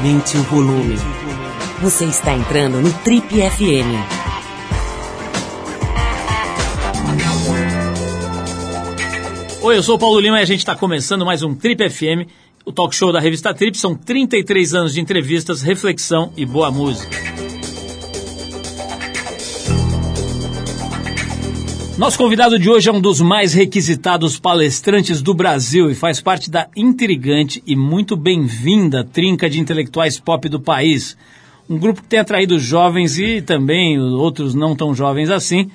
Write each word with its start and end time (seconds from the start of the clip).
Aumente 0.00 0.38
o 0.38 0.42
volume. 0.44 0.96
Você 1.82 2.06
está 2.06 2.32
entrando 2.32 2.80
no 2.80 2.90
Trip 3.00 3.26
FM. 3.28 4.00
Oi, 9.60 9.76
eu 9.76 9.82
sou 9.82 9.96
o 9.96 9.98
Paulo 9.98 10.18
Lima 10.18 10.38
e 10.38 10.42
a 10.42 10.46
gente 10.46 10.60
está 10.60 10.74
começando 10.74 11.26
mais 11.26 11.42
um 11.42 11.54
Trip 11.54 11.90
FM, 11.90 12.26
o 12.64 12.72
talk 12.72 12.96
show 12.96 13.12
da 13.12 13.20
revista 13.20 13.52
Trip. 13.52 13.76
São 13.76 13.94
33 13.94 14.74
anos 14.74 14.94
de 14.94 15.02
entrevistas, 15.02 15.60
reflexão 15.60 16.32
e 16.34 16.46
boa 16.46 16.70
música. 16.70 17.39
Nosso 22.00 22.16
convidado 22.16 22.58
de 22.58 22.70
hoje 22.70 22.88
é 22.88 22.92
um 22.92 22.98
dos 22.98 23.20
mais 23.20 23.52
requisitados 23.52 24.38
palestrantes 24.38 25.20
do 25.20 25.34
Brasil 25.34 25.90
e 25.90 25.94
faz 25.94 26.18
parte 26.18 26.50
da 26.50 26.66
intrigante 26.74 27.62
e 27.66 27.76
muito 27.76 28.16
bem-vinda 28.16 29.04
trinca 29.04 29.50
de 29.50 29.60
intelectuais 29.60 30.18
pop 30.18 30.48
do 30.48 30.58
país. 30.58 31.14
Um 31.68 31.76
grupo 31.76 32.00
que 32.00 32.08
tem 32.08 32.18
atraído 32.18 32.58
jovens 32.58 33.18
e 33.18 33.42
também 33.42 34.00
outros 34.00 34.54
não 34.54 34.74
tão 34.74 34.94
jovens 34.94 35.28
assim 35.28 35.70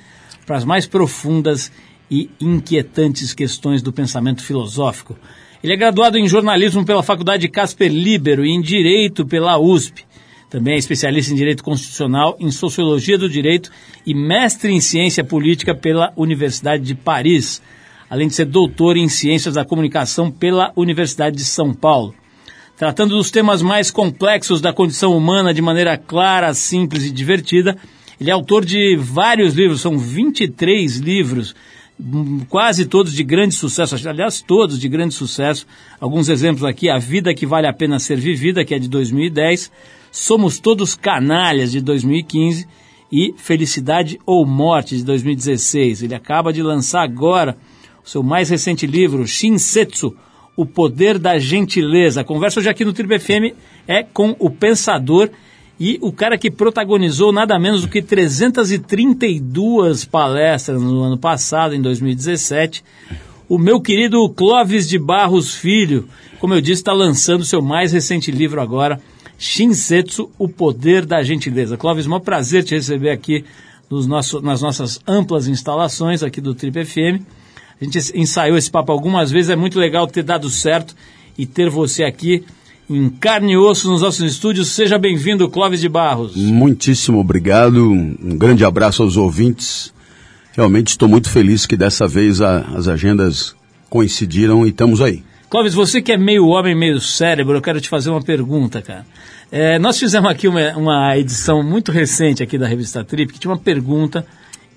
para 0.48 0.58
as 0.58 0.66
mais 0.66 0.88
profundas 0.88 1.72
e 2.10 2.28
inquietantes 2.42 3.32
questões 3.32 3.84
do 3.84 3.94
pensamento 3.94 4.42
filosófico. 4.42 5.16
Ele 5.64 5.74
é 5.74 5.78
graduado 5.78 6.18
em 6.18 6.28
jornalismo 6.28 6.84
pela 6.84 7.04
Faculdade 7.04 7.48
Casper 7.48 7.92
Libero 7.94 8.44
e 8.44 8.50
em 8.50 8.62
direito 8.62 9.28
pela 9.28 9.60
USP. 9.60 10.04
Também 10.56 10.76
é 10.76 10.78
especialista 10.78 11.34
em 11.34 11.36
Direito 11.36 11.62
Constitucional, 11.62 12.38
em 12.40 12.50
Sociologia 12.50 13.18
do 13.18 13.28
Direito 13.28 13.70
e 14.06 14.14
mestre 14.14 14.72
em 14.72 14.80
Ciência 14.80 15.22
Política 15.22 15.76
pela 15.76 16.14
Universidade 16.16 16.82
de 16.82 16.96
Paris, 16.96 17.62
além 18.10 18.30
de 18.30 18.36
ser 18.36 18.46
doutor 18.46 18.96
em 18.96 19.10
Ciências 19.10 19.56
da 19.56 19.66
Comunicação 19.66 20.32
pela 20.32 20.72
Universidade 20.74 21.36
de 21.36 21.44
São 21.44 21.74
Paulo. 21.74 22.16
Tratando 22.78 23.18
dos 23.18 23.30
temas 23.30 23.62
mais 23.62 23.92
complexos 23.92 24.62
da 24.62 24.72
condição 24.72 25.12
humana 25.18 25.54
de 25.54 25.62
maneira 25.62 25.98
clara, 25.98 26.54
simples 26.54 27.04
e 27.04 27.12
divertida, 27.12 27.76
ele 28.18 28.30
é 28.30 28.34
autor 28.34 28.64
de 28.64 28.96
vários 28.96 29.56
livros, 29.56 29.82
são 29.82 29.98
23 29.98 31.00
livros, 31.00 31.54
quase 32.48 32.86
todos 32.86 33.12
de 33.12 33.26
grande 33.26 33.56
sucesso, 33.56 33.94
aliás, 34.08 34.42
todos 34.42 34.80
de 34.80 34.88
grande 34.88 35.16
sucesso. 35.16 35.68
Alguns 36.00 36.30
exemplos 36.30 36.64
aqui: 36.64 36.90
A 36.90 36.98
Vida 36.98 37.34
que 37.34 37.46
Vale 37.46 37.68
a 37.68 37.74
Pena 37.74 38.00
Ser 38.00 38.16
Vivida, 38.16 38.64
que 38.64 38.74
é 38.74 38.80
de 38.80 38.88
2010, 38.88 39.70
Somos 40.16 40.60
Todos 40.60 40.96
Canalhas, 40.96 41.74
de 41.74 41.82
2015, 41.82 42.66
e 43.12 43.34
Felicidade 43.36 44.18
ou 44.26 44.46
Morte, 44.46 44.96
de 44.96 45.04
2016. 45.04 46.04
Ele 46.04 46.16
acaba 46.16 46.54
de 46.54 46.64
lançar 46.64 47.02
agora 47.02 47.58
o 48.02 48.08
seu 48.08 48.24
mais 48.24 48.50
recente 48.50 48.88
livro, 48.88 49.28
Shinsetsu, 49.28 50.16
O 50.56 50.66
Poder 50.66 51.20
da 51.20 51.38
Gentileza. 51.38 52.22
A 52.22 52.24
conversa 52.24 52.62
hoje 52.62 52.70
aqui 52.70 52.86
no 52.86 52.94
Tribo 52.94 53.20
FM 53.20 53.58
é 53.86 54.04
com 54.04 54.34
o 54.40 54.50
pensador 54.50 55.30
e 55.78 56.00
o 56.02 56.14
cara 56.14 56.38
que 56.38 56.50
protagonizou 56.50 57.34
nada 57.34 57.60
menos 57.60 57.82
do 57.82 57.90
que 57.90 58.02
332 58.02 60.06
palestras 60.06 60.82
no 60.82 61.04
ano 61.04 61.18
passado, 61.18 61.76
em 61.76 61.82
2017, 61.82 62.86
o 63.50 63.58
meu 63.58 63.82
querido 63.82 64.30
Clóvis 64.30 64.88
de 64.88 64.98
Barros 64.98 65.54
Filho, 65.54 66.08
como 66.40 66.54
eu 66.54 66.62
disse, 66.62 66.80
está 66.80 66.94
lançando 66.94 67.44
seu 67.44 67.62
mais 67.62 67.92
recente 67.92 68.32
livro 68.32 68.62
agora, 68.62 69.02
Shinsetsu, 69.38 70.30
o 70.38 70.48
poder 70.48 71.06
da 71.06 71.22
gentileza. 71.24 71.78
Clóvis, 71.78 72.06
é 72.06 72.10
um 72.10 72.20
prazer 72.20 72.64
te 72.64 72.76
receber 72.76 73.10
aqui 73.10 73.44
nos 73.90 74.08
nosso, 74.08 74.42
nas 74.42 74.62
nossas 74.62 75.00
amplas 75.08 75.48
instalações 75.48 76.24
aqui 76.24 76.42
do 76.42 76.56
Trip 76.56 76.86
FM. 76.86 77.22
A 77.80 77.84
gente 77.84 78.00
ensaiou 78.16 78.58
esse 78.58 78.72
papo 78.72 78.92
algumas 78.92 79.32
vezes, 79.32 79.50
é 79.50 79.56
muito 79.56 79.78
legal 79.78 80.08
ter 80.08 80.24
dado 80.24 80.50
certo 80.50 80.96
e 81.38 81.46
ter 81.46 81.70
você 81.70 82.04
aqui 82.04 82.44
em 82.90 83.10
carne 83.10 83.54
e 83.54 83.58
osso 83.58 83.90
nos 83.90 84.02
nossos 84.02 84.32
estúdios. 84.32 84.70
Seja 84.70 84.98
bem-vindo, 84.98 85.50
Clóvis 85.50 85.82
de 85.82 85.90
Barros. 85.90 86.36
Muitíssimo 86.36 87.20
obrigado, 87.20 87.92
um 87.92 88.38
grande 88.38 88.64
abraço 88.64 89.04
aos 89.04 89.18
ouvintes. 89.18 89.94
Realmente 90.54 90.90
estou 90.90 91.10
muito 91.10 91.30
feliz 91.30 91.66
que 91.66 91.76
dessa 91.76 92.08
vez 92.08 92.42
a, 92.42 92.60
as 92.76 92.88
agendas 92.88 93.56
coincidiram 93.90 94.66
e 94.66 94.70
estamos 94.70 95.02
aí. 95.02 95.22
Clóvis, 95.50 95.74
você 95.74 96.02
que 96.02 96.12
é 96.12 96.18
meio 96.18 96.48
homem, 96.48 96.76
meio 96.76 97.00
cérebro, 97.00 97.58
eu 97.58 97.62
quero 97.62 97.82
te 97.82 97.90
fazer 97.90 98.10
uma 98.10 98.22
pergunta, 98.22 98.82
cara. 98.82 99.06
É, 99.52 99.78
nós 99.78 100.00
fizemos 100.00 100.30
aqui 100.30 100.48
uma, 100.48 100.76
uma, 100.76 101.18
edição 101.18 101.62
muito 101.62 101.92
recente 101.92 102.42
aqui 102.42 102.58
da 102.58 102.68
revista 102.68 103.04
Trip, 103.04 103.32
que 103.32 103.40
tinha 103.40 103.52
uma 103.52 103.60
pergunta 103.60 104.26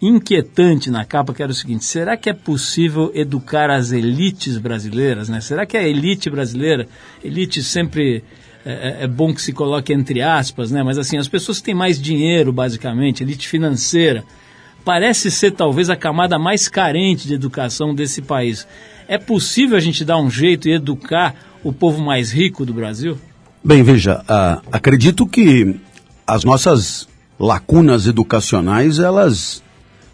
inquietante 0.01 0.91
na 0.91 1.05
capa, 1.05 1.35
que 1.35 1.43
era 1.43 1.51
o 1.51 1.55
seguinte, 1.55 1.85
será 1.85 2.17
que 2.17 2.31
é 2.31 2.33
possível 2.33 3.11
educar 3.15 3.71
as 3.71 3.91
elites 3.91 4.57
brasileiras, 4.59 5.29
né? 5.29 5.41
Será 5.41 5.67
que 5.67 5.77
a 5.77 5.83
elite 5.83 6.31
brasileira, 6.31 6.87
elite 7.25 7.63
sempre 7.63 8.23
é, 8.65 8.71
é, 9.01 9.05
é 9.05 9.07
bom 9.09 9.35
que 9.35 9.43
se 9.43 9.53
coloque 9.53 9.93
entre 9.93 10.21
aspas, 10.21 10.71
né? 10.71 10.83
Mas 10.83 10.99
assim, 10.99 11.17
as 11.17 11.27
pessoas 11.27 11.59
que 11.59 11.65
têm 11.65 11.75
mais 11.75 12.01
dinheiro, 12.01 12.53
basicamente, 12.53 13.23
elite 13.23 13.49
financeira, 13.49 14.23
parece 14.85 15.31
ser 15.31 15.53
talvez 15.53 15.91
a 15.91 15.97
camada 15.97 16.39
mais 16.39 16.69
carente 16.69 17.27
de 17.27 17.35
educação 17.35 17.95
desse 17.95 18.23
país. 18.23 18.69
É 19.09 19.19
possível 19.19 19.77
a 19.77 19.81
gente 19.81 20.05
dar 20.05 20.19
um 20.19 20.31
jeito 20.31 20.69
e 20.69 20.73
educar 20.73 21.35
o 21.65 21.73
povo 21.73 22.01
mais 22.01 22.31
rico 22.31 22.65
do 22.65 22.73
Brasil? 22.73 23.19
Bem, 23.63 23.83
veja, 23.83 24.23
uh, 24.23 24.67
acredito 24.71 25.27
que 25.27 25.77
as 26.27 26.45
nossas 26.45 27.09
lacunas 27.39 28.07
educacionais 28.07 28.99
elas 28.99 29.63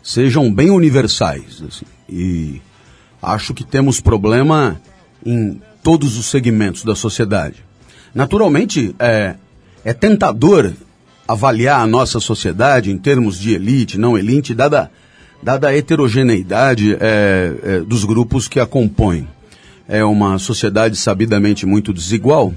sejam 0.03 0.53
bem 0.53 0.71
universais 0.71 1.62
assim, 1.66 1.87
e 2.09 2.60
acho 3.22 3.55
que 3.55 3.65
temos 3.65 4.00
problema 4.00 4.81
em 5.25 5.60
todos 5.82 6.16
os 6.16 6.27
segmentos 6.27 6.84
da 6.84 6.94
sociedade. 6.94 7.65
Naturalmente, 8.15 8.94
é, 8.99 9.37
é 9.84 9.93
tentador 9.93 10.72
avaliar 11.26 11.81
a 11.81 11.87
nossa 11.87 12.21
sociedade 12.21 12.91
em 12.91 12.99
termos 12.99 13.38
de 13.38 13.55
elite, 13.55 13.99
não 13.99 14.16
elite, 14.16 14.55
dada 14.55 14.91
dada 15.43 15.69
a 15.69 15.76
heterogeneidade 15.76 16.97
é, 16.99 17.55
é, 17.62 17.78
dos 17.81 18.05
grupos 18.05 18.49
que 18.49 18.59
a 18.59 18.66
compõem. 18.66 19.28
É 19.87 20.03
uma 20.03 20.38
sociedade 20.38 20.97
sabidamente 20.97 21.66
muito 21.66 21.93
desigual, 21.93 22.55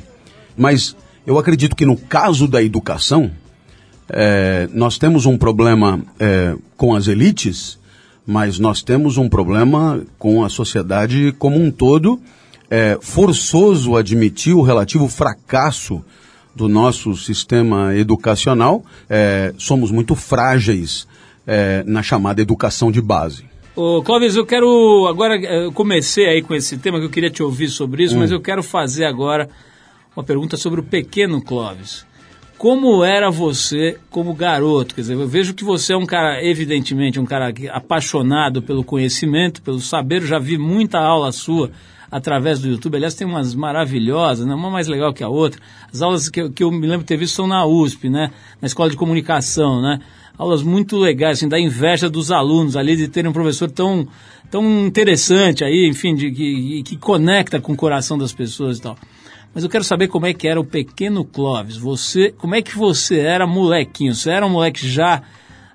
mas 0.57 0.95
eu 1.25 1.37
acredito 1.37 1.75
que 1.75 1.85
no 1.85 1.95
caso 1.95 2.47
da 2.47 2.63
educação, 2.63 3.31
é, 4.09 4.69
nós 4.73 4.97
temos 4.97 5.25
um 5.25 5.37
problema 5.37 6.01
é, 6.19 6.55
com 6.75 6.95
as 6.95 7.07
elites, 7.07 7.77
mas 8.25 8.59
nós 8.59 8.81
temos 8.81 9.17
um 9.17 9.29
problema 9.29 10.01
com 10.17 10.43
a 10.43 10.49
sociedade 10.49 11.33
como 11.37 11.61
um 11.61 11.71
todo. 11.71 12.19
É 12.69 12.97
forçoso 13.01 13.95
admitir 13.95 14.53
o 14.53 14.61
relativo 14.61 15.07
fracasso 15.07 16.03
do 16.53 16.67
nosso 16.67 17.15
sistema 17.15 17.95
educacional. 17.95 18.83
É, 19.09 19.53
somos 19.57 19.91
muito 19.91 20.15
frágeis 20.15 21.07
é, 21.45 21.83
na 21.85 22.03
chamada 22.03 22.41
educação 22.41 22.91
de 22.91 23.01
base. 23.01 23.45
Ô, 23.75 24.01
Clóvis, 24.01 24.35
eu 24.35 24.45
quero. 24.45 25.05
Agora, 25.07 25.37
é, 25.37 25.65
eu 25.65 25.71
comecei 25.71 26.25
aí 26.25 26.41
com 26.41 26.55
esse 26.55 26.77
tema 26.77 26.99
que 26.99 27.05
eu 27.05 27.09
queria 27.09 27.29
te 27.29 27.43
ouvir 27.43 27.69
sobre 27.69 28.03
isso, 28.03 28.15
hum. 28.15 28.19
mas 28.19 28.31
eu 28.31 28.41
quero 28.41 28.63
fazer 28.63 29.05
agora 29.05 29.47
uma 30.17 30.23
pergunta 30.23 30.57
sobre 30.57 30.79
o 30.79 30.83
pequeno 30.83 31.39
Clóvis. 31.39 32.03
Como 32.57 33.03
era 33.03 33.29
você 33.29 33.99
como 34.09 34.33
garoto? 34.33 34.95
Quer 34.95 35.01
dizer, 35.01 35.13
eu 35.13 35.27
vejo 35.27 35.53
que 35.53 35.63
você 35.63 35.93
é 35.93 35.97
um 35.97 36.07
cara, 36.07 36.43
evidentemente, 36.43 37.19
um 37.19 37.25
cara 37.25 37.53
apaixonado 37.71 38.63
pelo 38.63 38.83
conhecimento, 38.83 39.61
pelo 39.61 39.79
saber. 39.79 40.23
Eu 40.23 40.25
já 40.25 40.39
vi 40.39 40.57
muita 40.57 40.97
aula 40.97 41.31
sua 41.31 41.69
através 42.09 42.59
do 42.59 42.67
YouTube. 42.67 42.95
Aliás, 42.95 43.13
tem 43.13 43.27
umas 43.27 43.53
maravilhosas, 43.53 44.43
né? 44.47 44.55
uma 44.55 44.71
mais 44.71 44.87
legal 44.87 45.13
que 45.13 45.23
a 45.23 45.29
outra. 45.29 45.61
As 45.93 46.01
aulas 46.01 46.29
que, 46.29 46.49
que 46.49 46.63
eu 46.63 46.71
me 46.71 46.87
lembro 46.87 47.01
de 47.01 47.05
ter 47.05 47.17
visto 47.17 47.35
são 47.35 47.45
na 47.45 47.63
USP, 47.67 48.09
né? 48.09 48.31
na 48.59 48.65
Escola 48.65 48.89
de 48.89 48.97
Comunicação. 48.97 49.83
Né? 49.83 49.99
aulas 50.35 50.63
muito 50.63 50.97
legais, 50.97 51.37
assim, 51.37 51.47
da 51.47 51.59
inveja 51.59 52.09
dos 52.09 52.31
alunos 52.31 52.75
ali 52.75 52.95
de 52.95 53.07
terem 53.07 53.29
um 53.29 53.33
professor 53.33 53.69
tão, 53.69 54.07
tão 54.49 54.85
interessante 54.85 55.63
aí, 55.63 55.87
enfim, 55.87 56.15
de, 56.15 56.31
que, 56.31 56.83
que 56.83 56.97
conecta 56.97 57.59
com 57.59 57.73
o 57.73 57.75
coração 57.75 58.17
das 58.17 58.33
pessoas 58.33 58.77
e 58.77 58.81
tal. 58.81 58.97
Mas 59.53 59.63
eu 59.63 59.69
quero 59.69 59.83
saber 59.83 60.07
como 60.07 60.25
é 60.25 60.33
que 60.33 60.47
era 60.47 60.59
o 60.59 60.65
pequeno 60.65 61.25
Clóvis. 61.25 61.77
Você, 61.77 62.31
como 62.31 62.55
é 62.55 62.61
que 62.61 62.77
você 62.77 63.19
era 63.19 63.47
molequinho? 63.47 64.13
Você 64.13 64.29
era 64.29 64.45
um 64.45 64.49
moleque 64.49 64.87
já 64.87 65.23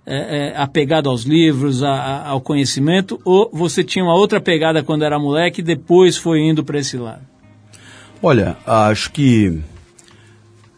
é, 0.07 0.17
é, 0.17 0.57
apegado 0.57 1.09
aos 1.09 1.23
livros, 1.23 1.83
a, 1.83 1.93
a, 1.93 2.29
ao 2.29 2.41
conhecimento, 2.41 3.21
ou 3.25 3.51
você 3.53 3.85
tinha 3.85 4.05
uma 4.05 4.15
outra 4.15 4.41
pegada 4.41 4.83
quando 4.83 5.05
era 5.05 5.19
moleque 5.19 5.61
e 5.61 5.65
depois 5.65 6.17
foi 6.17 6.41
indo 6.41 6.65
para 6.65 6.79
esse 6.79 6.97
lado? 6.97 7.23
Olha, 8.23 8.57
acho 8.67 9.11
que 9.13 9.61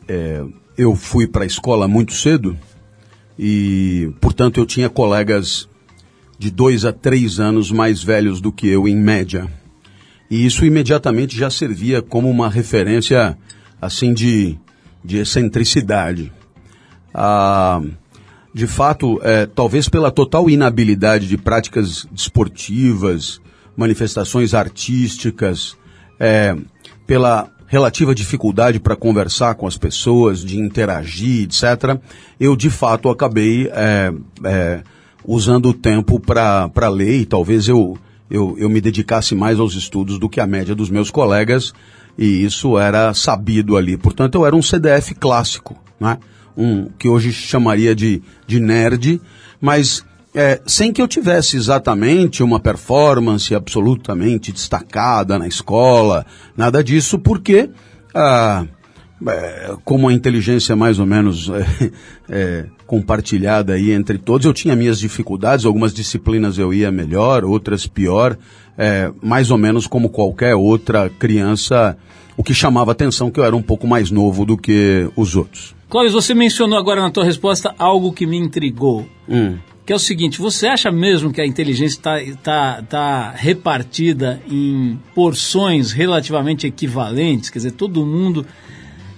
é, 0.09 0.43
eu 0.77 0.95
fui 0.95 1.27
para 1.27 1.45
a 1.45 1.47
escola 1.47 1.87
muito 1.89 2.13
cedo 2.13 2.57
e, 3.39 4.11
portanto, 4.21 4.59
eu 4.59 4.67
tinha 4.67 4.89
colegas 4.89 5.69
de 6.39 6.51
dois 6.51 6.85
a 6.85 6.93
três 6.93 7.41
anos 7.41 7.71
mais 7.71 8.03
velhos 8.03 8.41
do 8.41 8.53
que 8.53 8.69
eu, 8.69 8.87
em 8.87 8.97
média. 8.97 9.49
E 10.31 10.45
isso 10.45 10.65
imediatamente 10.65 11.37
já 11.37 11.51
servia 11.51 12.03
como 12.03 12.31
uma 12.31 12.49
referência, 12.49 13.37
assim, 13.81 14.13
de, 14.13 14.59
de 15.05 15.19
excentricidade. 15.19 16.33
Ah, 17.13 17.81
de 18.53 18.67
fato, 18.67 19.21
é, 19.23 19.47
talvez 19.47 19.89
pela 19.89 20.11
total 20.11 20.49
inabilidade 20.49 21.27
de 21.27 21.37
práticas 21.37 22.07
desportivas, 22.11 23.41
manifestações 23.77 24.55
artísticas, 24.55 25.77
é, 26.21 26.57
pela 27.07 27.51
relativa 27.67 28.15
dificuldade 28.15 28.79
para 28.79 28.95
conversar 28.95 29.57
com 29.57 29.67
as 29.67 29.77
pessoas, 29.77 30.45
de 30.45 30.59
interagir, 30.59 31.45
etc., 31.45 31.99
eu 32.39 32.55
de 32.55 32.71
fato 32.71 33.09
acabei 33.09 33.69
é, 33.73 34.13
é, 34.45 34.83
usando 35.25 35.71
o 35.71 35.75
tempo 35.75 36.21
para 36.21 36.89
ler 36.89 37.23
e 37.23 37.27
talvez 37.27 37.67
eu, 37.67 37.99
eu, 38.31 38.55
eu 38.59 38.69
me 38.69 38.81
dedicasse 38.81 39.35
mais 39.35 39.61
aos 39.61 39.75
estudos 39.75 40.19
do 40.19 40.29
que 40.29 40.41
a 40.41 40.47
média 40.47 40.75
dos 40.75 40.91
meus 40.91 41.11
colegas 41.11 41.73
e 42.17 42.45
isso 42.45 42.79
era 42.79 43.13
sabido 43.13 43.77
ali. 43.77 43.97
Portanto, 43.97 44.37
eu 44.37 44.47
era 44.47 44.55
um 44.57 44.63
CDF 44.63 45.15
clássico, 45.15 45.77
né? 46.01 46.19
um 46.57 46.89
que 46.99 47.09
hoje 47.09 47.33
chamaria 47.33 47.95
de, 47.95 48.23
de 48.47 48.61
nerd, 48.61 49.21
mas 49.61 50.05
é, 50.35 50.61
sem 50.67 50.93
que 50.93 51.03
eu 51.03 51.09
tivesse 51.09 51.57
exatamente 51.57 52.43
uma 52.43 52.61
performance 52.61 53.55
absolutamente 53.55 54.53
destacada 54.53 55.39
na 55.39 55.47
escola, 55.47 56.25
nada 56.57 56.83
disso, 56.83 57.19
porque 57.19 57.71
ah, 58.15 58.65
é, 59.27 59.77
como 59.85 60.09
a 60.09 60.13
inteligência 60.13 60.77
mais 60.77 60.99
ou 60.99 61.07
menos 61.07 61.51
é, 61.51 61.91
é, 62.29 62.67
compartilhada 62.87 63.75
aí 63.75 63.93
entre 63.93 64.19
todos, 64.19 64.47
eu 64.47 64.53
tinha 64.53 64.77
minhas 64.77 64.99
dificuldades, 64.99 65.65
algumas 65.65 65.93
disciplinas 65.93 66.59
eu 66.59 66.73
ia 66.73 66.91
melhor, 66.91 67.45
outras 67.45 67.87
pior, 67.87 68.37
é, 68.77 69.11
mais 69.23 69.51
ou 69.51 69.59
menos 69.59 69.87
como 69.87 70.09
qualquer 70.09 70.55
outra 70.55 71.09
criança, 71.09 71.97
o 72.37 72.43
que 72.43 72.53
chamava 72.53 72.93
atenção 72.93 73.31
que 73.31 73.41
eu 73.41 73.45
era 73.45 73.57
um 73.57 73.63
pouco 73.63 73.87
mais 73.87 74.11
novo 74.11 74.45
do 74.45 74.57
que 74.57 75.09
os 75.17 75.37
outros. 75.37 75.75
Clóvis, 75.89 76.13
você 76.13 76.35
mencionou 76.35 76.79
agora 76.79 77.01
na 77.01 77.11
tua 77.11 77.25
resposta 77.25 77.75
algo 77.79 78.13
que 78.13 78.27
me 78.27 78.37
intrigou. 78.37 79.07
Hum 79.29 79.57
que 79.85 79.93
é 79.93 79.97
o 79.97 79.99
seguinte: 79.99 80.41
você 80.41 80.67
acha 80.67 80.91
mesmo 80.91 81.33
que 81.33 81.41
a 81.41 81.47
inteligência 81.47 81.99
está 81.99 82.37
tá, 82.43 82.83
tá 82.83 83.31
repartida 83.31 84.41
em 84.51 84.99
porções 85.15 85.93
relativamente 85.93 86.67
equivalentes? 86.67 87.51
Quer 87.51 87.59
dizer, 87.59 87.73
todo 87.73 88.05
mundo. 88.07 88.47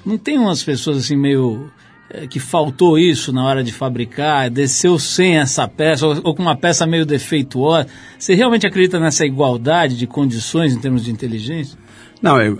Não 0.04 0.16
tem 0.16 0.38
umas 0.38 0.62
pessoas 0.62 0.98
assim 0.98 1.16
meio. 1.16 1.70
É, 2.08 2.24
que 2.24 2.38
faltou 2.38 2.96
isso 2.96 3.32
na 3.32 3.44
hora 3.44 3.64
de 3.64 3.72
fabricar, 3.72 4.48
desceu 4.48 4.96
sem 4.96 5.38
essa 5.38 5.66
peça, 5.66 6.06
ou, 6.06 6.20
ou 6.22 6.34
com 6.36 6.42
uma 6.42 6.56
peça 6.56 6.86
meio 6.86 7.04
defeituosa. 7.04 7.88
Você 8.16 8.34
realmente 8.34 8.64
acredita 8.64 9.00
nessa 9.00 9.26
igualdade 9.26 9.96
de 9.96 10.06
condições 10.06 10.72
em 10.72 10.78
termos 10.78 11.04
de 11.04 11.10
inteligência? 11.10 11.76
Não, 12.22 12.38
é, 12.38 12.54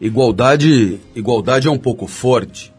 igualdade, 0.00 0.98
igualdade 1.14 1.68
é 1.68 1.70
um 1.70 1.78
pouco 1.78 2.08
forte, 2.08 2.72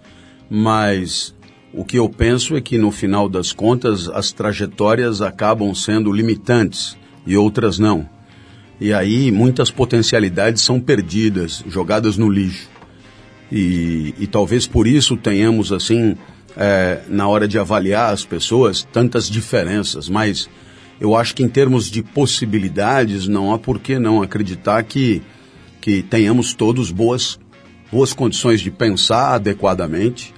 mas 0.50 1.34
o 1.74 1.86
que 1.86 1.98
eu 1.98 2.10
penso 2.10 2.58
é 2.58 2.62
que 2.62 2.78
no 2.78 2.92
final 2.92 3.30
das 3.30 3.54
contas 3.54 4.10
as 4.10 4.34
trajetórias 4.34 5.22
acabam 5.22 5.74
sendo 5.74 6.12
limitantes 6.12 6.98
e 7.26 7.38
outras 7.38 7.80
não. 7.80 8.08
E 8.82 8.92
aí 8.92 9.32
muitas 9.32 9.72
potencialidades 9.72 10.62
são 10.62 10.78
perdidas, 10.78 11.64
jogadas 11.68 12.18
no 12.18 12.30
lixo. 12.30 12.70
E, 13.52 14.14
e 14.18 14.28
talvez 14.28 14.66
por 14.66 14.88
isso 14.88 15.18
tenhamos 15.18 15.74
assim, 15.74 16.16
é, 16.56 17.02
na 17.10 17.28
hora 17.28 17.48
de 17.48 17.60
avaliar 17.60 18.14
as 18.14 18.24
pessoas, 18.24 18.88
tantas 18.92 19.30
diferenças. 19.30 20.08
Mas 20.08 20.50
eu 21.00 21.16
acho 21.16 21.36
que 21.36 21.44
em 21.44 21.50
termos 21.50 21.90
de 21.90 22.02
possibilidades 22.02 23.28
não 23.28 23.54
há 23.54 23.60
por 23.60 23.80
que 23.80 24.00
não 24.00 24.22
acreditar 24.22 24.84
que, 24.84 25.22
que 25.82 26.02
tenhamos 26.04 26.54
todos 26.54 26.92
boas, 26.92 27.40
boas 27.92 28.14
condições 28.14 28.62
de 28.62 28.72
pensar 28.72 29.34
adequadamente 29.34 30.34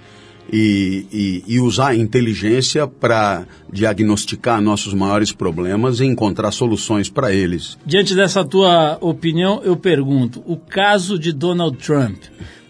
e, 0.51 1.06
e, 1.12 1.56
e 1.56 1.60
usar 1.60 1.89
a 1.89 1.95
inteligência 1.95 2.88
para 2.88 3.45
diagnosticar 3.71 4.62
nossos 4.62 4.94
maiores 4.94 5.31
problemas 5.31 6.00
e 6.00 6.06
encontrar 6.06 6.51
soluções 6.51 7.10
para 7.10 7.33
eles. 7.33 7.77
Diante 7.86 8.15
dessa 8.15 8.44
tua 8.44 8.98
opinião, 9.01 9.62
eu 9.63 9.75
pergunto: 9.75 10.44
o 10.45 10.57
caso 10.57 11.18
de 11.18 11.31
Donald 11.31 11.77
Trump. 11.77 12.18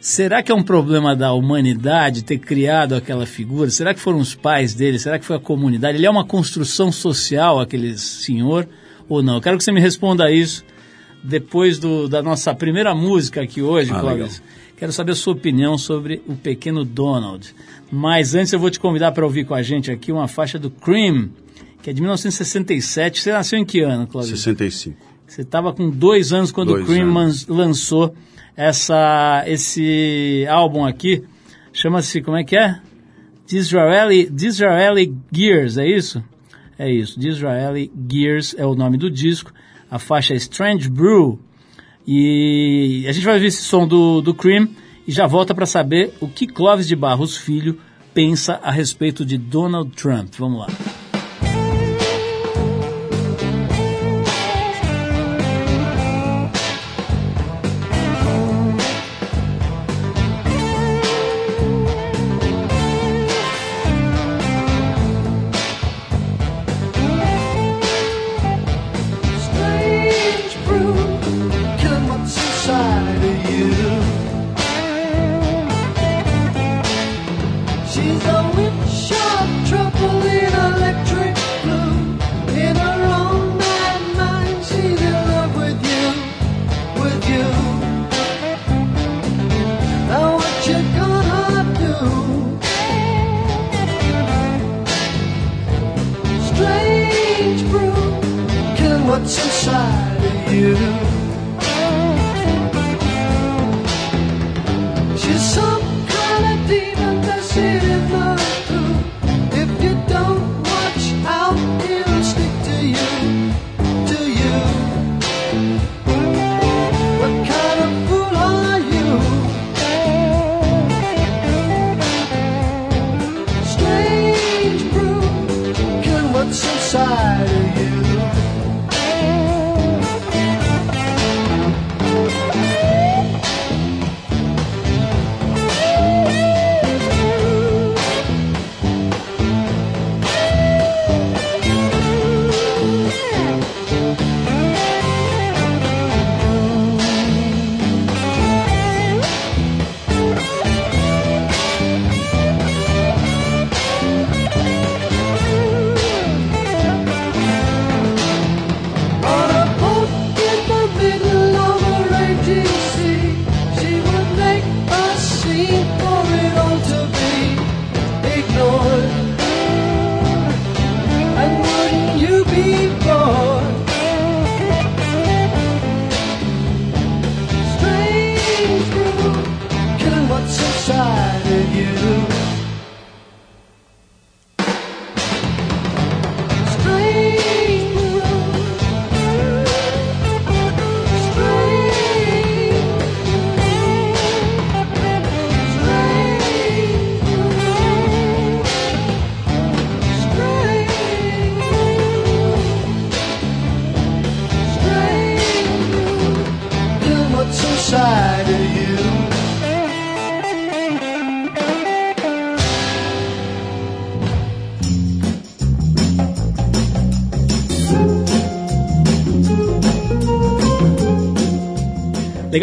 Será 0.03 0.43
que 0.43 0.51
é 0.51 0.55
um 0.55 0.61
problema 0.61 1.15
da 1.15 1.31
humanidade 1.31 2.25
ter 2.25 2.37
criado 2.37 2.93
aquela 2.93 3.25
figura? 3.25 3.69
Será 3.69 3.93
que 3.93 4.01
foram 4.01 4.19
os 4.19 4.35
pais 4.35 4.73
dele? 4.73 4.99
Será 4.99 5.17
que 5.17 5.23
foi 5.23 5.37
a 5.37 5.39
comunidade? 5.39 5.97
Ele 5.97 6.05
é 6.05 6.09
uma 6.09 6.25
construção 6.25 6.91
social, 6.91 7.57
aquele 7.57 7.97
senhor, 7.97 8.67
ou 9.07 9.23
não? 9.23 9.35
Eu 9.35 9.41
quero 9.41 9.57
que 9.57 9.63
você 9.63 9.71
me 9.71 9.79
responda 9.79 10.29
isso 10.29 10.65
depois 11.23 11.79
do, 11.79 12.09
da 12.09 12.21
nossa 12.21 12.53
primeira 12.53 12.93
música 12.93 13.41
aqui 13.41 13.61
hoje, 13.61 13.93
ah, 13.93 13.99
Clóvis. 14.01 14.43
Quero 14.75 14.91
saber 14.91 15.13
a 15.13 15.15
sua 15.15 15.31
opinião 15.31 15.77
sobre 15.77 16.21
o 16.27 16.35
pequeno 16.35 16.83
Donald. 16.83 17.55
Mas 17.89 18.35
antes 18.35 18.51
eu 18.51 18.59
vou 18.59 18.69
te 18.69 18.81
convidar 18.81 19.13
para 19.13 19.23
ouvir 19.23 19.45
com 19.45 19.55
a 19.55 19.63
gente 19.63 19.89
aqui 19.89 20.11
uma 20.11 20.27
faixa 20.27 20.59
do 20.59 20.69
Cream, 20.69 21.29
que 21.81 21.89
é 21.89 21.93
de 21.93 22.01
1967. 22.01 23.21
Você 23.21 23.31
nasceu 23.31 23.57
em 23.57 23.63
que 23.63 23.79
ano, 23.79 24.05
Cláudio? 24.05 24.35
65. 24.35 24.97
Você 25.25 25.43
estava 25.43 25.71
com 25.71 25.89
dois 25.89 26.33
anos 26.33 26.51
quando 26.51 26.73
dois 26.73 26.83
o 26.83 26.87
Cream 26.87 27.17
anos. 27.17 27.47
lançou 27.47 28.13
essa, 28.55 29.43
esse 29.47 30.45
álbum 30.49 30.85
aqui. 30.85 31.23
Chama-se, 31.71 32.21
como 32.21 32.37
é 32.37 32.43
que 32.43 32.55
é? 32.55 32.79
Disraeli, 33.45 34.29
Disraeli 34.29 35.15
Gears, 35.31 35.77
é 35.77 35.87
isso? 35.87 36.23
É 36.77 36.91
isso, 36.91 37.19
Disraeli 37.19 37.91
Gears 38.09 38.55
é 38.57 38.65
o 38.65 38.75
nome 38.75 38.97
do 38.97 39.09
disco. 39.09 39.51
A 39.89 39.99
faixa 39.99 40.33
é 40.33 40.37
Strange 40.37 40.89
Brew. 40.89 41.39
E 42.05 43.05
a 43.07 43.11
gente 43.11 43.25
vai 43.25 43.39
ver 43.39 43.47
esse 43.47 43.61
som 43.63 43.87
do, 43.87 44.21
do 44.21 44.33
Cream 44.33 44.69
e 45.07 45.11
já 45.11 45.27
volta 45.27 45.53
para 45.53 45.65
saber 45.65 46.13
o 46.19 46.27
que 46.27 46.47
Clóvis 46.47 46.87
de 46.87 46.95
Barros 46.95 47.37
Filho 47.37 47.79
pensa 48.13 48.59
a 48.63 48.71
respeito 48.71 49.25
de 49.25 49.37
Donald 49.37 49.91
Trump. 49.91 50.33
Vamos 50.37 50.59
lá. 50.59 50.92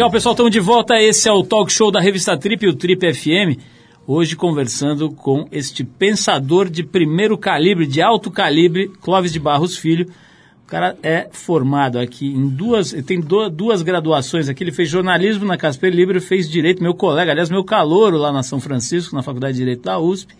Legal, 0.01 0.09
pessoal, 0.09 0.33
estamos 0.33 0.51
de 0.51 0.59
volta. 0.59 0.99
Esse 0.99 1.29
é 1.29 1.31
o 1.31 1.43
talk 1.43 1.71
show 1.71 1.91
da 1.91 2.01
revista 2.01 2.35
Trip, 2.35 2.65
o 2.65 2.73
Trip 2.73 3.13
FM. 3.13 3.61
Hoje 4.07 4.35
conversando 4.35 5.11
com 5.11 5.47
este 5.51 5.83
pensador 5.83 6.67
de 6.71 6.83
primeiro 6.83 7.37
calibre, 7.37 7.85
de 7.85 8.01
alto 8.01 8.31
calibre, 8.31 8.87
Clóvis 8.99 9.31
de 9.31 9.39
Barros 9.39 9.77
Filho. 9.77 10.07
O 10.63 10.65
cara 10.65 10.97
é 11.03 11.29
formado 11.31 11.99
aqui 11.99 12.25
em 12.25 12.49
duas, 12.49 12.93
tem 13.05 13.21
duas 13.21 13.83
graduações 13.83 14.49
aqui. 14.49 14.63
Ele 14.63 14.71
fez 14.71 14.89
jornalismo 14.89 15.45
na 15.45 15.55
Casper 15.55 15.93
Libre, 15.93 16.19
fez 16.19 16.49
direito, 16.49 16.81
meu 16.81 16.95
colega, 16.95 17.29
aliás, 17.29 17.51
meu 17.51 17.63
calouro 17.63 18.17
lá 18.17 18.31
na 18.31 18.41
São 18.41 18.59
Francisco, 18.59 19.15
na 19.15 19.21
Faculdade 19.21 19.53
de 19.53 19.59
Direito 19.59 19.83
da 19.83 19.99
USP 19.99 20.33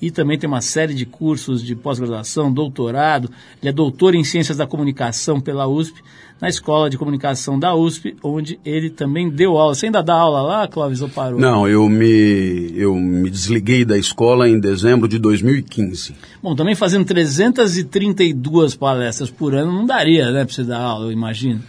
e 0.00 0.10
também 0.10 0.38
tem 0.38 0.48
uma 0.48 0.60
série 0.60 0.94
de 0.94 1.06
cursos 1.06 1.62
de 1.62 1.74
pós-graduação, 1.74 2.52
doutorado. 2.52 3.30
Ele 3.62 3.70
é 3.70 3.72
doutor 3.72 4.14
em 4.14 4.24
Ciências 4.24 4.56
da 4.56 4.66
Comunicação 4.66 5.40
pela 5.40 5.66
USP, 5.66 6.02
na 6.40 6.48
Escola 6.48 6.90
de 6.90 6.98
Comunicação 6.98 7.58
da 7.58 7.74
USP, 7.74 8.14
onde 8.22 8.60
ele 8.64 8.90
também 8.90 9.30
deu 9.30 9.56
aula. 9.56 9.74
Você 9.74 9.86
ainda 9.86 10.02
dá 10.02 10.14
aula 10.14 10.42
lá, 10.42 10.68
Clóvis, 10.68 11.00
ou 11.00 11.08
parou? 11.08 11.40
Não, 11.40 11.66
eu 11.66 11.88
me, 11.88 12.72
eu 12.76 12.94
me 12.94 13.30
desliguei 13.30 13.84
da 13.84 13.96
escola 13.96 14.48
em 14.48 14.60
dezembro 14.60 15.08
de 15.08 15.18
2015. 15.18 16.14
Bom, 16.42 16.54
também 16.54 16.74
fazendo 16.74 17.06
332 17.06 18.74
palestras 18.74 19.30
por 19.30 19.54
ano, 19.54 19.72
não 19.72 19.86
daria, 19.86 20.30
né, 20.30 20.44
para 20.44 20.54
você 20.54 20.62
dar 20.62 20.80
aula, 20.80 21.06
eu 21.06 21.12
imagino. 21.12 21.62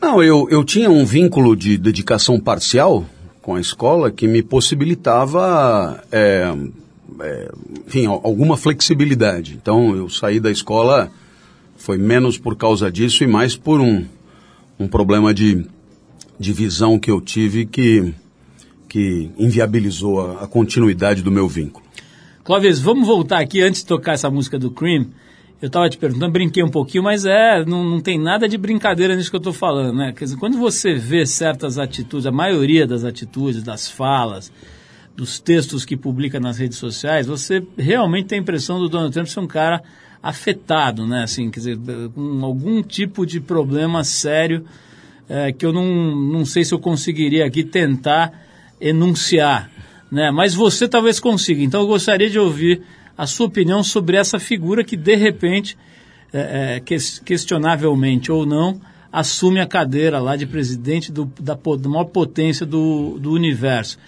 Não, 0.00 0.22
eu, 0.22 0.46
eu 0.50 0.62
tinha 0.62 0.90
um 0.90 1.06
vínculo 1.06 1.56
de 1.56 1.78
dedicação 1.78 2.38
parcial 2.38 3.06
com 3.40 3.54
a 3.54 3.60
escola 3.60 4.10
que 4.10 4.28
me 4.28 4.42
possibilitava... 4.42 6.04
É, 6.12 6.54
é, 7.20 7.52
enfim, 7.86 8.06
alguma 8.06 8.56
flexibilidade. 8.56 9.54
Então, 9.60 9.94
eu 9.96 10.08
saí 10.08 10.40
da 10.40 10.50
escola, 10.50 11.10
foi 11.76 11.98
menos 11.98 12.38
por 12.38 12.56
causa 12.56 12.90
disso 12.90 13.24
e 13.24 13.26
mais 13.26 13.56
por 13.56 13.80
um, 13.80 14.04
um 14.78 14.88
problema 14.88 15.32
de, 15.32 15.64
de 16.38 16.52
visão 16.52 16.98
que 16.98 17.10
eu 17.10 17.20
tive 17.20 17.66
que, 17.66 18.12
que 18.88 19.30
inviabilizou 19.38 20.20
a, 20.20 20.44
a 20.44 20.46
continuidade 20.46 21.22
do 21.22 21.30
meu 21.30 21.48
vínculo. 21.48 21.84
Clóvis, 22.44 22.78
vamos 22.78 23.06
voltar 23.06 23.40
aqui 23.40 23.60
antes 23.60 23.80
de 23.80 23.86
tocar 23.86 24.12
essa 24.12 24.30
música 24.30 24.58
do 24.58 24.70
Cream. 24.70 25.06
Eu 25.60 25.68
estava 25.68 25.88
te 25.88 25.96
perguntando, 25.96 26.32
brinquei 26.32 26.62
um 26.62 26.68
pouquinho, 26.68 27.02
mas 27.02 27.24
é, 27.24 27.64
não, 27.64 27.82
não 27.82 28.00
tem 28.00 28.20
nada 28.20 28.46
de 28.46 28.58
brincadeira 28.58 29.16
nisso 29.16 29.30
que 29.30 29.36
eu 29.36 29.38
estou 29.38 29.54
falando, 29.54 29.96
né? 29.96 30.12
Quer 30.12 30.24
dizer, 30.24 30.36
quando 30.36 30.58
você 30.58 30.94
vê 30.94 31.24
certas 31.24 31.78
atitudes, 31.78 32.26
a 32.26 32.30
maioria 32.30 32.86
das 32.86 33.04
atitudes, 33.04 33.62
das 33.62 33.90
falas, 33.90 34.52
dos 35.16 35.40
textos 35.40 35.84
que 35.84 35.96
publica 35.96 36.38
nas 36.38 36.58
redes 36.58 36.76
sociais, 36.76 37.26
você 37.26 37.62
realmente 37.76 38.26
tem 38.26 38.38
a 38.38 38.42
impressão 38.42 38.78
do 38.78 38.88
Donald 38.88 39.12
Trump 39.12 39.26
ser 39.26 39.40
um 39.40 39.46
cara 39.46 39.82
afetado, 40.22 41.06
né? 41.06 41.22
Assim, 41.22 41.50
quer 41.50 41.60
dizer, 41.60 41.78
com 42.14 42.44
algum 42.44 42.82
tipo 42.82 43.24
de 43.24 43.40
problema 43.40 44.04
sério 44.04 44.64
é, 45.28 45.52
que 45.52 45.64
eu 45.64 45.72
não, 45.72 45.84
não 46.14 46.44
sei 46.44 46.64
se 46.64 46.74
eu 46.74 46.78
conseguiria 46.78 47.46
aqui 47.46 47.64
tentar 47.64 48.32
enunciar, 48.80 49.70
né? 50.12 50.30
Mas 50.30 50.52
você 50.52 50.86
talvez 50.86 51.18
consiga. 51.18 51.62
Então 51.62 51.80
eu 51.80 51.86
gostaria 51.86 52.28
de 52.28 52.38
ouvir 52.38 52.82
a 53.16 53.26
sua 53.26 53.46
opinião 53.46 53.82
sobre 53.82 54.16
essa 54.16 54.38
figura 54.38 54.84
que 54.84 54.96
de 54.96 55.16
repente, 55.16 55.78
é, 56.32 56.76
é, 56.76 56.80
questionavelmente 57.24 58.30
ou 58.30 58.44
não, 58.44 58.78
assume 59.10 59.60
a 59.60 59.66
cadeira 59.66 60.18
lá 60.18 60.36
de 60.36 60.44
presidente 60.44 61.10
do, 61.10 61.24
da, 61.40 61.54
da 61.54 61.88
maior 61.88 62.04
potência 62.04 62.66
do, 62.66 63.18
do 63.18 63.32
universo. 63.32 63.98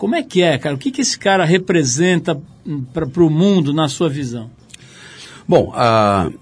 Como 0.00 0.14
é 0.14 0.22
que 0.22 0.40
é, 0.40 0.56
cara? 0.56 0.74
O 0.74 0.78
que, 0.78 0.90
que 0.90 1.02
esse 1.02 1.18
cara 1.18 1.44
representa 1.44 2.34
para 2.90 3.22
o 3.22 3.28
mundo 3.28 3.70
na 3.70 3.86
sua 3.86 4.08
visão? 4.08 4.50
Bom, 5.46 5.74
uh, 5.74 6.32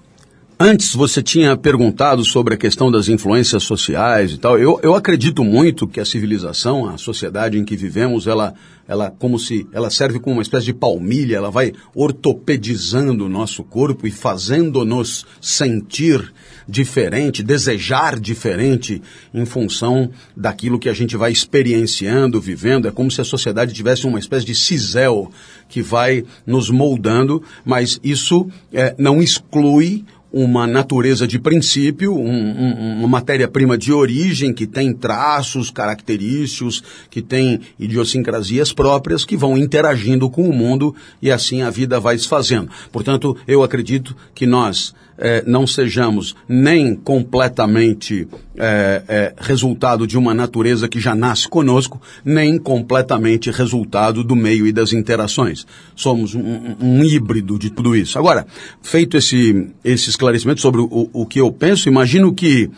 antes 0.60 0.94
você 0.94 1.20
tinha 1.20 1.56
perguntado 1.56 2.24
sobre 2.24 2.54
a 2.54 2.56
questão 2.56 2.88
das 2.88 3.08
influências 3.08 3.64
sociais 3.64 4.30
e 4.30 4.38
tal. 4.38 4.56
Eu, 4.56 4.78
eu 4.80 4.94
acredito 4.94 5.42
muito 5.42 5.88
que 5.88 5.98
a 5.98 6.04
civilização, 6.04 6.88
a 6.88 6.96
sociedade 6.96 7.58
em 7.58 7.64
que 7.64 7.74
vivemos, 7.74 8.28
ela, 8.28 8.54
ela 8.86 9.10
como 9.10 9.40
se 9.40 9.66
ela 9.72 9.90
serve 9.90 10.20
como 10.20 10.36
uma 10.36 10.42
espécie 10.42 10.66
de 10.66 10.74
palmilha, 10.74 11.38
ela 11.38 11.50
vai 11.50 11.72
ortopedizando 11.96 13.26
o 13.26 13.28
nosso 13.28 13.64
corpo 13.64 14.06
e 14.06 14.12
fazendo-nos 14.12 15.26
sentir 15.40 16.32
diferente, 16.68 17.42
desejar 17.42 18.20
diferente 18.20 19.00
em 19.32 19.46
função 19.46 20.10
daquilo 20.37 20.78
que 20.78 20.88
a 20.88 20.92
gente 20.92 21.16
vai 21.16 21.32
experienciando, 21.32 22.40
vivendo. 22.40 22.87
É 22.87 22.90
como 22.90 23.10
se 23.10 23.20
a 23.20 23.25
sociedade 23.25 23.72
tivesse 23.72 24.06
uma 24.06 24.18
espécie 24.18 24.44
de 24.44 24.54
cisel 24.54 25.30
que 25.68 25.80
vai 25.80 26.25
nos 26.46 26.68
moldando, 26.68 27.42
mas 27.64 27.98
isso 28.04 28.48
é, 28.72 28.94
não 28.98 29.22
exclui 29.22 30.04
uma 30.30 30.66
natureza 30.66 31.26
de 31.26 31.38
princípio, 31.38 32.14
um, 32.14 32.28
um, 32.28 32.98
uma 32.98 33.08
matéria-prima 33.08 33.78
de 33.78 33.92
origem 33.92 34.52
que 34.52 34.66
tem 34.66 34.92
traços 34.92 35.70
característicos, 35.70 36.82
que 37.08 37.22
tem 37.22 37.60
idiosincrasias 37.78 38.72
próprias 38.72 39.25
que 39.25 39.37
vão 39.37 39.56
interagindo 39.56 40.28
com 40.28 40.48
o 40.48 40.52
mundo 40.52 40.94
e 41.22 41.30
assim 41.30 41.62
a 41.62 41.70
vida 41.70 41.98
vai 41.98 42.18
se 42.18 42.28
fazendo. 42.28 42.68
Portanto, 42.92 43.37
eu 43.46 43.62
acredito 43.62 44.14
que 44.34 44.46
nós 44.46 44.94
é, 45.18 45.42
não 45.44 45.66
sejamos 45.66 46.37
nem 46.48 46.94
completamente 46.94 48.28
é, 48.56 49.02
é, 49.08 49.34
resultado 49.37 50.06
de 50.06 50.16
uma 50.16 50.32
natureza 50.32 50.88
que 50.88 51.00
já 51.00 51.14
nasce 51.14 51.48
conosco, 51.48 52.00
nem 52.25 52.56
completamente 52.56 53.50
resultado 53.50 54.22
do 54.22 54.37
meio 54.37 54.66
e 54.66 54.72
das 54.72 54.92
interações. 54.92 55.66
Somos 55.96 56.37
um, 56.37 56.76
um 56.80 57.04
híbrido 57.04 57.58
de 57.58 57.68
tudo 57.68 57.96
isso. 57.96 58.16
Agora, 58.16 58.46
feito 58.80 59.16
esse, 59.16 59.68
esse 59.84 60.08
esclarecimento 60.08 60.60
sobre 60.60 60.80
o, 60.80 61.10
o 61.12 61.26
que 61.26 61.40
eu 61.40 61.50
penso, 61.50 61.88
imagino 61.88 62.32
que, 62.32 62.70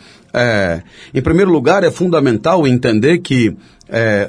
em 1.13 1.21
primeiro 1.21 1.51
lugar, 1.51 1.83
é 1.83 1.91
fundamental 1.91 2.65
entender 2.65 3.19
que, 3.19 3.55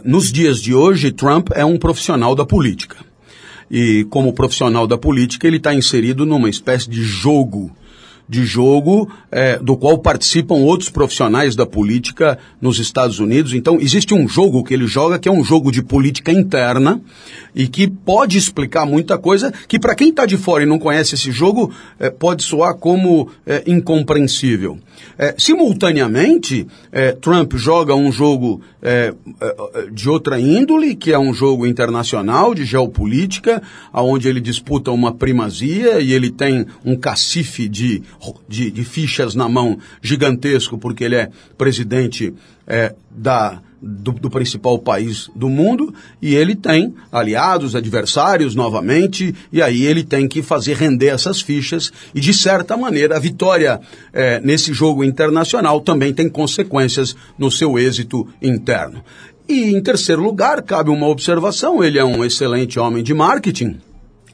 nos 0.04 0.32
dias 0.32 0.60
de 0.60 0.74
hoje, 0.74 1.12
Trump 1.12 1.50
é 1.54 1.64
um 1.64 1.78
profissional 1.78 2.34
da 2.34 2.44
política. 2.44 2.96
E, 3.70 4.04
como 4.10 4.32
profissional 4.32 4.86
da 4.86 4.98
política, 4.98 5.46
ele 5.46 5.56
está 5.56 5.74
inserido 5.74 6.26
numa 6.26 6.50
espécie 6.50 6.90
de 6.90 7.02
jogo 7.02 7.70
de 8.28 8.44
jogo 8.44 9.10
é, 9.30 9.58
do 9.58 9.76
qual 9.76 9.98
participam 9.98 10.54
outros 10.54 10.88
profissionais 10.88 11.54
da 11.54 11.66
política 11.66 12.38
nos 12.60 12.78
Estados 12.78 13.18
Unidos. 13.18 13.54
Então, 13.54 13.78
existe 13.80 14.14
um 14.14 14.28
jogo 14.28 14.64
que 14.64 14.72
ele 14.72 14.86
joga 14.86 15.18
que 15.18 15.28
é 15.28 15.32
um 15.32 15.44
jogo 15.44 15.70
de 15.70 15.82
política 15.82 16.32
interna 16.32 17.00
e 17.54 17.68
que 17.68 17.86
pode 17.86 18.38
explicar 18.38 18.86
muita 18.86 19.18
coisa 19.18 19.52
que, 19.68 19.78
para 19.78 19.94
quem 19.94 20.08
está 20.10 20.24
de 20.26 20.36
fora 20.36 20.62
e 20.62 20.66
não 20.66 20.78
conhece 20.78 21.14
esse 21.14 21.30
jogo, 21.30 21.72
é, 21.98 22.10
pode 22.10 22.42
soar 22.42 22.74
como 22.74 23.28
é, 23.46 23.62
incompreensível. 23.66 24.78
É, 25.18 25.34
simultaneamente, 25.36 26.66
é, 26.90 27.12
Trump 27.12 27.54
joga 27.54 27.94
um 27.94 28.10
jogo 28.10 28.60
é, 28.80 29.14
de 29.92 30.08
outra 30.08 30.40
índole, 30.40 30.94
que 30.94 31.12
é 31.12 31.18
um 31.18 31.32
jogo 31.32 31.66
internacional 31.66 32.54
de 32.54 32.64
geopolítica, 32.64 33.62
onde 33.92 34.28
ele 34.28 34.40
disputa 34.40 34.90
uma 34.90 35.12
primazia 35.12 36.00
e 36.00 36.12
ele 36.12 36.30
tem 36.30 36.66
um 36.84 36.96
cacife 36.96 37.68
de 37.68 38.02
de, 38.48 38.70
de 38.70 38.84
fichas 38.84 39.34
na 39.34 39.48
mão 39.48 39.78
gigantesco, 40.00 40.78
porque 40.78 41.04
ele 41.04 41.16
é 41.16 41.30
presidente 41.56 42.32
é, 42.66 42.94
da, 43.10 43.60
do, 43.80 44.12
do, 44.12 44.30
principal 44.30 44.78
país 44.78 45.28
do 45.34 45.48
mundo, 45.48 45.92
e 46.20 46.34
ele 46.34 46.54
tem 46.54 46.94
aliados, 47.10 47.74
adversários 47.74 48.54
novamente, 48.54 49.34
e 49.52 49.60
aí 49.60 49.84
ele 49.84 50.04
tem 50.04 50.28
que 50.28 50.42
fazer 50.42 50.76
render 50.76 51.08
essas 51.08 51.40
fichas, 51.40 51.92
e 52.14 52.20
de 52.20 52.32
certa 52.32 52.76
maneira 52.76 53.16
a 53.16 53.20
vitória 53.20 53.80
é, 54.12 54.40
nesse 54.40 54.72
jogo 54.72 55.02
internacional 55.02 55.80
também 55.80 56.14
tem 56.14 56.28
consequências 56.28 57.16
no 57.36 57.50
seu 57.50 57.78
êxito 57.78 58.28
interno. 58.40 59.02
E 59.48 59.74
em 59.74 59.82
terceiro 59.82 60.22
lugar, 60.22 60.62
cabe 60.62 60.90
uma 60.90 61.08
observação: 61.08 61.82
ele 61.82 61.98
é 61.98 62.04
um 62.04 62.24
excelente 62.24 62.78
homem 62.78 63.02
de 63.02 63.12
marketing, 63.12 63.78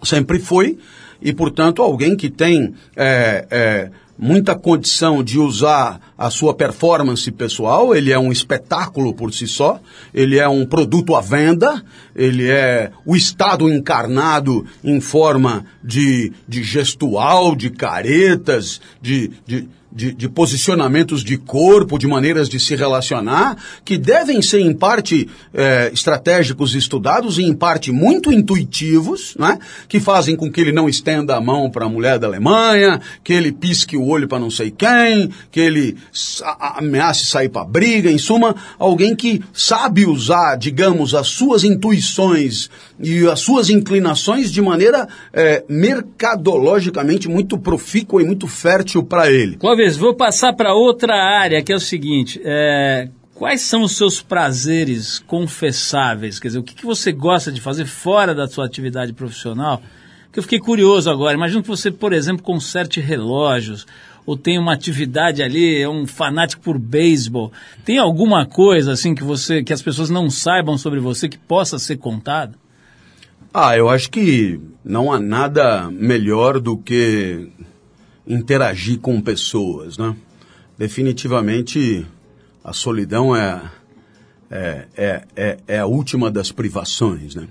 sempre 0.03 0.39
foi, 0.39 0.79
e, 1.21 1.33
portanto, 1.33 1.83
alguém 1.83 2.17
que 2.17 2.31
tem 2.31 2.75
é, 2.97 3.47
é, 3.51 3.91
muita 4.19 4.55
condição 4.57 5.23
de 5.23 5.39
usar 5.39 6.01
a 6.17 6.31
sua 6.31 6.53
performance 6.53 7.31
pessoal, 7.31 7.95
ele 7.95 8.13
é 8.13 8.19
um 8.19 8.33
espetáculo 8.33 9.15
por 9.15 9.33
si 9.33 9.47
só, 9.47 9.81
ele 10.13 10.39
é 10.39 10.49
um 10.49 10.67
produto 10.67 11.15
à 11.15 11.21
venda, 11.21 11.83
ele 12.15 12.49
é 12.49 12.91
o 13.07 13.15
Estado 13.15 13.73
encarnado 13.73 14.67
em 14.83 15.01
forma 15.01 15.65
de, 15.83 16.33
de 16.49 16.63
gestual, 16.63 17.55
de 17.55 17.71
caretas, 17.71 18.81
de, 19.01 19.31
de, 19.47 19.69
de, 19.91 20.13
de, 20.13 20.29
posicionamentos 20.29 21.25
de 21.25 21.37
corpo, 21.37 21.99
de 21.99 22.07
maneiras 22.07 22.49
de 22.49 22.61
se 22.61 22.77
relacionar, 22.77 23.57
que 23.85 23.97
devem 23.97 24.43
ser 24.43 24.61
em 24.61 24.75
parte 24.75 25.29
é, 25.53 25.91
estratégicos 25.93 26.75
estudados 26.75 27.39
e 27.39 27.43
em 27.43 27.55
parte 27.55 27.91
muito 27.91 28.33
intuitivos, 28.33 29.35
né? 29.39 29.59
que 29.89 29.99
fazem 29.99 30.37
com 30.37 30.51
que 30.51 30.61
ele 30.61 30.73
não 30.73 30.89
estenda 30.89 31.37
a 31.37 31.41
mão 31.41 31.71
para 31.71 31.87
a 31.87 31.89
mulher 31.89 32.19
da 32.19 32.27
Alemanha, 32.27 33.01
que 33.25 33.33
ele 33.33 33.53
pisque 33.53 33.97
o 33.97 34.07
olho 34.07 34.29
para 34.29 34.39
não 34.39 34.51
sei 34.51 34.71
quem, 34.71 35.31
que 35.51 35.61
ele 35.61 35.97
ameace 36.77 37.27
sair 37.27 37.49
para 37.49 37.65
briga, 37.65 38.11
em 38.11 38.19
suma, 38.19 38.55
alguém 38.79 39.15
que 39.15 39.43
sabe 39.53 40.07
usar, 40.07 40.57
digamos, 40.57 41.15
as 41.15 41.29
suas 41.29 41.65
intuições 41.65 42.71
e 43.01 43.27
as 43.27 43.41
suas 43.41 43.71
inclinações 43.71 44.53
de 44.53 44.61
maneira 44.61 45.09
é, 45.33 45.65
mercadologicamente 45.69 47.29
muito 47.29 47.57
profícua 47.59 48.23
e 48.23 48.25
muito 48.25 48.47
fértil 48.47 49.03
para 49.03 49.31
ele. 49.31 49.57
Vou 49.99 50.15
passar 50.15 50.53
para 50.53 50.75
outra 50.75 51.15
área, 51.15 51.63
que 51.63 51.73
é 51.73 51.77
o 51.77 51.81
seguinte, 51.81 52.41
é, 52.45 53.09
Quais 53.39 53.61
são 53.61 53.85
os 53.85 53.97
seus 53.97 54.21
prazeres 54.21 55.21
confessáveis? 55.21 56.41
Quer 56.41 56.49
dizer, 56.49 56.59
o 56.59 56.63
que, 56.65 56.75
que 56.75 56.85
você 56.85 57.13
gosta 57.13 57.53
de 57.53 57.61
fazer 57.61 57.87
fora 57.87 58.35
da 58.35 58.49
sua 58.49 58.67
atividade 58.67 59.13
profissional? 59.13 59.81
Que 60.33 60.41
eu 60.41 60.43
fiquei 60.43 60.59
curioso 60.59 61.09
agora. 61.09 61.37
Imagina 61.37 61.63
que 61.63 61.69
você, 61.69 61.89
por 61.89 62.13
exemplo, 62.13 62.43
conserte 62.43 63.01
relógios 63.01 63.87
ou 64.27 64.37
tem 64.37 64.59
uma 64.59 64.73
atividade 64.73 65.41
ali, 65.41 65.81
é 65.81 65.89
um 65.89 66.05
fanático 66.05 66.63
por 66.63 66.81
beisebol. 66.81 67.53
Tem 67.85 67.97
alguma 67.97 68.45
coisa 68.45 68.91
assim 68.91 69.15
que 69.15 69.23
você, 69.23 69.63
que 69.63 69.73
as 69.73 69.83
pessoas 69.83 70.11
não 70.11 70.29
saibam 70.29 70.77
sobre 70.77 70.99
você 70.99 71.29
que 71.29 71.39
possa 71.39 71.79
ser 71.79 71.99
contada? 71.99 72.57
Ah, 73.55 73.77
eu 73.77 73.89
acho 73.89 74.11
que 74.11 74.61
não 74.85 75.13
há 75.13 75.21
nada 75.21 75.89
melhor 75.93 76.59
do 76.59 76.77
que 76.77 77.49
interagir 78.29 78.99
com 78.99 79.21
pessoas, 79.21 79.97
né? 79.97 80.15
Definitivamente 80.77 82.07
a 82.63 82.73
solidão 82.73 83.35
é, 83.35 83.63
é, 84.51 84.87
é, 84.97 85.25
é, 85.35 85.59
é 85.67 85.79
a 85.79 85.87
última 85.87 86.31
das 86.31 86.53
privações, 86.53 87.35
né? 87.35 87.49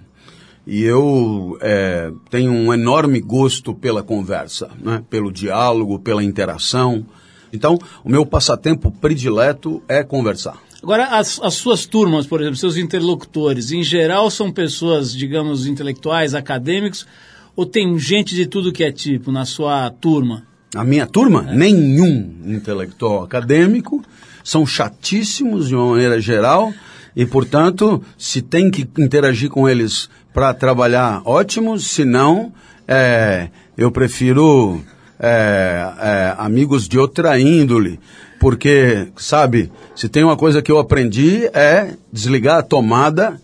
E 0.65 0.84
eu 0.84 1.57
é, 1.62 2.12
tenho 2.29 2.51
um 2.51 2.74
enorme 2.74 3.22
gosto 3.22 3.74
pela 3.74 4.03
conversa, 4.03 4.69
né? 4.81 5.01
pelo 5.10 5.31
diálogo, 5.31 5.98
pela 5.98 6.22
interação. 6.22 7.05
Então, 7.53 7.79
o 8.03 8.10
meu 8.10 8.25
passatempo 8.25 8.91
predileto 8.91 9.81
é 9.88 10.03
conversar. 10.03 10.62
Agora, 10.84 11.05
as, 11.05 11.39
as, 11.41 11.53
suas 11.53 11.86
turmas, 11.86 12.27
por 12.27 12.41
exemplo, 12.41 12.57
seus 12.57 12.75
interlocutores, 12.75 13.72
em 13.72 13.81
geral 13.81 14.29
são 14.29 14.51
pessoas, 14.51 15.15
digamos, 15.15 15.65
intelectuais, 15.65 16.36
acadêmicos, 16.36 17.07
ou 17.55 17.65
tem 17.65 17.98
gente 17.98 18.36
de 18.36 18.46
tudo 18.46 18.74
que 18.74 18.84
é 18.84 18.91
tipo 18.91 19.31
na 19.31 19.46
sua 19.46 19.89
turma? 19.89 20.46
A 20.75 20.83
minha 20.83 21.07
turma? 21.07 21.45
É. 21.50 21.55
Nenhum 21.55 22.36
intelectual 22.45 23.24
acadêmico. 23.24 24.03
São 24.43 24.65
chatíssimos 24.65 25.67
de 25.67 25.75
uma 25.75 25.91
maneira 25.91 26.19
geral 26.19 26.74
e, 27.15 27.25
portanto, 27.25 28.01
se 28.17 28.41
tem 28.41 28.69
que 28.69 28.88
interagir 28.97 29.50
com 29.50 29.67
eles 29.67 30.09
para 30.33 30.53
trabalhar, 30.53 31.21
ótimo. 31.25 31.79
Se 31.79 32.05
não, 32.05 32.53
é, 32.88 33.50
eu 33.77 33.91
prefiro 33.91 34.81
é, 35.19 35.93
é, 36.00 36.36
amigos 36.38 36.88
de 36.88 37.00
outra 37.00 37.39
índole. 37.39 38.00
Porque, 38.39 39.07
sabe, 39.18 39.72
se 39.96 40.07
tem 40.07 40.24
uma 40.24 40.37
coisa 40.37 40.61
que 40.61 40.72
eu 40.72 40.77
aprendi 40.77 41.46
é 41.53 41.96
desligar 42.13 42.59
a 42.59 42.63
tomada 42.63 43.42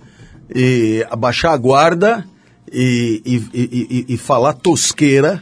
e 0.54 1.06
abaixar 1.10 1.54
a 1.54 1.58
guarda 1.58 2.24
e, 2.72 3.22
e, 3.26 3.60
e, 3.60 4.14
e 4.14 4.18
falar 4.18 4.54
tosqueira 4.54 5.42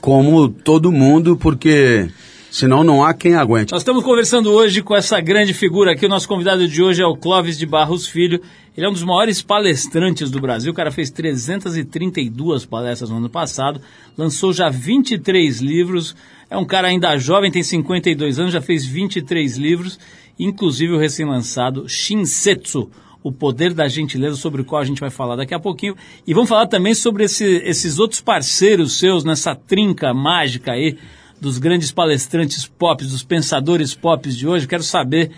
como 0.00 0.48
todo 0.48 0.90
mundo, 0.90 1.36
porque 1.36 2.08
senão 2.50 2.82
não 2.82 3.04
há 3.04 3.14
quem 3.14 3.34
aguente. 3.34 3.72
Nós 3.72 3.82
estamos 3.82 4.02
conversando 4.02 4.50
hoje 4.50 4.82
com 4.82 4.96
essa 4.96 5.20
grande 5.20 5.54
figura 5.54 5.92
aqui. 5.92 6.06
O 6.06 6.08
nosso 6.08 6.26
convidado 6.26 6.66
de 6.66 6.82
hoje 6.82 7.02
é 7.02 7.06
o 7.06 7.16
Clóvis 7.16 7.56
de 7.56 7.66
Barros 7.66 8.06
Filho. 8.06 8.40
Ele 8.76 8.86
é 8.86 8.88
um 8.88 8.92
dos 8.92 9.04
maiores 9.04 9.42
palestrantes 9.42 10.30
do 10.30 10.40
Brasil. 10.40 10.72
O 10.72 10.74
cara 10.74 10.90
fez 10.90 11.10
332 11.10 12.64
palestras 12.64 13.10
no 13.10 13.16
ano 13.16 13.28
passado, 13.28 13.80
lançou 14.16 14.52
já 14.52 14.68
23 14.68 15.60
livros. 15.60 16.16
É 16.48 16.56
um 16.56 16.64
cara 16.64 16.88
ainda 16.88 17.16
jovem, 17.16 17.50
tem 17.50 17.62
52 17.62 18.38
anos, 18.38 18.52
já 18.52 18.60
fez 18.60 18.84
23 18.84 19.56
livros, 19.56 19.98
inclusive 20.38 20.92
o 20.92 20.98
recém-lançado 20.98 21.88
Shinsetsu, 21.88 22.90
o 23.22 23.30
poder 23.30 23.74
da 23.74 23.86
gentileza, 23.86 24.36
sobre 24.36 24.62
o 24.62 24.64
qual 24.64 24.80
a 24.80 24.84
gente 24.84 25.00
vai 25.00 25.10
falar 25.10 25.36
daqui 25.36 25.54
a 25.54 25.60
pouquinho. 25.60 25.94
E 26.26 26.32
vamos 26.32 26.48
falar 26.48 26.66
também 26.66 26.94
sobre 26.94 27.24
esse, 27.24 27.44
esses 27.64 27.98
outros 27.98 28.20
parceiros 28.20 28.98
seus 28.98 29.24
nessa 29.24 29.54
trinca 29.54 30.14
mágica 30.14 30.72
aí 30.72 30.96
dos 31.40 31.58
grandes 31.58 31.90
palestrantes 31.90 32.66
pop, 32.66 33.04
dos 33.04 33.22
pensadores 33.22 33.94
pop 33.94 34.28
de 34.28 34.46
hoje. 34.46 34.66
Quero 34.66 34.82
saber 34.82 35.30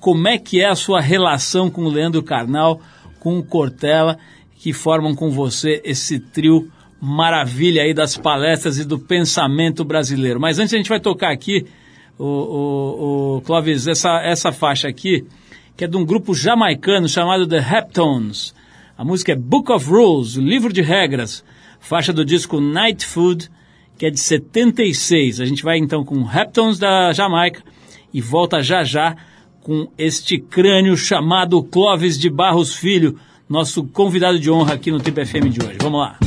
como 0.00 0.28
é 0.28 0.38
que 0.38 0.60
é 0.60 0.66
a 0.66 0.74
sua 0.74 1.00
relação 1.00 1.70
com 1.70 1.82
o 1.84 1.88
Leandro 1.88 2.22
Carnal, 2.22 2.80
com 3.18 3.38
o 3.38 3.42
Cortella, 3.42 4.18
que 4.56 4.72
formam 4.72 5.14
com 5.14 5.30
você 5.30 5.80
esse 5.84 6.18
trio 6.18 6.70
maravilha 7.00 7.82
aí 7.82 7.92
das 7.92 8.16
palestras 8.16 8.78
e 8.78 8.84
do 8.84 8.98
pensamento 8.98 9.84
brasileiro. 9.84 10.40
Mas 10.40 10.58
antes 10.58 10.72
a 10.72 10.76
gente 10.76 10.88
vai 10.88 11.00
tocar 11.00 11.32
aqui, 11.32 11.66
o, 12.18 12.24
o, 12.24 13.36
o 13.36 13.40
Clóvis, 13.42 13.86
essa, 13.86 14.20
essa 14.22 14.52
faixa 14.52 14.88
aqui, 14.88 15.26
que 15.76 15.84
é 15.84 15.88
de 15.88 15.96
um 15.96 16.04
grupo 16.04 16.34
jamaicano 16.34 17.08
chamado 17.08 17.46
The 17.46 17.58
Heptones. 17.58 18.54
A 18.96 19.04
música 19.04 19.32
é 19.32 19.36
Book 19.36 19.70
of 19.70 19.88
Rules, 19.88 20.34
livro 20.34 20.72
de 20.72 20.80
regras, 20.80 21.44
faixa 21.78 22.12
do 22.12 22.24
disco 22.24 22.60
Night 22.60 23.04
Food, 23.04 23.50
que 23.98 24.06
é 24.06 24.10
de 24.10 24.18
76. 24.18 25.40
A 25.40 25.44
gente 25.44 25.62
vai 25.62 25.76
então 25.76 26.04
com 26.04 26.28
Heptones 26.30 26.78
da 26.78 27.12
Jamaica 27.12 27.62
e 28.12 28.20
volta 28.20 28.62
já 28.62 28.84
já 28.84 29.14
com 29.60 29.88
este 29.98 30.38
crânio 30.38 30.96
chamado 30.96 31.62
Clóvis 31.62 32.18
de 32.18 32.30
Barros 32.30 32.74
Filho, 32.74 33.18
nosso 33.48 33.84
convidado 33.84 34.38
de 34.38 34.50
honra 34.50 34.74
aqui 34.74 34.90
no 34.90 35.00
Trip 35.00 35.26
FM 35.26 35.50
de 35.50 35.64
hoje. 35.64 35.78
Vamos 35.82 36.00
lá. 36.00 36.25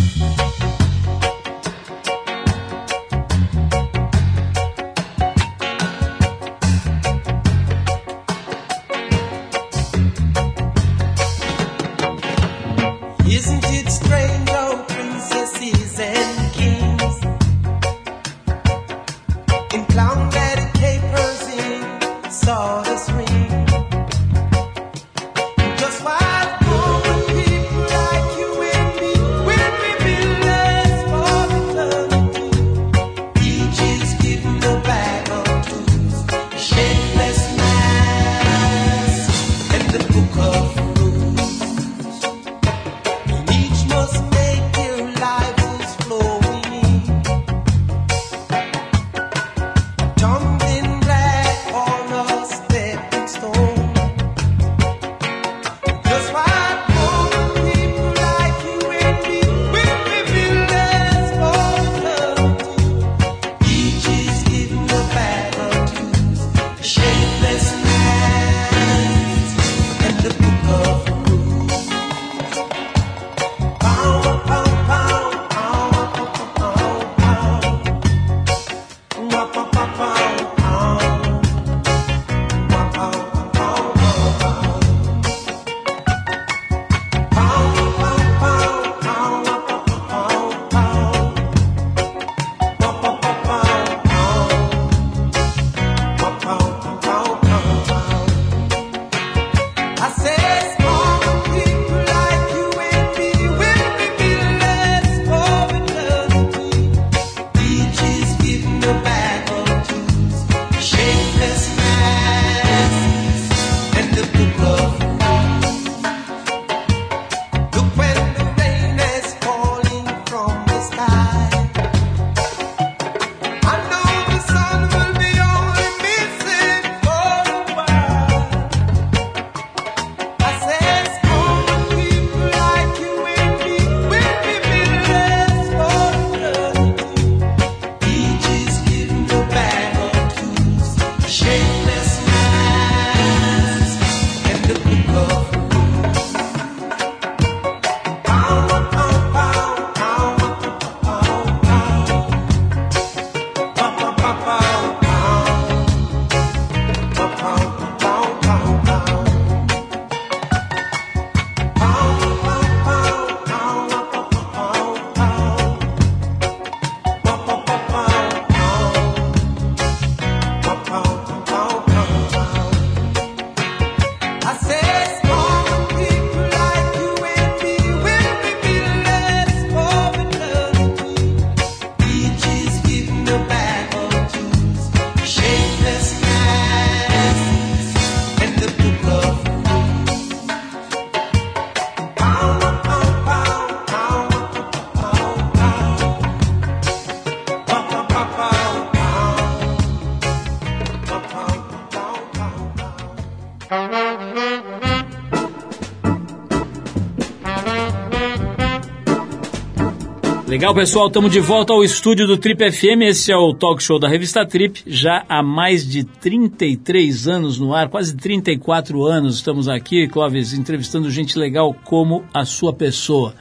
Legal, 210.59 210.75
pessoal, 210.75 211.07
estamos 211.07 211.31
de 211.31 211.39
volta 211.39 211.71
ao 211.71 211.85
estúdio 211.85 212.27
do 212.27 212.37
Trip 212.37 212.69
FM. 212.69 213.03
Esse 213.03 213.31
é 213.31 213.37
o 213.37 213.53
talk 213.53 213.81
show 213.81 213.97
da 213.97 214.09
revista 214.09 214.45
Trip, 214.45 214.83
já 214.85 215.23
há 215.29 215.41
mais 215.41 215.87
de 215.87 216.03
33 216.03 217.29
anos 217.29 217.57
no 217.57 217.73
ar, 217.73 217.87
quase 217.87 218.13
34 218.13 219.05
anos 219.05 219.35
estamos 219.35 219.69
aqui, 219.69 220.05
Clóvis, 220.09 220.51
entrevistando 220.51 221.09
gente 221.09 221.39
legal 221.39 221.73
como 221.85 222.25
a 222.33 222.43
sua 222.43 222.73
pessoa. 222.73 223.33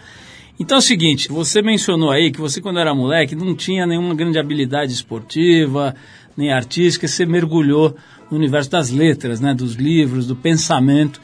Então 0.61 0.77
é 0.77 0.79
o 0.79 0.81
seguinte, 0.81 1.29
você 1.29 1.61
mencionou 1.61 2.13
aí 2.13 2.31
que 2.31 2.41
você, 2.41 2.61
quando 2.61 2.79
era 2.79 2.95
moleque, 2.95 3.35
não 3.35 3.53
tinha 3.53 3.85
nenhuma 3.85 4.15
grande 4.15 4.39
habilidade 4.39 4.93
esportiva, 4.93 5.97
nem 6.37 6.53
artística, 6.53 7.09
você 7.09 7.27
mergulhou 7.27 7.97
no 8.31 8.37
universo 8.39 8.71
das 8.71 8.93
letras, 8.93 9.41
né, 9.41 9.53
dos 9.53 9.75
livros, 9.75 10.25
do 10.25 10.37
pensamento. 10.37 11.21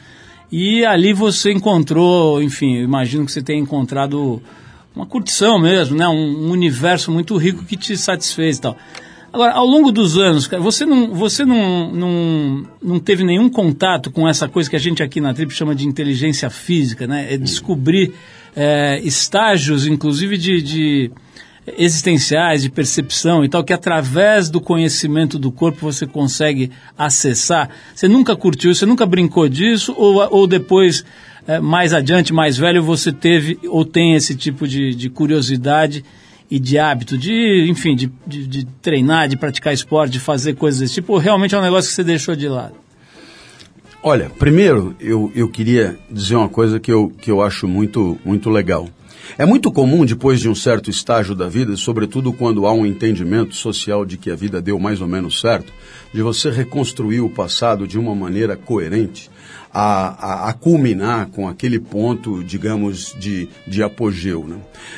E 0.51 0.83
ali 0.83 1.13
você 1.13 1.53
encontrou, 1.53 2.43
enfim, 2.43 2.79
imagino 2.79 3.25
que 3.25 3.31
você 3.31 3.41
tenha 3.41 3.61
encontrado 3.61 4.41
uma 4.95 5.05
curtição 5.05 5.59
mesmo, 5.59 5.97
né? 5.97 6.07
Um, 6.07 6.47
um, 6.47 6.51
universo 6.51 7.11
muito 7.11 7.35
rico 7.37 7.65
que 7.65 7.75
te 7.75 7.97
satisfez 7.97 8.57
e 8.57 8.61
tal. 8.61 8.77
Agora, 9.33 9.51
ao 9.51 9.65
longo 9.65 9.91
dos 9.91 10.17
anos, 10.17 10.47
cara, 10.47 10.63
você 10.63 10.85
não, 10.85 11.13
você 11.13 11.43
não, 11.43 11.91
não, 11.91 12.67
não 12.81 12.99
teve 12.99 13.23
nenhum 13.23 13.49
contato 13.49 14.09
com 14.09 14.27
essa 14.27 14.47
coisa 14.47 14.69
que 14.69 14.77
a 14.77 14.79
gente 14.79 15.03
aqui 15.03 15.19
na 15.19 15.33
Trip 15.33 15.53
chama 15.53 15.75
de 15.75 15.85
inteligência 15.85 16.49
física, 16.49 17.05
né? 17.05 17.33
É 17.33 17.37
descobrir 17.37 18.13
é, 18.55 19.01
estágios, 19.03 19.85
inclusive 19.85 20.37
de, 20.37 20.61
de 20.61 21.11
existenciais, 21.77 22.61
de 22.61 22.69
percepção 22.69 23.43
e 23.43 23.49
tal, 23.49 23.63
que 23.63 23.73
através 23.73 24.49
do 24.49 24.61
conhecimento 24.61 25.37
do 25.39 25.51
corpo 25.51 25.79
você 25.81 26.05
consegue 26.05 26.71
acessar. 26.97 27.69
Você 27.93 28.07
nunca 28.07 28.35
curtiu, 28.35 28.73
você 28.73 28.85
nunca 28.85 29.05
brincou 29.05 29.49
disso 29.49 29.93
ou, 29.97 30.15
ou 30.31 30.47
depois 30.47 31.03
é, 31.47 31.59
mais 31.59 31.93
adiante, 31.93 32.33
mais 32.33 32.57
velho, 32.57 32.83
você 32.83 33.11
teve 33.11 33.59
ou 33.67 33.85
tem 33.85 34.15
esse 34.15 34.35
tipo 34.35 34.67
de, 34.67 34.95
de 34.95 35.09
curiosidade 35.09 36.03
e 36.49 36.59
de 36.59 36.77
hábito, 36.77 37.17
de, 37.17 37.67
enfim, 37.69 37.95
de, 37.95 38.11
de, 38.25 38.47
de, 38.47 38.65
treinar, 38.81 39.27
de 39.27 39.37
praticar 39.37 39.73
esporte, 39.73 40.13
de 40.13 40.19
fazer 40.19 40.55
coisas 40.55 40.79
desse 40.79 40.95
tipo, 40.95 41.13
ou 41.13 41.19
realmente 41.19 41.55
é 41.55 41.57
um 41.57 41.61
negócio 41.61 41.89
que 41.89 41.95
você 41.95 42.03
deixou 42.03 42.35
de 42.35 42.47
lado? 42.47 42.73
Olha, 44.01 44.29
primeiro 44.29 44.95
eu, 44.99 45.31
eu 45.33 45.49
queria 45.49 45.97
dizer 46.09 46.35
uma 46.35 46.49
coisa 46.49 46.79
que 46.79 46.91
eu, 46.91 47.11
que 47.21 47.31
eu 47.31 47.41
acho 47.41 47.67
muito, 47.67 48.19
muito 48.23 48.49
legal. 48.49 48.87
É 49.37 49.45
muito 49.45 49.71
comum, 49.71 50.05
depois 50.05 50.39
de 50.39 50.47
um 50.47 50.53
certo 50.53 50.89
estágio 50.89 51.33
da 51.33 51.49
vida, 51.49 51.75
sobretudo 51.75 52.31
quando 52.31 52.67
há 52.67 52.73
um 52.73 52.85
entendimento 52.85 53.55
social 53.55 54.05
de 54.05 54.17
que 54.17 54.29
a 54.29 54.35
vida 54.35 54.61
deu 54.61 54.79
mais 54.79 55.01
ou 55.01 55.07
menos 55.07 55.41
certo, 55.41 55.73
de 56.13 56.21
você 56.21 56.51
reconstruir 56.51 57.21
o 57.21 57.29
passado 57.29 57.87
de 57.87 57.97
uma 57.97 58.13
maneira 58.13 58.55
coerente 58.55 59.29
a, 59.75 60.45
a, 60.45 60.49
a 60.49 60.53
culminar 60.53 61.27
com 61.27 61.49
aquele 61.49 61.77
ponto, 61.77 62.41
digamos, 62.41 63.13
de, 63.19 63.49
de 63.67 63.83
apogeu. 63.83 64.47
Né? 64.47 64.55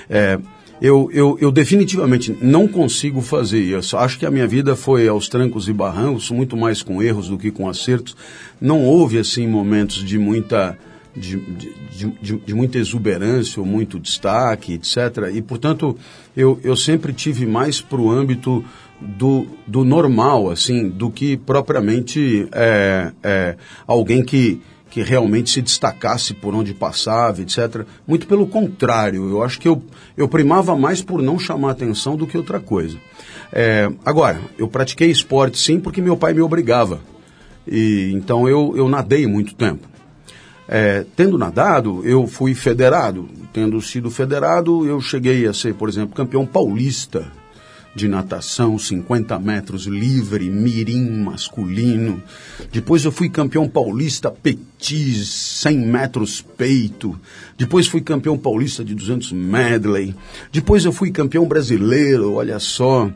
É, 0.08 0.40
eu, 0.80 1.10
eu, 1.12 1.36
eu, 1.42 1.52
definitivamente 1.52 2.38
não 2.40 2.68
consigo 2.68 3.20
fazer 3.20 3.60
isso. 3.60 3.98
Acho 3.98 4.20
que 4.20 4.26
a 4.26 4.30
minha 4.30 4.48
vida 4.48 4.76
foi 4.76 5.08
aos 5.08 5.28
trancos 5.28 5.68
e 5.68 5.74
barrancos, 5.74 6.30
muito 6.30 6.56
mais 6.56 6.84
com 6.84 7.02
erros 7.02 7.28
do 7.28 7.40
que 7.40 7.50
com 7.50 7.68
acertos. 7.68 8.16
Não 8.62 8.84
houve, 8.84 9.18
assim, 9.18 9.48
momentos 9.48 10.06
de 10.06 10.20
muita, 10.20 10.78
de, 11.16 11.38
de, 11.38 11.74
de, 12.22 12.38
de 12.38 12.54
muita 12.54 12.78
exuberância 12.78 13.60
ou 13.60 13.66
muito 13.66 14.00
destaque, 14.00 14.74
etc. 14.74 15.32
E, 15.34 15.42
portanto, 15.42 15.98
eu, 16.36 16.60
eu 16.64 16.76
sempre 16.76 17.12
tive 17.14 17.48
mais 17.48 17.82
para 17.82 18.00
o 18.00 18.12
âmbito 18.12 18.64
do, 19.00 19.48
do 19.66 19.84
normal, 19.84 20.50
assim, 20.50 20.90
do 20.90 21.10
que 21.10 21.38
propriamente 21.38 22.48
é, 22.52 23.12
é, 23.24 23.56
alguém 23.86 24.24
que, 24.24 24.62
que 24.90 25.02
realmente 25.02 25.52
se 25.52 25.62
destacasse 25.62 26.34
por 26.34 26.56
onde 26.56 26.74
passava, 26.74 27.42
etc. 27.42 27.86
Muito 28.08 28.28
pelo 28.28 28.48
contrário, 28.48 29.30
eu 29.30 29.44
acho 29.44 29.60
que 29.60 29.68
eu, 29.68 29.82
eu 30.16 30.28
primava 30.28 30.76
mais 30.76 31.02
por 31.02 31.22
não 31.22 31.38
chamar 31.38 31.72
atenção 31.72 32.16
do 32.16 32.26
que 32.26 32.38
outra 32.38 32.60
coisa. 32.60 32.98
É, 33.52 33.90
agora, 34.04 34.42
eu 34.58 34.68
pratiquei 34.68 35.10
esporte 35.10 35.58
sim 35.58 35.80
porque 35.80 36.02
meu 36.02 36.18
pai 36.18 36.34
me 36.34 36.42
obrigava. 36.42 37.00
E, 37.68 38.12
então 38.14 38.48
eu, 38.48 38.74
eu 38.76 38.90
nadei 38.90 39.28
muito 39.28 39.54
tempo. 39.54 39.88
É, 40.70 41.06
tendo 41.16 41.38
nadado, 41.38 42.02
eu 42.04 42.28
fui 42.28 42.54
federado. 42.54 43.30
Tendo 43.54 43.82
sido 43.82 44.12
federado, 44.12 44.86
eu 44.86 45.00
cheguei 45.00 45.48
a 45.48 45.54
ser, 45.54 45.74
por 45.76 45.88
exemplo, 45.88 46.16
campeão 46.16 46.46
paulista 46.46 47.32
de 47.98 48.08
natação, 48.08 48.78
50 48.78 49.40
metros 49.40 49.86
livre, 49.88 50.50
mirim 50.52 51.10
masculino. 51.24 52.22
Depois 52.72 53.04
eu 53.04 53.12
fui 53.12 53.28
campeão 53.28 53.68
paulista 53.68 54.30
petis, 54.30 55.28
100 55.28 55.80
metros 55.80 56.40
peito. 56.40 57.20
Depois 57.58 57.88
fui 57.88 58.02
campeão 58.02 58.38
paulista 58.38 58.86
de 58.86 58.94
200 58.94 59.32
medley. 59.32 60.14
Depois 60.52 60.86
eu 60.86 60.92
fui 60.92 61.10
campeão 61.10 61.48
brasileiro, 61.48 62.34
olha 62.34 62.60
só. 62.60 63.10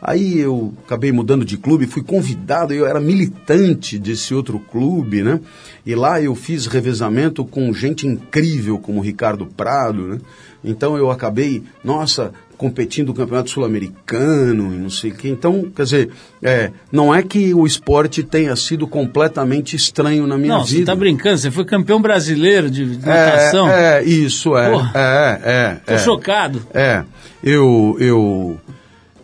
Aí 0.00 0.38
eu 0.38 0.72
acabei 0.86 1.10
mudando 1.10 1.44
de 1.44 1.56
clube, 1.56 1.88
fui 1.88 2.04
convidado, 2.04 2.72
eu 2.72 2.86
era 2.86 3.00
militante 3.00 3.98
desse 3.98 4.32
outro 4.32 4.60
clube, 4.60 5.20
né? 5.20 5.40
E 5.84 5.96
lá 5.96 6.22
eu 6.22 6.36
fiz 6.36 6.66
revezamento 6.66 7.44
com 7.44 7.72
gente 7.72 8.06
incrível 8.06 8.78
como 8.78 9.00
Ricardo 9.00 9.46
Prado, 9.46 10.06
né? 10.06 10.20
Então 10.62 10.96
eu 10.96 11.10
acabei, 11.10 11.64
nossa, 11.82 12.32
competindo 12.58 13.08
no 13.08 13.14
Campeonato 13.14 13.50
Sul-Americano 13.50 14.74
e 14.74 14.78
não 14.78 14.90
sei 14.90 15.12
o 15.12 15.14
quê. 15.14 15.28
Então, 15.28 15.70
quer 15.74 15.84
dizer, 15.84 16.10
é, 16.42 16.72
não 16.90 17.14
é 17.14 17.22
que 17.22 17.54
o 17.54 17.64
esporte 17.64 18.24
tenha 18.24 18.54
sido 18.56 18.86
completamente 18.88 19.76
estranho 19.76 20.26
na 20.26 20.36
minha 20.36 20.54
não, 20.54 20.64
vida. 20.64 20.64
Não, 20.64 20.66
você 20.66 20.78
está 20.80 20.96
brincando, 20.96 21.38
você 21.38 21.50
foi 21.52 21.64
campeão 21.64 22.02
brasileiro 22.02 22.68
de 22.68 22.84
natação. 22.84 23.68
É, 23.70 24.00
é 24.00 24.04
isso, 24.04 24.56
é. 24.56 24.70
Porra, 24.70 24.92
é, 24.92 25.40
é. 25.44 25.74
Tô 25.86 25.92
é, 25.92 25.98
chocado. 25.98 26.66
É, 26.74 27.04
eu, 27.44 27.96
eu, 28.00 28.60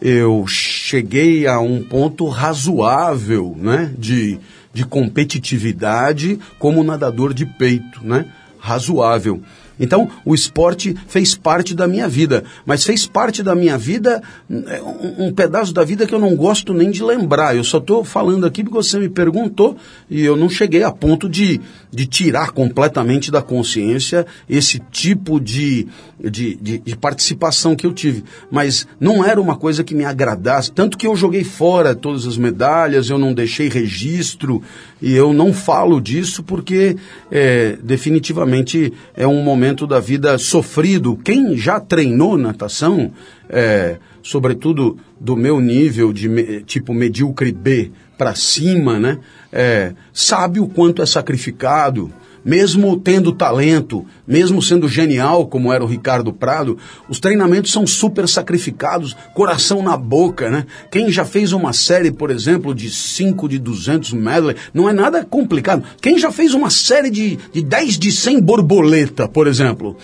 eu 0.01 0.45
cheguei 0.47 1.49
a 1.49 1.59
um 1.59 1.83
ponto 1.83 2.29
razoável, 2.29 3.57
né, 3.59 3.93
de, 3.99 4.39
de 4.73 4.87
competitividade 4.87 6.39
como 6.57 6.85
nadador 6.85 7.35
de 7.35 7.45
peito, 7.45 7.99
né, 8.05 8.27
razoável. 8.61 9.43
Então, 9.79 10.09
o 10.25 10.35
esporte 10.35 10.95
fez 11.07 11.35
parte 11.35 11.75
da 11.75 11.87
minha 11.87 12.09
vida, 12.09 12.45
mas 12.65 12.85
fez 12.85 13.07
parte 13.07 13.43
da 13.43 13.55
minha 13.55 13.77
vida, 13.77 14.23
é, 14.51 14.83
um, 14.83 15.27
um 15.27 15.33
pedaço 15.33 15.73
da 15.73 15.85
vida 15.85 16.07
que 16.07 16.15
eu 16.15 16.19
não 16.19 16.37
gosto 16.37 16.73
nem 16.73 16.91
de 16.91 17.03
lembrar. 17.03 17.57
Eu 17.57 17.65
só 17.65 17.79
estou 17.79 18.05
falando 18.05 18.47
aqui 18.47 18.63
porque 18.63 18.77
você 18.77 18.99
me 18.99 19.09
perguntou 19.09 19.77
e 20.09 20.25
eu 20.25 20.37
não 20.37 20.49
cheguei 20.49 20.83
a 20.83 20.93
ponto 20.93 21.29
de, 21.29 21.61
de 21.95 22.07
tirar 22.07 22.51
completamente 22.51 23.31
da 23.31 23.41
consciência 23.41 24.27
esse 24.51 24.81
tipo 24.91 25.39
de, 25.39 25.87
de, 26.21 26.57
de, 26.57 26.79
de 26.79 26.97
participação 26.97 27.77
que 27.77 27.87
eu 27.87 27.93
tive. 27.93 28.25
Mas 28.51 28.87
não 28.99 29.25
era 29.25 29.41
uma 29.41 29.57
coisa 29.57 29.85
que 29.85 29.95
me 29.95 30.05
agradasse, 30.05 30.73
tanto 30.73 30.99
que 30.99 31.07
eu 31.07 31.15
joguei 31.15 31.45
fora 31.45 31.95
todas 31.95 32.27
as 32.27 32.37
medalhas, 32.37 33.09
eu 33.09 33.19
não 33.19 33.33
deixei 33.33 33.69
registro 33.69 34.61
e 35.01 35.15
eu 35.15 35.33
não 35.33 35.53
falo 35.53 36.01
disso 36.01 36.43
porque 36.43 36.97
é, 37.31 37.79
definitivamente 37.81 38.93
é 39.17 39.27
um 39.27 39.45
momento 39.45 39.87
da 39.87 40.01
vida 40.01 40.37
sofrido. 40.37 41.17
Quem 41.17 41.57
já 41.57 41.79
treinou 41.79 42.37
natação, 42.37 43.13
é, 43.49 43.99
sobretudo 44.21 44.99
do 45.21 45.37
meu 45.37 45.61
nível 45.61 46.13
de 46.13 46.65
tipo 46.67 46.93
medíocre 46.93 47.53
B 47.53 47.93
para 48.17 48.35
cima, 48.35 48.99
né, 48.99 49.19
é, 49.55 49.95
sabe 50.13 50.59
o 50.59 50.67
quanto 50.67 51.01
é 51.01 51.07
sacrificado 51.07 52.13
mesmo 52.45 52.99
tendo 52.99 53.33
talento, 53.33 54.05
mesmo 54.27 54.61
sendo 54.61 54.87
genial, 54.87 55.47
como 55.47 55.73
era 55.73 55.83
o 55.83 55.87
Ricardo 55.87 56.33
Prado, 56.33 56.77
os 57.09 57.19
treinamentos 57.19 57.73
são 57.73 57.87
super 57.87 58.29
sacrificados, 58.29 59.17
coração 59.33 59.83
na 59.83 59.97
boca, 59.97 60.51
né? 60.51 60.67
Quem 60.91 61.11
já 61.11 61.25
fez 61.25 61.53
uma 61.53 61.73
série, 61.73 62.13
por 62.13 62.31
exemplo, 62.31 62.75
de 62.75 62.91
5 62.91 63.49
de 63.49 63.59
200 63.59 64.13
medley, 64.13 64.57
não 64.75 64.89
é 64.89 64.93
nada 64.93 65.25
complicado. 65.25 65.83
Quem 66.03 66.19
já 66.19 66.31
fez 66.31 66.53
uma 66.53 66.69
série 66.69 67.09
de, 67.09 67.39
de 67.51 67.63
10 67.63 67.99
de 67.99 68.13
100 68.13 68.43
borboleta, 68.43 69.27
por 69.27 69.47
exemplo, 69.47 69.97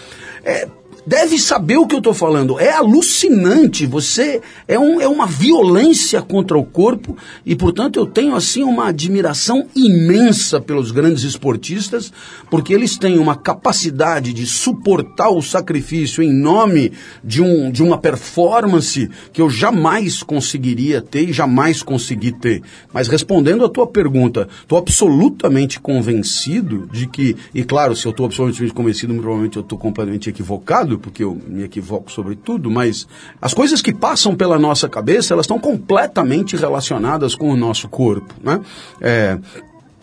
é, 0.43 0.67
deve 1.07 1.39
saber 1.39 1.77
o 1.77 1.87
que 1.87 1.95
eu 1.95 1.99
estou 1.99 2.15
falando. 2.15 2.59
É 2.59 2.73
alucinante. 2.73 3.87
Você 3.87 4.41
é, 4.67 4.79
um, 4.79 5.01
é 5.01 5.09
uma 5.09 5.27
violência 5.27 6.23
contra 6.23 6.59
o 6.59 6.65
corpo 6.65 7.17
e, 7.45 7.55
portanto, 7.57 7.99
eu 7.99 8.07
tenho 8.07 8.35
assim 8.35 8.63
uma 8.63 8.89
admiração 8.89 9.67
imensa 9.75 10.61
pelos 10.61 10.91
grandes 10.91 11.25
esportistas, 11.25 12.13
porque 12.51 12.73
eles 12.73 12.99
têm 12.99 13.19
uma 13.19 13.37
capacidade 13.37 14.33
de 14.33 14.47
suportar 14.47 15.31
o 15.31 15.43
sacrifício 15.43 16.23
em 16.23 16.33
nome 16.33 16.93
de, 17.23 17.43
um, 17.43 17.71
de 17.71 17.83
uma 17.83 17.99
performance 17.99 19.11
que 19.33 19.41
eu 19.41 19.49
jamais 19.49 20.23
conseguiria 20.23 21.01
ter 21.01 21.29
e 21.29 21.33
jamais 21.33 21.83
consegui 21.83 22.33
ter. 22.33 22.63
Mas 22.93 23.09
respondendo 23.09 23.65
a 23.65 23.69
tua 23.69 23.87
pergunta, 23.87 24.49
estou 24.63 24.79
absolutamente 24.79 25.81
convencido 25.81 26.89
de 26.93 27.07
que, 27.07 27.37
e 27.55 27.63
claro, 27.63 27.95
se 27.95 28.07
eu 28.07 28.11
estou 28.11 28.27
absolutamente 28.27 28.73
convencido, 28.73 29.15
provavelmente 29.15 29.57
eu 29.57 29.63
estou 29.63 29.79
completamente 29.79 30.29
equivocado 30.29 30.89
porque 30.98 31.24
eu 31.24 31.38
me 31.46 31.62
equivoco 31.62 32.11
sobre 32.11 32.37
tudo, 32.37 32.70
mas 32.70 33.07
as 33.40 33.55
coisas 33.55 33.83
que 33.83 33.92
passam 33.92 34.35
pela 34.35 34.59
nossa 34.59 34.88
cabeça, 34.88 35.35
elas 35.35 35.44
estão 35.44 35.59
completamente 35.59 36.57
relacionadas 36.57 37.35
com 37.35 37.50
o 37.50 37.57
nosso 37.57 37.88
corpo, 37.88 38.35
né? 38.42 38.61
É, 39.00 39.38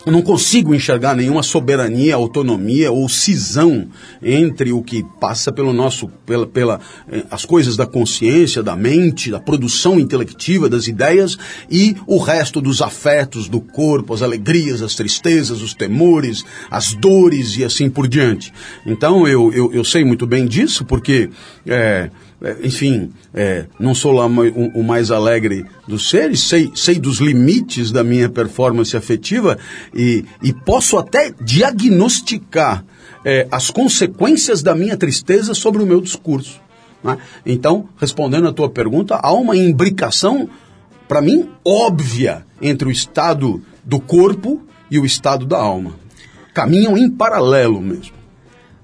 eu 0.08 0.12
não 0.14 0.22
consigo 0.22 0.74
enxergar 0.74 1.14
nenhuma 1.18 1.44
soberania, 1.44 2.16
autonomia 2.16 2.90
ou 2.90 3.10
cisão 3.10 3.90
entre 4.24 4.72
o 4.72 4.82
que 4.82 5.04
passa 5.20 5.52
pelo 5.52 5.74
nosso, 5.74 6.08
pela, 6.26 6.48
pela 6.48 6.80
eh, 7.12 7.26
as 7.30 7.44
coisas 7.44 7.76
da 7.76 7.86
consciência, 7.86 8.64
da 8.64 8.74
mente, 8.74 9.30
da 9.30 9.38
produção 9.38 10.00
intelectiva, 10.00 10.70
das 10.70 10.88
ideias 10.88 11.38
e 11.70 11.98
o 12.08 12.20
resto 12.20 12.62
dos 12.62 12.82
afetos 12.82 13.50
do 13.50 13.60
corpo, 13.60 14.14
as 14.14 14.22
alegrias, 14.22 14.82
as 14.82 14.96
tristezas, 14.96 15.62
os 15.62 15.74
temores, 15.74 16.46
as 16.72 16.94
dores 16.94 17.58
e 17.58 17.66
assim 17.66 17.90
por 17.90 18.08
diante. 18.08 18.54
Então 18.86 19.28
eu, 19.28 19.52
eu, 19.52 19.74
eu 19.74 19.84
sei 19.84 20.06
muito 20.06 20.26
bem 20.26 20.46
disso 20.46 20.86
porque 20.86 21.30
é, 21.66 22.10
enfim, 22.64 23.12
é, 23.34 23.66
não 23.80 23.96
sou 23.96 24.12
lá 24.12 24.28
o, 24.28 24.80
o, 24.80 24.84
mais 24.84 25.10
alegre 25.10 25.66
dos 25.88 26.10
seres, 26.10 26.42
sei, 26.42 26.72
sei 26.76 27.00
dos 27.00 27.18
limites 27.18 27.92
da 27.92 28.04
minha 28.04 28.30
performance 28.30 28.96
afetiva 28.96 29.58
e, 29.94 30.24
e 30.44 30.54
posso 30.54 30.98
até 30.98 31.34
diagnosticar 31.42 32.86
é, 33.26 33.48
as 33.52 33.72
consequências 33.72 34.62
da 34.62 34.76
minha 34.76 34.96
tristeza 34.96 35.56
sobre 35.56 35.82
o 35.82 35.86
meu 35.86 36.00
discurso. 36.00 36.62
Né? 37.04 37.18
Então, 37.46 37.90
respondendo 37.98 38.48
à 38.48 38.54
tua 38.54 38.70
pergunta, 38.70 39.16
há 39.16 39.34
uma 39.34 39.58
imbricação, 39.58 40.48
para 41.08 41.22
mim, 41.22 41.50
óbvia 41.66 42.46
entre 42.62 42.88
o 42.88 42.92
estado 42.92 43.64
do 43.84 44.00
corpo 44.00 44.62
e 44.92 45.00
o 45.00 45.06
estado 45.06 45.46
da 45.46 45.58
alma. 45.58 45.96
Caminham 46.54 46.98
em 46.98 47.10
paralelo 47.10 47.82
mesmo. 47.82 48.17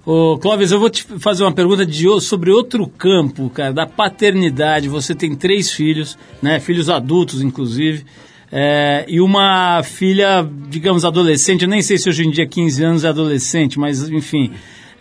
Ô, 0.05 0.37
Clóvis, 0.37 0.69
eu 0.69 0.81
vou 0.81 0.89
te 0.89 1.01
fazer 1.17 1.43
uma 1.43 1.53
pergunta 1.53 1.85
de, 1.85 2.05
sobre 2.19 2.51
outro 2.51 2.85
campo, 2.87 3.49
cara, 3.49 3.71
da 3.71 3.87
paternidade. 3.87 4.89
Você 4.89 5.15
tem 5.15 5.33
três 5.33 5.71
filhos, 5.71 6.17
né? 6.41 6.59
Filhos 6.59 6.89
adultos, 6.89 7.41
inclusive. 7.41 8.03
É, 8.51 9.05
e 9.07 9.21
uma 9.21 9.81
filha, 9.81 10.45
digamos, 10.69 11.05
adolescente. 11.05 11.61
Eu 11.61 11.69
nem 11.69 11.81
sei 11.81 11.97
se 11.97 12.09
hoje 12.09 12.27
em 12.27 12.31
dia 12.31 12.45
15 12.45 12.83
anos 12.83 13.03
é 13.05 13.07
adolescente, 13.07 13.79
mas 13.79 14.09
enfim, 14.09 14.51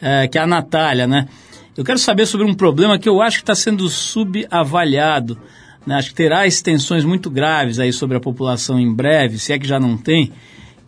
é, 0.00 0.28
que 0.28 0.38
é 0.38 0.40
a 0.40 0.46
Natália, 0.46 1.08
né? 1.08 1.26
Eu 1.76 1.84
quero 1.84 1.98
saber 1.98 2.24
sobre 2.24 2.46
um 2.46 2.54
problema 2.54 2.96
que 2.96 3.08
eu 3.08 3.20
acho 3.20 3.38
que 3.38 3.42
está 3.42 3.56
sendo 3.56 3.88
subavaliado. 3.88 5.36
Né? 5.84 5.96
Acho 5.96 6.10
que 6.10 6.14
terá 6.14 6.46
extensões 6.46 7.04
muito 7.04 7.28
graves 7.28 7.80
aí 7.80 7.92
sobre 7.92 8.16
a 8.16 8.20
população 8.20 8.78
em 8.78 8.94
breve, 8.94 9.36
se 9.36 9.52
é 9.52 9.58
que 9.58 9.66
já 9.66 9.80
não 9.80 9.96
tem 9.96 10.30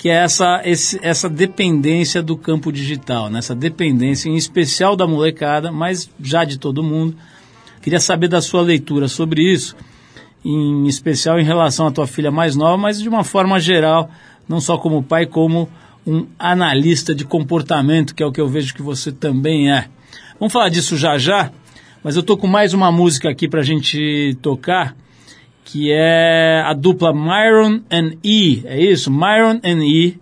que 0.05 0.11
é 0.11 0.17
essa, 0.17 0.61
esse, 0.67 1.01
essa 1.03 1.31
dependência 1.31 2.23
do 2.23 2.37
campo 2.37 2.71
digital, 2.71 3.31
né? 3.31 3.38
essa 3.38 3.55
dependência 3.55 4.29
em 4.29 4.37
especial 4.37 4.95
da 4.95 5.07
molecada, 5.07 5.73
mas 5.73 6.11
já 6.21 6.45
de 6.45 6.59
todo 6.59 6.83
mundo. 6.83 7.17
Queria 7.81 7.99
saber 7.99 8.29
da 8.29 8.43
sua 8.43 8.61
leitura 8.61 9.09
sobre 9.09 9.51
isso, 9.51 9.75
em 10.45 10.87
especial 10.87 11.40
em 11.40 11.43
relação 11.43 11.87
à 11.87 11.90
tua 11.90 12.07
filha 12.07 12.31
mais 12.31 12.55
nova, 12.55 12.77
mas 12.77 13.01
de 13.01 13.09
uma 13.09 13.25
forma 13.25 13.59
geral, 13.59 14.11
não 14.47 14.61
só 14.61 14.77
como 14.77 15.03
pai, 15.03 15.25
como 15.25 15.71
um 16.07 16.27
analista 16.38 17.14
de 17.14 17.25
comportamento, 17.25 18.14
que 18.14 18.23
é 18.23 18.27
o 18.27 18.31
que 18.31 18.43
eu 18.43 18.47
vejo 18.47 18.75
que 18.75 18.83
você 18.83 19.11
também 19.11 19.73
é. 19.73 19.88
Vamos 20.38 20.53
falar 20.53 20.69
disso 20.69 20.99
já 20.99 21.17
já, 21.17 21.51
mas 22.03 22.14
eu 22.14 22.23
tô 22.23 22.37
com 22.37 22.47
mais 22.47 22.75
uma 22.75 22.93
música 22.93 23.31
aqui 23.31 23.49
para 23.49 23.61
a 23.61 23.64
gente 23.64 24.37
tocar 24.43 24.95
que 25.64 25.90
é 25.90 26.62
a 26.64 26.74
dupla 26.74 27.12
Myron 27.12 27.81
and 27.90 28.18
E, 28.22 28.62
é 28.64 28.81
isso? 28.81 29.11
Myron 29.11 29.61
and 29.64 29.83
E, 29.85 30.18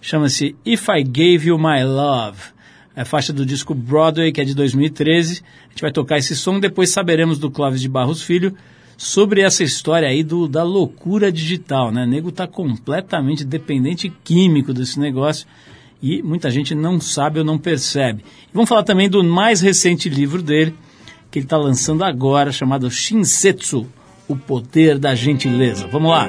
chama-se 0.00 0.54
If 0.64 0.86
I 0.88 1.02
Gave 1.02 1.48
You 1.48 1.58
My 1.58 1.82
Love. 1.82 2.52
É 2.94 3.04
faixa 3.04 3.32
do 3.32 3.46
disco 3.46 3.74
Broadway, 3.74 4.30
que 4.32 4.40
é 4.40 4.44
de 4.44 4.54
2013. 4.54 5.42
A 5.66 5.70
gente 5.70 5.80
vai 5.80 5.90
tocar 5.90 6.18
esse 6.18 6.36
som, 6.36 6.60
depois 6.60 6.90
saberemos 6.90 7.38
do 7.38 7.50
Clóvis 7.50 7.80
de 7.80 7.88
Barros 7.88 8.22
Filho 8.22 8.54
sobre 8.98 9.40
essa 9.40 9.64
história 9.64 10.06
aí 10.06 10.22
do, 10.22 10.46
da 10.46 10.62
loucura 10.62 11.32
digital, 11.32 11.90
né? 11.90 12.04
O 12.04 12.06
nego 12.06 12.30
tá 12.30 12.46
completamente 12.46 13.44
dependente 13.44 14.12
químico 14.22 14.74
desse 14.74 15.00
negócio 15.00 15.46
e 16.02 16.22
muita 16.22 16.50
gente 16.50 16.74
não 16.74 17.00
sabe 17.00 17.38
ou 17.38 17.44
não 17.44 17.56
percebe. 17.56 18.24
Vamos 18.52 18.68
falar 18.68 18.82
também 18.82 19.08
do 19.08 19.24
mais 19.24 19.60
recente 19.60 20.08
livro 20.08 20.42
dele, 20.42 20.74
que 21.30 21.38
ele 21.38 21.46
está 21.46 21.56
lançando 21.56 22.04
agora, 22.04 22.52
chamado 22.52 22.90
Shinsetsu, 22.90 23.86
o 24.32 24.36
poder 24.36 24.98
da 24.98 25.14
gentileza. 25.14 25.86
Vamos 25.86 26.10
lá. 26.10 26.28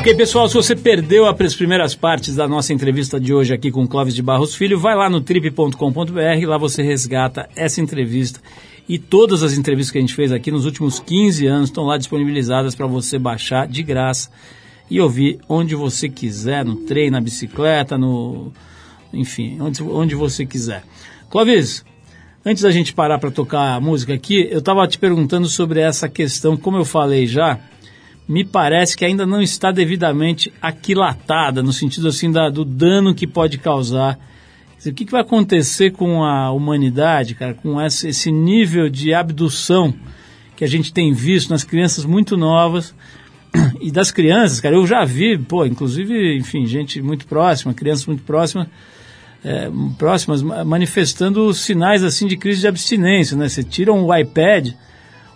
Ok, 0.00 0.14
pessoal, 0.14 0.48
se 0.48 0.54
você 0.54 0.74
perdeu 0.74 1.26
as 1.26 1.54
primeiras 1.54 1.94
partes 1.94 2.34
da 2.34 2.48
nossa 2.48 2.72
entrevista 2.72 3.20
de 3.20 3.34
hoje 3.34 3.52
aqui 3.52 3.70
com 3.70 3.86
Clóvis 3.86 4.14
de 4.14 4.22
Barros 4.22 4.54
Filho, 4.54 4.80
vai 4.80 4.96
lá 4.96 5.10
no 5.10 5.20
trip.com.br, 5.20 6.46
lá 6.46 6.56
você 6.56 6.82
resgata 6.82 7.50
essa 7.54 7.82
entrevista 7.82 8.40
e 8.88 8.98
todas 8.98 9.42
as 9.42 9.58
entrevistas 9.58 9.92
que 9.92 9.98
a 9.98 10.00
gente 10.00 10.14
fez 10.14 10.32
aqui 10.32 10.50
nos 10.50 10.64
últimos 10.64 10.98
15 11.00 11.46
anos 11.46 11.68
estão 11.68 11.84
lá 11.84 11.98
disponibilizadas 11.98 12.74
para 12.74 12.86
você 12.86 13.18
baixar 13.18 13.68
de 13.68 13.82
graça 13.82 14.30
e 14.90 14.98
ouvir 15.02 15.38
onde 15.46 15.74
você 15.74 16.08
quiser, 16.08 16.64
no 16.64 16.76
trem, 16.76 17.10
na 17.10 17.20
bicicleta, 17.20 17.98
no 17.98 18.50
enfim, 19.12 19.58
onde, 19.60 19.82
onde 19.82 20.14
você 20.14 20.46
quiser. 20.46 20.82
Clóvis, 21.28 21.84
antes 22.42 22.62
da 22.62 22.70
gente 22.70 22.94
parar 22.94 23.18
para 23.18 23.30
tocar 23.30 23.74
a 23.74 23.80
música 23.80 24.14
aqui, 24.14 24.48
eu 24.50 24.60
estava 24.60 24.88
te 24.88 24.98
perguntando 24.98 25.46
sobre 25.46 25.78
essa 25.78 26.08
questão, 26.08 26.56
como 26.56 26.78
eu 26.78 26.86
falei 26.86 27.26
já, 27.26 27.60
me 28.30 28.44
parece 28.44 28.96
que 28.96 29.04
ainda 29.04 29.26
não 29.26 29.42
está 29.42 29.72
devidamente 29.72 30.52
aquilatada, 30.62 31.64
no 31.64 31.72
sentido 31.72 32.06
assim 32.06 32.30
da, 32.30 32.48
do 32.48 32.64
dano 32.64 33.12
que 33.12 33.26
pode 33.26 33.58
causar. 33.58 34.16
O 34.78 34.92
que, 34.92 35.04
que, 35.04 35.10
vai 35.10 35.22
acontecer 35.22 35.90
com 35.90 36.22
a 36.22 36.52
humanidade, 36.52 37.34
cara, 37.34 37.54
com 37.54 37.82
esse, 37.82 38.06
esse 38.06 38.30
nível 38.30 38.88
de 38.88 39.12
abdução 39.12 39.92
que 40.54 40.62
a 40.62 40.68
gente 40.68 40.92
tem 40.92 41.12
visto 41.12 41.50
nas 41.50 41.64
crianças 41.64 42.04
muito 42.04 42.36
novas, 42.36 42.94
e 43.80 43.90
das 43.90 44.12
crianças, 44.12 44.60
cara, 44.60 44.76
eu 44.76 44.86
já 44.86 45.04
vi, 45.04 45.36
pô, 45.36 45.66
inclusive, 45.66 46.38
enfim, 46.38 46.64
gente 46.66 47.02
muito 47.02 47.26
próxima, 47.26 47.74
crianças 47.74 48.06
muito 48.06 48.22
próximas, 48.22 48.68
é, 49.44 49.68
próximas 49.98 50.40
manifestando 50.40 51.52
sinais 51.52 52.04
assim 52.04 52.28
de 52.28 52.36
crise 52.36 52.60
de 52.60 52.68
abstinência, 52.68 53.36
né? 53.36 53.48
Você 53.48 53.64
tira 53.64 53.92
um 53.92 54.16
iPad, 54.16 54.70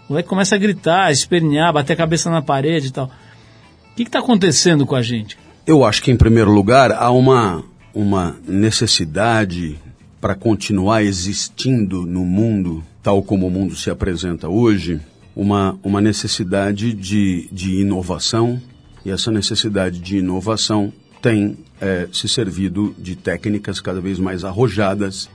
o 0.08 0.12
moleque 0.12 0.28
começa 0.28 0.54
a 0.54 0.58
gritar, 0.58 1.06
a 1.06 1.12
espernear, 1.12 1.72
bater 1.72 1.94
a 1.94 1.96
cabeça 1.96 2.30
na 2.30 2.42
parede 2.42 2.88
e 2.88 2.90
tal. 2.90 3.06
O 3.06 3.94
que 3.96 4.02
está 4.02 4.18
acontecendo 4.18 4.84
com 4.84 4.94
a 4.94 5.02
gente? 5.02 5.38
Eu 5.66 5.84
acho 5.84 6.02
que, 6.02 6.10
em 6.10 6.16
primeiro 6.16 6.50
lugar, 6.52 6.92
há 6.92 7.10
uma, 7.10 7.64
uma 7.94 8.36
necessidade 8.46 9.78
para 10.20 10.34
continuar 10.34 11.02
existindo 11.02 12.04
no 12.04 12.24
mundo, 12.24 12.84
tal 13.02 13.22
como 13.22 13.46
o 13.46 13.50
mundo 13.50 13.74
se 13.76 13.88
apresenta 13.90 14.48
hoje, 14.48 15.00
uma, 15.34 15.78
uma 15.82 16.00
necessidade 16.00 16.92
de, 16.92 17.48
de 17.50 17.80
inovação, 17.80 18.60
e 19.04 19.10
essa 19.10 19.30
necessidade 19.30 20.00
de 20.00 20.18
inovação 20.18 20.92
tem 21.20 21.56
é, 21.80 22.08
se 22.12 22.28
servido 22.28 22.94
de 22.98 23.16
técnicas 23.16 23.80
cada 23.80 24.00
vez 24.00 24.18
mais 24.18 24.44
arrojadas 24.44 25.30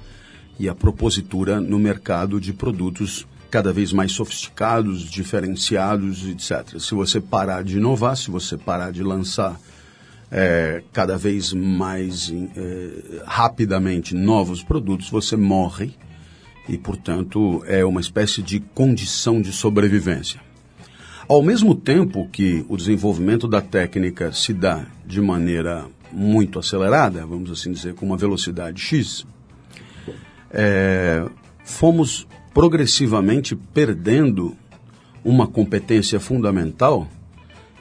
e 0.59 0.69
a 0.69 0.75
propositura 0.75 1.59
no 1.59 1.79
mercado 1.79 2.39
de 2.39 2.53
produtos 2.53 3.25
cada 3.49 3.73
vez 3.73 3.91
mais 3.91 4.11
sofisticados, 4.11 5.01
diferenciados, 5.09 6.27
etc. 6.27 6.79
Se 6.79 6.93
você 6.93 7.19
parar 7.19 7.63
de 7.63 7.77
inovar, 7.77 8.15
se 8.15 8.29
você 8.29 8.57
parar 8.57 8.91
de 8.91 9.03
lançar 9.03 9.59
é, 10.31 10.83
cada 10.93 11.17
vez 11.17 11.53
mais 11.53 12.31
é, 12.31 13.23
rapidamente 13.25 14.13
novos 14.13 14.63
produtos, 14.63 15.09
você 15.09 15.35
morre 15.35 15.91
e, 16.67 16.77
portanto, 16.77 17.63
é 17.65 17.83
uma 17.83 17.99
espécie 17.99 18.41
de 18.43 18.59
condição 18.59 19.41
de 19.41 19.51
sobrevivência. 19.51 20.39
Ao 21.27 21.41
mesmo 21.41 21.75
tempo 21.75 22.27
que 22.31 22.65
o 22.69 22.77
desenvolvimento 22.77 23.47
da 23.47 23.61
técnica 23.61 24.31
se 24.31 24.53
dá 24.53 24.85
de 25.05 25.21
maneira 25.21 25.85
muito 26.11 26.57
acelerada, 26.57 27.25
vamos 27.25 27.51
assim 27.51 27.71
dizer, 27.71 27.93
com 27.93 28.05
uma 28.05 28.17
velocidade 28.17 28.81
X, 28.81 29.25
é, 30.51 31.23
fomos 31.63 32.27
progressivamente 32.53 33.55
perdendo 33.55 34.55
uma 35.23 35.47
competência 35.47 36.19
fundamental, 36.19 37.07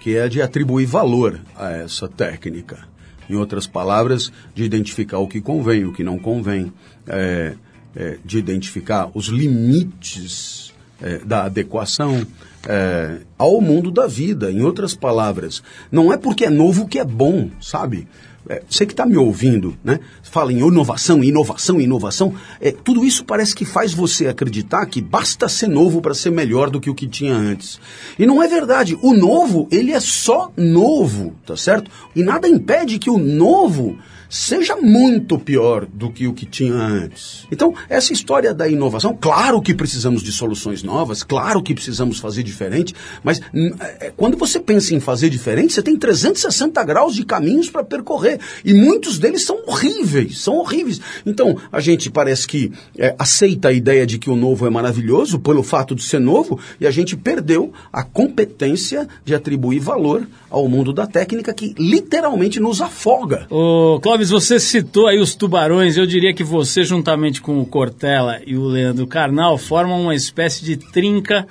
que 0.00 0.16
é 0.16 0.22
a 0.22 0.28
de 0.28 0.42
atribuir 0.42 0.86
valor 0.86 1.40
a 1.56 1.70
essa 1.70 2.08
técnica. 2.08 2.88
Em 3.28 3.34
outras 3.34 3.66
palavras, 3.66 4.32
de 4.54 4.64
identificar 4.64 5.18
o 5.18 5.28
que 5.28 5.40
convém, 5.40 5.84
o 5.84 5.92
que 5.92 6.02
não 6.02 6.18
convém, 6.18 6.72
é, 7.06 7.54
é, 7.94 8.18
de 8.24 8.38
identificar 8.38 9.10
os 9.14 9.26
limites 9.26 10.72
é, 11.00 11.18
da 11.18 11.44
adequação 11.44 12.26
é, 12.66 13.18
ao 13.36 13.60
mundo 13.60 13.90
da 13.90 14.06
vida. 14.06 14.50
Em 14.50 14.62
outras 14.62 14.94
palavras, 14.94 15.62
não 15.90 16.12
é 16.12 16.16
porque 16.16 16.44
é 16.44 16.50
novo 16.50 16.88
que 16.88 16.98
é 16.98 17.04
bom, 17.04 17.50
sabe? 17.60 18.08
É, 18.48 18.62
você 18.68 18.86
que 18.86 18.92
está 18.92 19.04
me 19.04 19.16
ouvindo, 19.16 19.76
né? 19.84 20.00
Fala 20.22 20.52
em 20.52 20.58
inovação, 20.58 21.22
inovação, 21.22 21.80
inovação. 21.80 22.34
É, 22.60 22.72
tudo 22.72 23.04
isso 23.04 23.24
parece 23.24 23.54
que 23.54 23.64
faz 23.64 23.92
você 23.92 24.26
acreditar 24.26 24.86
que 24.86 25.02
basta 25.02 25.48
ser 25.48 25.68
novo 25.68 26.00
para 26.00 26.14
ser 26.14 26.30
melhor 26.30 26.70
do 26.70 26.80
que 26.80 26.88
o 26.88 26.94
que 26.94 27.06
tinha 27.06 27.34
antes. 27.34 27.78
E 28.18 28.26
não 28.26 28.42
é 28.42 28.48
verdade. 28.48 28.98
O 29.02 29.12
novo, 29.12 29.68
ele 29.70 29.92
é 29.92 30.00
só 30.00 30.50
novo, 30.56 31.34
tá 31.44 31.56
certo? 31.56 31.90
E 32.16 32.22
nada 32.22 32.48
impede 32.48 32.98
que 32.98 33.10
o 33.10 33.18
novo 33.18 33.98
seja 34.28 34.76
muito 34.76 35.38
pior 35.38 35.86
do 35.86 36.10
que 36.10 36.26
o 36.26 36.32
que 36.32 36.44
tinha 36.44 36.74
antes. 36.74 37.46
Então, 37.50 37.74
essa 37.88 38.12
história 38.12 38.52
da 38.52 38.68
inovação, 38.68 39.16
claro 39.18 39.60
que 39.62 39.74
precisamos 39.74 40.22
de 40.22 40.32
soluções 40.32 40.82
novas, 40.82 41.22
claro 41.22 41.62
que 41.62 41.74
precisamos 41.74 42.18
fazer 42.18 42.42
diferente, 42.42 42.94
mas 43.22 43.40
hum, 43.54 43.70
é, 43.80 44.12
quando 44.16 44.36
você 44.36 44.60
pensa 44.60 44.94
em 44.94 45.00
fazer 45.00 45.30
diferente, 45.30 45.72
você 45.72 45.82
tem 45.82 45.96
360 45.96 46.82
graus 46.84 47.14
de 47.14 47.24
caminhos 47.24 47.70
para 47.70 47.82
percorrer. 47.82 48.38
E 48.64 48.74
muitos 48.74 49.18
deles 49.18 49.44
são 49.44 49.58
horríveis, 49.66 50.38
são 50.38 50.56
horríveis. 50.56 51.00
Então, 51.24 51.56
a 51.72 51.80
gente 51.80 52.10
parece 52.10 52.46
que 52.46 52.72
é, 52.96 53.14
aceita 53.18 53.68
a 53.68 53.72
ideia 53.72 54.06
de 54.06 54.18
que 54.18 54.30
o 54.30 54.36
novo 54.36 54.66
é 54.66 54.70
maravilhoso 54.70 55.38
pelo 55.38 55.62
fato 55.62 55.94
de 55.94 56.02
ser 56.02 56.20
novo, 56.20 56.58
e 56.80 56.86
a 56.86 56.90
gente 56.90 57.16
perdeu 57.16 57.72
a 57.92 58.02
competência 58.02 59.08
de 59.24 59.34
atribuir 59.34 59.80
valor 59.80 60.26
ao 60.50 60.68
mundo 60.68 60.92
da 60.92 61.06
técnica 61.06 61.54
que 61.54 61.74
literalmente 61.78 62.60
nos 62.60 62.80
afoga. 62.80 63.46
Ô, 63.50 64.00
Você 64.26 64.58
citou 64.58 65.06
aí 65.06 65.18
os 65.20 65.34
tubarões. 65.34 65.96
Eu 65.96 66.06
diria 66.06 66.34
que 66.34 66.42
você, 66.42 66.82
juntamente 66.82 67.40
com 67.40 67.60
o 67.60 67.66
Cortella 67.66 68.40
e 68.46 68.56
o 68.56 68.64
Leandro 68.64 69.06
Carnal, 69.06 69.56
formam 69.56 70.02
uma 70.02 70.14
espécie 70.14 70.64
de 70.64 70.76
trinca 70.76 71.46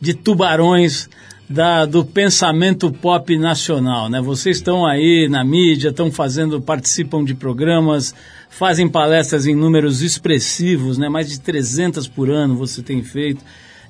de 0.00 0.14
tubarões 0.14 1.08
da, 1.48 1.84
do 1.84 2.04
pensamento 2.04 2.90
pop 2.90 3.36
nacional, 3.38 4.08
né? 4.08 4.20
Vocês 4.20 4.56
estão 4.56 4.84
aí 4.84 5.28
na 5.28 5.44
mídia, 5.44 5.90
estão 5.90 6.10
fazendo, 6.10 6.60
participam 6.60 7.24
de 7.24 7.34
programas, 7.34 8.14
fazem 8.50 8.88
palestras 8.88 9.46
em 9.46 9.54
números 9.54 10.02
expressivos, 10.02 10.98
né? 10.98 11.08
Mais 11.08 11.28
de 11.28 11.40
300 11.40 12.08
por 12.08 12.30
ano 12.30 12.56
você 12.56 12.82
tem 12.82 13.02
feito. 13.02 13.44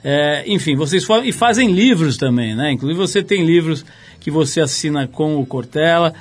É, 0.04 0.44
enfim, 0.46 0.76
vocês 0.76 1.06
e 1.24 1.32
fazem 1.32 1.72
livros 1.72 2.16
também, 2.16 2.54
né? 2.54 2.72
Inclusive 2.72 2.98
você 2.98 3.22
tem 3.22 3.44
livros 3.44 3.84
que 4.20 4.30
você 4.30 4.60
assina 4.60 5.06
com 5.06 5.40
o 5.40 5.46
Cortella, 5.46 6.12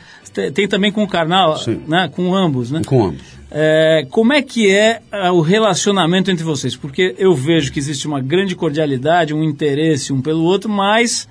tem, 0.53 0.67
também 0.67 0.91
com 0.91 1.03
o 1.03 1.07
Carnal, 1.07 1.57
né? 1.87 2.09
Com 2.13 2.35
ambos, 2.35 2.69
né? 2.71 2.81
Com 2.85 3.05
ambos. 3.05 3.21
É, 3.49 4.05
como 4.09 4.33
é 4.33 4.41
que 4.41 4.69
é 4.69 5.01
o 5.31 5.39
relacionamento 5.39 6.29
entre 6.29 6.43
vocês? 6.43 6.75
Porque 6.75 7.15
eu 7.17 7.33
vejo 7.33 7.71
que 7.71 7.79
existe 7.79 8.05
uma 8.05 8.19
grande 8.19 8.55
cordialidade, 8.55 9.33
um 9.33 9.43
interesse 9.43 10.11
um 10.11 10.21
pelo 10.21 10.43
outro, 10.43 10.69
mas 10.69 11.27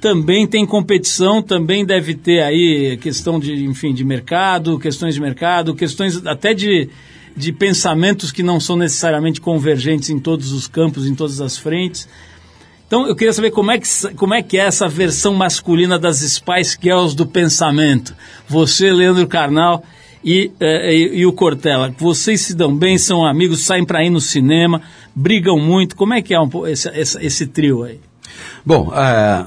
também 0.00 0.46
tem 0.46 0.66
competição, 0.66 1.40
também 1.40 1.84
deve 1.84 2.14
ter 2.14 2.42
aí 2.42 2.98
questão 2.98 3.40
de, 3.40 3.64
enfim, 3.64 3.94
de 3.94 4.04
mercado, 4.04 4.78
questões 4.78 5.14
de 5.14 5.20
mercado, 5.20 5.74
questões 5.74 6.26
até 6.26 6.52
de, 6.52 6.90
de 7.34 7.52
pensamentos 7.52 8.30
que 8.30 8.42
não 8.42 8.60
são 8.60 8.76
necessariamente 8.76 9.40
convergentes 9.40 10.10
em 10.10 10.18
todos 10.18 10.52
os 10.52 10.68
campos, 10.68 11.06
em 11.06 11.14
todas 11.14 11.40
as 11.40 11.56
frentes. 11.56 12.06
Então 12.86 13.06
eu 13.06 13.16
queria 13.16 13.32
saber 13.32 13.50
como 13.50 13.70
é 13.70 13.78
que, 13.78 13.88
como 14.14 14.34
é, 14.34 14.42
que 14.42 14.56
é 14.56 14.66
essa 14.66 14.88
versão 14.88 15.34
masculina 15.34 15.98
das 15.98 16.18
Spice 16.18 16.78
Girls 16.80 17.16
do 17.16 17.26
pensamento. 17.26 18.14
Você, 18.48 18.92
Leandro 18.92 19.26
Carnal 19.26 19.82
e, 20.24 20.52
eh, 20.60 20.94
e, 20.94 21.18
e, 21.18 21.26
o 21.26 21.32
Cortella, 21.32 21.94
vocês 21.98 22.40
se 22.42 22.54
dão 22.54 22.76
bem, 22.76 22.96
são 22.96 23.26
amigos, 23.26 23.64
saem 23.64 23.84
para 23.84 24.04
ir 24.04 24.10
no 24.10 24.20
cinema, 24.20 24.82
brigam 25.14 25.58
muito. 25.58 25.96
Como 25.96 26.14
é 26.14 26.22
que 26.22 26.32
é 26.32 26.40
um, 26.40 26.48
esse, 26.66 26.88
esse, 26.90 27.24
esse 27.24 27.46
trio 27.46 27.82
aí? 27.82 28.00
Bom, 28.64 28.92
é, 28.94 29.46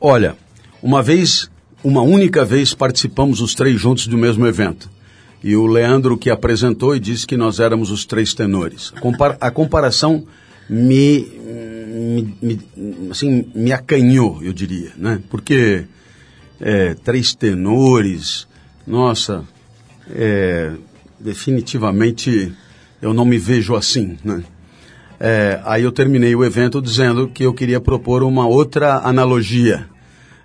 olha, 0.00 0.36
uma 0.82 1.02
vez, 1.02 1.50
uma 1.82 2.02
única 2.02 2.44
vez 2.44 2.74
participamos 2.74 3.40
os 3.40 3.54
três 3.54 3.80
juntos 3.80 4.08
do 4.08 4.18
mesmo 4.18 4.46
evento. 4.46 4.90
E 5.42 5.56
o 5.56 5.66
Leandro 5.66 6.18
que 6.18 6.28
apresentou 6.28 6.94
e 6.94 7.00
disse 7.00 7.26
que 7.26 7.36
nós 7.36 7.60
éramos 7.60 7.90
os 7.90 8.04
três 8.04 8.34
tenores. 8.34 8.90
Compar 9.00 9.36
a 9.40 9.50
comparação 9.50 10.24
me, 10.68 11.39
me, 12.00 12.36
me, 12.76 13.10
assim, 13.10 13.50
me 13.54 13.72
acanhou, 13.72 14.42
eu 14.42 14.52
diria, 14.52 14.92
né? 14.96 15.20
Porque 15.30 15.84
é, 16.60 16.94
três 16.94 17.34
tenores, 17.34 18.46
nossa, 18.86 19.44
é, 20.10 20.72
definitivamente 21.18 22.52
eu 23.00 23.14
não 23.14 23.24
me 23.24 23.38
vejo 23.38 23.74
assim, 23.74 24.18
né? 24.24 24.42
É, 25.18 25.60
aí 25.64 25.82
eu 25.82 25.92
terminei 25.92 26.34
o 26.34 26.44
evento 26.44 26.80
dizendo 26.80 27.28
que 27.28 27.44
eu 27.44 27.52
queria 27.52 27.78
propor 27.78 28.22
uma 28.22 28.46
outra 28.46 29.00
analogia 29.00 29.86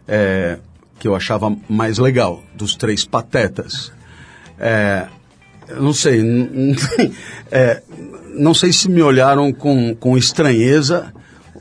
é, 0.06 0.60
que 1.00 1.08
eu 1.08 1.16
achava 1.16 1.56
mais 1.70 1.98
legal, 1.98 2.44
dos 2.54 2.76
três 2.76 3.06
patetas. 3.06 3.92
É, 4.60 5.08
não 5.78 5.94
sei, 5.94 6.22
é, 7.50 7.82
não 8.34 8.54
sei 8.54 8.74
se 8.74 8.90
me 8.90 9.02
olharam 9.02 9.52
com, 9.54 9.96
com 9.96 10.18
estranheza 10.18 11.14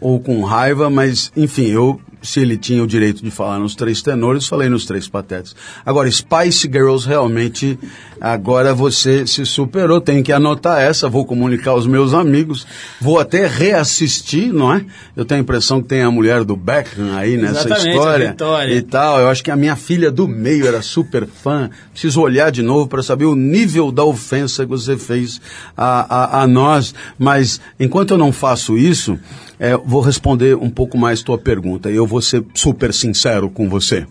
ou 0.04 0.20
com 0.20 0.42
raiva, 0.42 0.90
mas 0.90 1.32
enfim, 1.34 1.68
eu 1.68 1.98
se 2.20 2.40
ele 2.40 2.58
tinha 2.58 2.82
o 2.82 2.86
direito 2.86 3.24
de 3.24 3.30
falar 3.30 3.58
nos 3.58 3.74
três 3.74 4.02
tenores, 4.02 4.46
falei 4.46 4.68
nos 4.68 4.84
três 4.84 5.08
patetas. 5.08 5.56
Agora, 5.84 6.10
Spice 6.10 6.68
Girls 6.70 7.08
realmente, 7.08 7.78
agora 8.24 8.72
você 8.72 9.26
se 9.26 9.44
superou, 9.44 10.00
tem 10.00 10.22
que 10.22 10.32
anotar 10.32 10.80
essa, 10.80 11.10
vou 11.10 11.26
comunicar 11.26 11.72
aos 11.72 11.86
meus 11.86 12.14
amigos, 12.14 12.66
vou 12.98 13.18
até 13.18 13.46
reassistir, 13.46 14.50
não 14.50 14.72
é? 14.72 14.82
Eu 15.14 15.26
tenho 15.26 15.40
a 15.40 15.42
impressão 15.42 15.82
que 15.82 15.88
tem 15.88 16.00
a 16.00 16.10
mulher 16.10 16.42
do 16.42 16.56
Beckham 16.56 17.14
aí 17.14 17.36
nessa 17.36 17.66
Exatamente, 17.66 17.88
história 17.90 18.36
e 18.74 18.80
tal. 18.80 19.20
Eu 19.20 19.28
acho 19.28 19.44
que 19.44 19.50
a 19.50 19.56
minha 19.56 19.76
filha 19.76 20.10
do 20.10 20.26
meio 20.26 20.66
era 20.66 20.80
super 20.80 21.26
fã. 21.26 21.68
Preciso 21.92 22.22
olhar 22.22 22.50
de 22.50 22.62
novo 22.62 22.88
para 22.88 23.02
saber 23.02 23.26
o 23.26 23.34
nível 23.34 23.92
da 23.92 24.04
ofensa 24.04 24.64
que 24.64 24.70
você 24.70 24.96
fez 24.96 25.38
a, 25.76 26.38
a, 26.38 26.42
a 26.42 26.46
nós. 26.46 26.94
Mas 27.18 27.60
enquanto 27.78 28.12
eu 28.12 28.18
não 28.18 28.32
faço 28.32 28.78
isso, 28.78 29.18
é, 29.58 29.76
vou 29.76 30.00
responder 30.00 30.56
um 30.56 30.70
pouco 30.70 30.96
mais 30.96 31.22
tua 31.22 31.36
pergunta. 31.36 31.90
E 31.90 31.96
eu 31.96 32.06
vou 32.06 32.22
ser 32.22 32.42
super 32.54 32.94
sincero 32.94 33.50
com 33.50 33.68
você. 33.68 34.06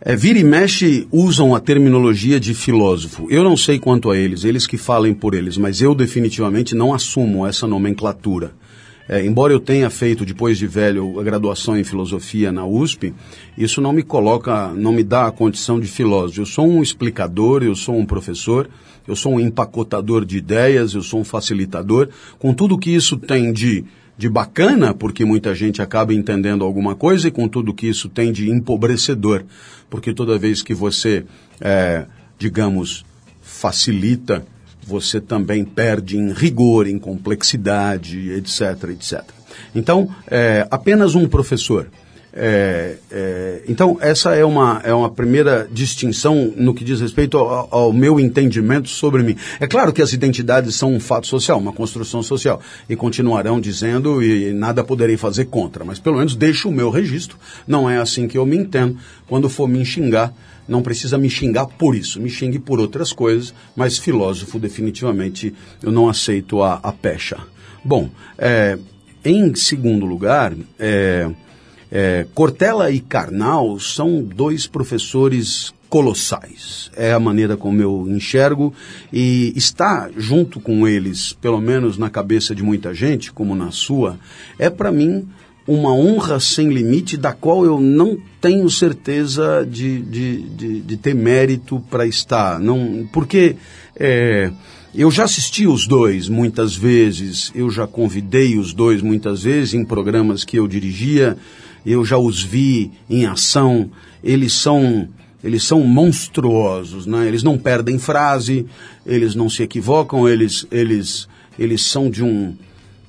É, 0.00 0.14
vira 0.14 0.38
e 0.38 0.44
mexe 0.44 1.08
usam 1.10 1.56
a 1.56 1.60
terminologia 1.60 2.38
de 2.38 2.54
filósofo. 2.54 3.26
Eu 3.28 3.42
não 3.42 3.56
sei 3.56 3.80
quanto 3.80 4.12
a 4.12 4.16
eles, 4.16 4.44
eles 4.44 4.64
que 4.64 4.76
falem 4.76 5.12
por 5.12 5.34
eles, 5.34 5.58
mas 5.58 5.82
eu 5.82 5.92
definitivamente 5.92 6.72
não 6.72 6.94
assumo 6.94 7.44
essa 7.44 7.66
nomenclatura. 7.66 8.52
É, 9.08 9.24
embora 9.24 9.52
eu 9.52 9.58
tenha 9.58 9.90
feito, 9.90 10.24
depois 10.24 10.56
de 10.56 10.68
velho, 10.68 11.18
a 11.18 11.22
graduação 11.24 11.76
em 11.76 11.82
filosofia 11.82 12.52
na 12.52 12.64
USP, 12.64 13.12
isso 13.56 13.80
não 13.80 13.92
me 13.92 14.04
coloca, 14.04 14.68
não 14.68 14.92
me 14.92 15.02
dá 15.02 15.26
a 15.26 15.32
condição 15.32 15.80
de 15.80 15.88
filósofo. 15.88 16.42
Eu 16.42 16.46
sou 16.46 16.68
um 16.68 16.80
explicador, 16.80 17.64
eu 17.64 17.74
sou 17.74 17.96
um 17.96 18.06
professor, 18.06 18.68
eu 19.06 19.16
sou 19.16 19.32
um 19.32 19.40
empacotador 19.40 20.24
de 20.24 20.36
ideias, 20.36 20.94
eu 20.94 21.02
sou 21.02 21.20
um 21.20 21.24
facilitador, 21.24 22.08
com 22.38 22.54
tudo 22.54 22.78
que 22.78 22.94
isso 22.94 23.16
tem 23.16 23.52
de 23.52 23.84
de 24.18 24.28
bacana, 24.28 24.92
porque 24.92 25.24
muita 25.24 25.54
gente 25.54 25.80
acaba 25.80 26.12
entendendo 26.12 26.64
alguma 26.64 26.96
coisa, 26.96 27.28
e 27.28 27.30
com 27.30 27.48
tudo 27.48 27.72
que 27.72 27.86
isso 27.86 28.08
tem 28.08 28.32
de 28.32 28.50
empobrecedor, 28.50 29.44
porque 29.88 30.12
toda 30.12 30.36
vez 30.36 30.60
que 30.60 30.74
você, 30.74 31.24
é, 31.60 32.04
digamos, 32.36 33.04
facilita, 33.40 34.44
você 34.84 35.20
também 35.20 35.64
perde 35.64 36.16
em 36.16 36.32
rigor, 36.32 36.88
em 36.88 36.98
complexidade, 36.98 38.32
etc, 38.32 38.90
etc. 38.90 39.22
Então, 39.72 40.08
é, 40.26 40.66
apenas 40.70 41.14
um 41.14 41.28
professor. 41.28 41.88
É, 42.32 42.96
é, 43.10 43.62
então, 43.66 43.96
essa 44.00 44.34
é 44.34 44.44
uma, 44.44 44.80
é 44.84 44.92
uma 44.92 45.10
primeira 45.10 45.68
distinção 45.70 46.52
no 46.56 46.74
que 46.74 46.84
diz 46.84 47.00
respeito 47.00 47.38
ao, 47.38 47.68
ao, 47.70 47.92
meu 47.92 48.20
entendimento 48.20 48.88
sobre 48.88 49.22
mim. 49.22 49.36
É 49.58 49.66
claro 49.66 49.92
que 49.92 50.02
as 50.02 50.12
identidades 50.12 50.74
são 50.74 50.92
um 50.92 51.00
fato 51.00 51.26
social, 51.26 51.58
uma 51.58 51.72
construção 51.72 52.22
social, 52.22 52.60
e 52.88 52.94
continuarão 52.94 53.60
dizendo 53.60 54.22
e 54.22 54.52
nada 54.52 54.84
poderei 54.84 55.16
fazer 55.16 55.46
contra, 55.46 55.84
mas 55.84 55.98
pelo 55.98 56.18
menos 56.18 56.36
deixo 56.36 56.68
o 56.68 56.72
meu 56.72 56.90
registro. 56.90 57.38
Não 57.66 57.88
é 57.88 57.98
assim 57.98 58.28
que 58.28 58.36
eu 58.36 58.44
me 58.44 58.56
entendo. 58.56 58.96
Quando 59.26 59.48
for 59.48 59.68
me 59.68 59.84
xingar, 59.84 60.32
não 60.68 60.82
precisa 60.82 61.16
me 61.16 61.30
xingar 61.30 61.66
por 61.66 61.96
isso, 61.96 62.20
me 62.20 62.28
xingue 62.28 62.58
por 62.58 62.78
outras 62.78 63.12
coisas, 63.12 63.54
mas 63.74 63.96
filósofo, 63.96 64.58
definitivamente, 64.58 65.54
eu 65.82 65.90
não 65.90 66.08
aceito 66.08 66.62
a, 66.62 66.74
a 66.82 66.92
pecha. 66.92 67.38
Bom, 67.82 68.10
é, 68.36 68.78
em 69.24 69.54
segundo 69.54 70.04
lugar, 70.04 70.54
é, 70.78 71.30
é, 71.90 72.26
Cortella 72.34 72.90
e 72.90 73.00
Karnal 73.00 73.78
são 73.78 74.22
dois 74.22 74.66
professores 74.66 75.72
colossais. 75.88 76.90
É 76.96 77.12
a 77.12 77.20
maneira 77.20 77.56
como 77.56 77.80
eu 77.80 78.06
enxergo 78.08 78.74
e 79.12 79.52
está 79.56 80.10
junto 80.16 80.60
com 80.60 80.86
eles, 80.86 81.32
pelo 81.32 81.60
menos 81.60 81.96
na 81.96 82.10
cabeça 82.10 82.54
de 82.54 82.62
muita 82.62 82.92
gente, 82.92 83.32
como 83.32 83.54
na 83.54 83.70
sua, 83.70 84.18
é 84.58 84.68
para 84.68 84.92
mim 84.92 85.26
uma 85.66 85.92
honra 85.92 86.40
sem 86.40 86.70
limite 86.70 87.16
da 87.16 87.32
qual 87.32 87.64
eu 87.64 87.78
não 87.78 88.16
tenho 88.40 88.68
certeza 88.70 89.66
de, 89.70 90.00
de, 90.00 90.42
de, 90.48 90.80
de 90.80 90.96
ter 90.96 91.14
mérito 91.14 91.78
para 91.90 92.06
estar. 92.06 92.58
Não, 92.58 93.06
porque 93.12 93.56
é, 93.94 94.50
eu 94.94 95.10
já 95.10 95.24
assisti 95.24 95.66
os 95.66 95.86
dois 95.86 96.26
muitas 96.26 96.74
vezes, 96.74 97.52
eu 97.54 97.70
já 97.70 97.86
convidei 97.86 98.58
os 98.58 98.72
dois 98.72 99.02
muitas 99.02 99.42
vezes 99.42 99.74
em 99.74 99.84
programas 99.84 100.42
que 100.42 100.58
eu 100.58 100.66
dirigia 100.66 101.36
eu 101.92 102.04
já 102.04 102.18
os 102.18 102.42
vi 102.42 102.90
em 103.08 103.26
ação, 103.26 103.90
eles 104.22 104.52
são 104.52 105.08
eles 105.42 105.62
são 105.62 105.84
monstruosos, 105.84 107.06
né? 107.06 107.28
Eles 107.28 107.44
não 107.44 107.56
perdem 107.56 107.96
frase, 107.96 108.66
eles 109.06 109.36
não 109.36 109.48
se 109.48 109.62
equivocam, 109.62 110.28
eles 110.28 110.66
eles 110.70 111.28
eles 111.58 111.82
são 111.82 112.10
de 112.10 112.24
um 112.24 112.56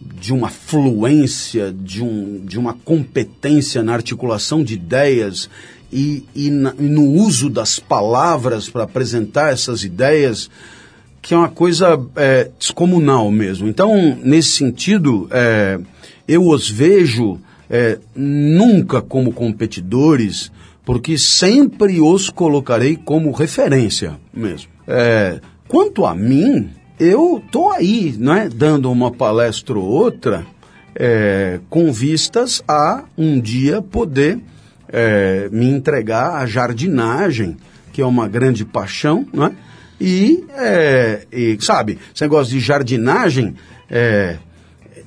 de 0.02 0.34
uma 0.34 0.50
fluência, 0.50 1.74
de, 1.74 2.02
um, 2.02 2.46
de 2.46 2.58
uma 2.58 2.74
competência 2.74 3.84
na 3.84 3.94
articulação 3.94 4.64
de 4.64 4.74
ideias 4.74 5.50
e, 5.92 6.24
e, 6.34 6.50
na, 6.50 6.74
e 6.80 6.84
no 6.84 7.04
uso 7.04 7.50
das 7.50 7.80
palavras 7.80 8.70
para 8.70 8.84
apresentar 8.84 9.52
essas 9.52 9.84
ideias, 9.84 10.50
que 11.22 11.34
é 11.34 11.38
uma 11.38 11.50
coisa 11.50 12.00
é, 12.16 12.50
descomunal 12.58 13.30
mesmo. 13.30 13.68
Então, 13.68 14.18
nesse 14.24 14.52
sentido, 14.52 15.28
é, 15.32 15.80
eu 16.28 16.48
os 16.48 16.70
vejo 16.70 17.40
é, 17.70 18.00
nunca 18.16 19.02
como 19.02 19.32
competidores, 19.32 20.52
porque 20.86 21.18
sempre 21.18 22.02
os 22.02 22.30
colocarei 22.30 22.96
como 22.96 23.32
referência 23.32 24.18
mesmo. 24.34 24.70
É, 24.88 25.40
quanto 25.68 26.06
a 26.06 26.16
mim, 26.16 26.70
eu 27.00 27.42
estou 27.46 27.72
aí, 27.72 28.16
né, 28.18 28.50
dando 28.54 28.92
uma 28.92 29.12
palestra 29.12 29.78
ou 29.78 29.86
outra, 29.86 30.46
é, 30.96 31.60
com 31.70 31.92
vistas 31.94 32.64
a 32.68 33.04
um 33.18 33.40
dia 33.40 33.82
poder 33.82 34.40
é, 34.92 35.48
me 35.52 35.70
entregar 35.70 36.36
à 36.36 36.46
jardinagem, 36.46 37.56
que 37.94 38.02
é 38.02 38.06
uma 38.06 38.28
grande 38.28 38.66
paixão, 38.66 39.26
né? 39.32 39.52
E, 40.02 40.46
é, 40.56 41.26
e 41.32 41.58
sabe, 41.60 42.00
esse 42.14 42.24
negócio 42.24 42.54
de 42.54 42.60
jardinagem, 42.60 43.56
é, 43.90 44.38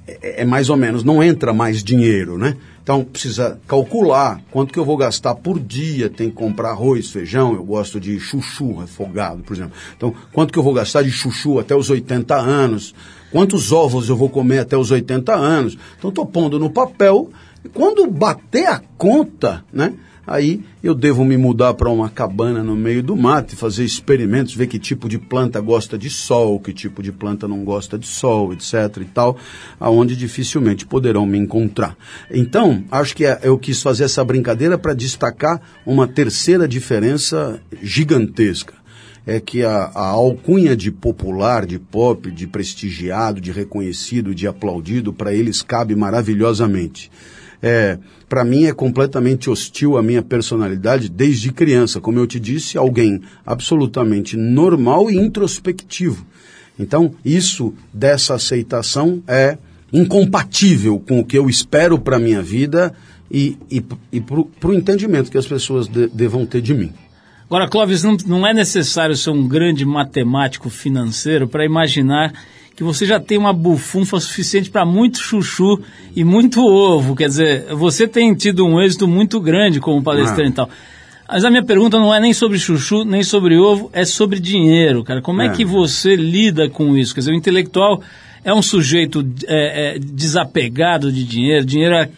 é, 0.06 0.42
é 0.42 0.44
mais 0.44 0.68
ou 0.68 0.76
menos, 0.76 1.04
não 1.04 1.22
entra 1.22 1.52
mais 1.52 1.82
dinheiro, 1.82 2.36
né? 2.36 2.56
Então 2.82 3.04
precisa 3.04 3.60
calcular 3.66 4.40
quanto 4.50 4.72
que 4.72 4.78
eu 4.78 4.84
vou 4.84 4.96
gastar 4.96 5.36
por 5.36 5.60
dia, 5.60 6.10
tem 6.10 6.28
que 6.28 6.34
comprar 6.34 6.70
arroz, 6.70 7.10
feijão, 7.10 7.54
eu 7.54 7.62
gosto 7.62 8.00
de 8.00 8.18
chuchu 8.18 8.78
refogado, 8.78 9.42
por 9.42 9.54
exemplo. 9.54 9.72
Então, 9.96 10.12
quanto 10.32 10.52
que 10.52 10.58
eu 10.58 10.62
vou 10.62 10.74
gastar 10.74 11.02
de 11.02 11.10
chuchu 11.10 11.60
até 11.60 11.76
os 11.76 11.90
80 11.90 12.34
anos? 12.34 12.92
Quantos 13.30 13.70
ovos 13.70 14.08
eu 14.08 14.16
vou 14.16 14.28
comer 14.28 14.58
até 14.58 14.76
os 14.76 14.90
80 14.90 15.32
anos? 15.32 15.78
Então 15.96 16.10
estou 16.10 16.26
pondo 16.26 16.58
no 16.58 16.70
papel, 16.70 17.30
e 17.64 17.68
quando 17.68 18.04
bater 18.08 18.66
a 18.66 18.82
conta, 18.98 19.64
né? 19.72 19.94
Aí 20.26 20.62
eu 20.82 20.94
devo 20.94 21.24
me 21.24 21.36
mudar 21.36 21.74
para 21.74 21.90
uma 21.90 22.08
cabana 22.08 22.62
no 22.62 22.76
meio 22.76 23.02
do 23.02 23.16
mato 23.16 23.54
e 23.54 23.56
fazer 23.56 23.84
experimentos, 23.84 24.54
ver 24.54 24.68
que 24.68 24.78
tipo 24.78 25.08
de 25.08 25.18
planta 25.18 25.60
gosta 25.60 25.98
de 25.98 26.08
sol, 26.08 26.60
que 26.60 26.72
tipo 26.72 27.02
de 27.02 27.10
planta 27.10 27.48
não 27.48 27.64
gosta 27.64 27.98
de 27.98 28.06
sol, 28.06 28.52
etc 28.52 28.98
e 29.00 29.04
tal, 29.06 29.36
aonde 29.80 30.14
dificilmente 30.14 30.86
poderão 30.86 31.26
me 31.26 31.38
encontrar. 31.38 31.96
Então, 32.30 32.84
acho 32.90 33.16
que 33.16 33.24
é, 33.24 33.40
eu 33.42 33.58
quis 33.58 33.82
fazer 33.82 34.04
essa 34.04 34.24
brincadeira 34.24 34.78
para 34.78 34.94
destacar 34.94 35.60
uma 35.84 36.06
terceira 36.06 36.68
diferença 36.68 37.60
gigantesca 37.82 38.74
é 39.24 39.38
que 39.38 39.62
a, 39.62 39.84
a, 39.94 40.06
alcunha 40.08 40.76
de 40.76 40.90
popular, 40.90 41.64
de 41.64 41.78
pop, 41.78 42.28
de 42.28 42.44
prestigiado, 42.46 43.40
de 43.40 43.52
reconhecido, 43.52 44.34
de 44.34 44.48
aplaudido, 44.48 45.12
para 45.12 45.32
eles 45.32 45.62
cabe 45.62 45.94
maravilhosamente 45.94 47.08
é, 47.62 47.98
para 48.28 48.44
mim 48.44 48.64
é 48.64 48.72
completamente 48.72 49.48
hostil 49.48 49.96
à 49.96 50.02
minha 50.02 50.22
personalidade 50.22 51.08
desde 51.08 51.52
criança. 51.52 52.00
Como 52.00 52.18
eu 52.18 52.26
te 52.26 52.40
disse, 52.40 52.76
alguém 52.76 53.22
absolutamente 53.46 54.36
normal 54.36 55.10
e 55.10 55.16
introspectivo. 55.16 56.26
Então, 56.78 57.14
isso 57.24 57.72
dessa 57.92 58.34
aceitação 58.34 59.22
é 59.28 59.56
incompatível 59.92 60.98
com 60.98 61.20
o 61.20 61.24
que 61.24 61.38
eu 61.38 61.48
espero 61.48 61.98
para 61.98 62.16
a 62.16 62.20
minha 62.20 62.42
vida 62.42 62.92
e, 63.30 63.56
e, 63.70 63.84
e 64.10 64.20
para 64.20 64.68
o 64.68 64.74
entendimento 64.74 65.30
que 65.30 65.38
as 65.38 65.46
pessoas 65.46 65.86
de, 65.86 66.08
devam 66.08 66.44
ter 66.44 66.60
de 66.60 66.74
mim. 66.74 66.92
Agora, 67.46 67.68
Clóvis, 67.68 68.02
não, 68.02 68.16
não 68.26 68.46
é 68.46 68.54
necessário 68.54 69.14
ser 69.14 69.30
um 69.30 69.46
grande 69.46 69.84
matemático 69.84 70.70
financeiro 70.70 71.46
para 71.46 71.66
imaginar 71.66 72.32
que 72.82 72.84
você 72.84 73.06
já 73.06 73.20
tem 73.20 73.38
uma 73.38 73.52
bufunfa 73.52 74.18
suficiente 74.18 74.68
para 74.68 74.84
muito 74.84 75.18
chuchu 75.18 75.80
e 76.16 76.24
muito 76.24 76.60
ovo. 76.66 77.14
Quer 77.14 77.28
dizer, 77.28 77.74
você 77.74 78.08
tem 78.08 78.34
tido 78.34 78.66
um 78.66 78.80
êxito 78.80 79.06
muito 79.06 79.40
grande 79.40 79.78
como 79.78 80.02
palestrante 80.02 80.42
ah. 80.42 80.48
e 80.48 80.52
tal. 80.52 80.70
Mas 81.28 81.44
a 81.44 81.50
minha 81.50 81.64
pergunta 81.64 81.98
não 81.98 82.12
é 82.12 82.18
nem 82.18 82.34
sobre 82.34 82.58
chuchu, 82.58 83.04
nem 83.04 83.22
sobre 83.22 83.56
ovo, 83.56 83.88
é 83.92 84.04
sobre 84.04 84.40
dinheiro, 84.40 85.04
cara. 85.04 85.22
Como 85.22 85.40
é, 85.40 85.46
é 85.46 85.50
que 85.50 85.64
você 85.64 86.16
lida 86.16 86.68
com 86.68 86.96
isso? 86.96 87.14
Quer 87.14 87.20
dizer, 87.20 87.32
o 87.32 87.36
intelectual 87.36 88.02
é 88.44 88.52
um 88.52 88.60
sujeito 88.60 89.24
é, 89.46 89.94
é, 89.94 89.98
desapegado 89.98 91.12
de 91.12 91.24
dinheiro, 91.24 91.64
dinheiro 91.64 91.94
é 91.94 92.02
a 92.02 92.08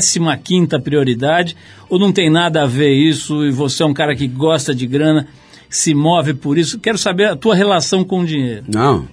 15 0.00 0.20
quinta 0.42 0.80
prioridade, 0.80 1.54
ou 1.90 1.98
não 1.98 2.10
tem 2.10 2.30
nada 2.30 2.62
a 2.62 2.66
ver 2.66 2.94
isso 2.94 3.44
e 3.44 3.50
você 3.50 3.82
é 3.82 3.86
um 3.86 3.92
cara 3.92 4.16
que 4.16 4.26
gosta 4.26 4.74
de 4.74 4.86
grana, 4.86 5.28
se 5.68 5.94
move 5.94 6.32
por 6.32 6.56
isso? 6.56 6.78
Quero 6.80 6.96
saber 6.96 7.26
a 7.26 7.36
tua 7.36 7.54
relação 7.54 8.02
com 8.02 8.20
o 8.20 8.26
dinheiro. 8.26 8.64
Não, 8.66 9.06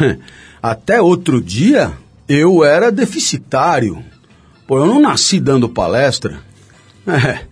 Até 0.62 1.00
outro 1.00 1.40
dia, 1.40 1.92
eu 2.28 2.64
era 2.64 2.90
deficitário. 2.90 4.02
Pô, 4.66 4.78
eu 4.78 4.86
não 4.86 5.00
nasci 5.00 5.40
dando 5.40 5.68
palestra. 5.68 6.40
É, 7.08 7.42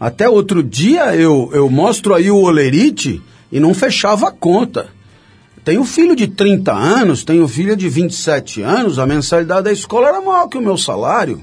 até 0.00 0.26
outro 0.26 0.62
dia 0.62 1.14
eu, 1.14 1.50
eu 1.52 1.68
mostro 1.68 2.14
aí 2.14 2.30
o 2.30 2.38
olerite 2.38 3.20
e 3.52 3.60
não 3.60 3.74
fechava 3.74 4.28
a 4.28 4.32
conta. 4.32 4.88
Tenho 5.62 5.84
filho 5.84 6.16
de 6.16 6.26
30 6.28 6.72
anos, 6.72 7.22
tenho 7.22 7.46
filha 7.46 7.76
de 7.76 7.90
27 7.90 8.62
anos, 8.62 8.98
a 8.98 9.06
mensalidade 9.06 9.64
da 9.64 9.72
escola 9.72 10.08
era 10.08 10.20
maior 10.22 10.48
que 10.48 10.56
o 10.56 10.62
meu 10.62 10.78
salário. 10.78 11.42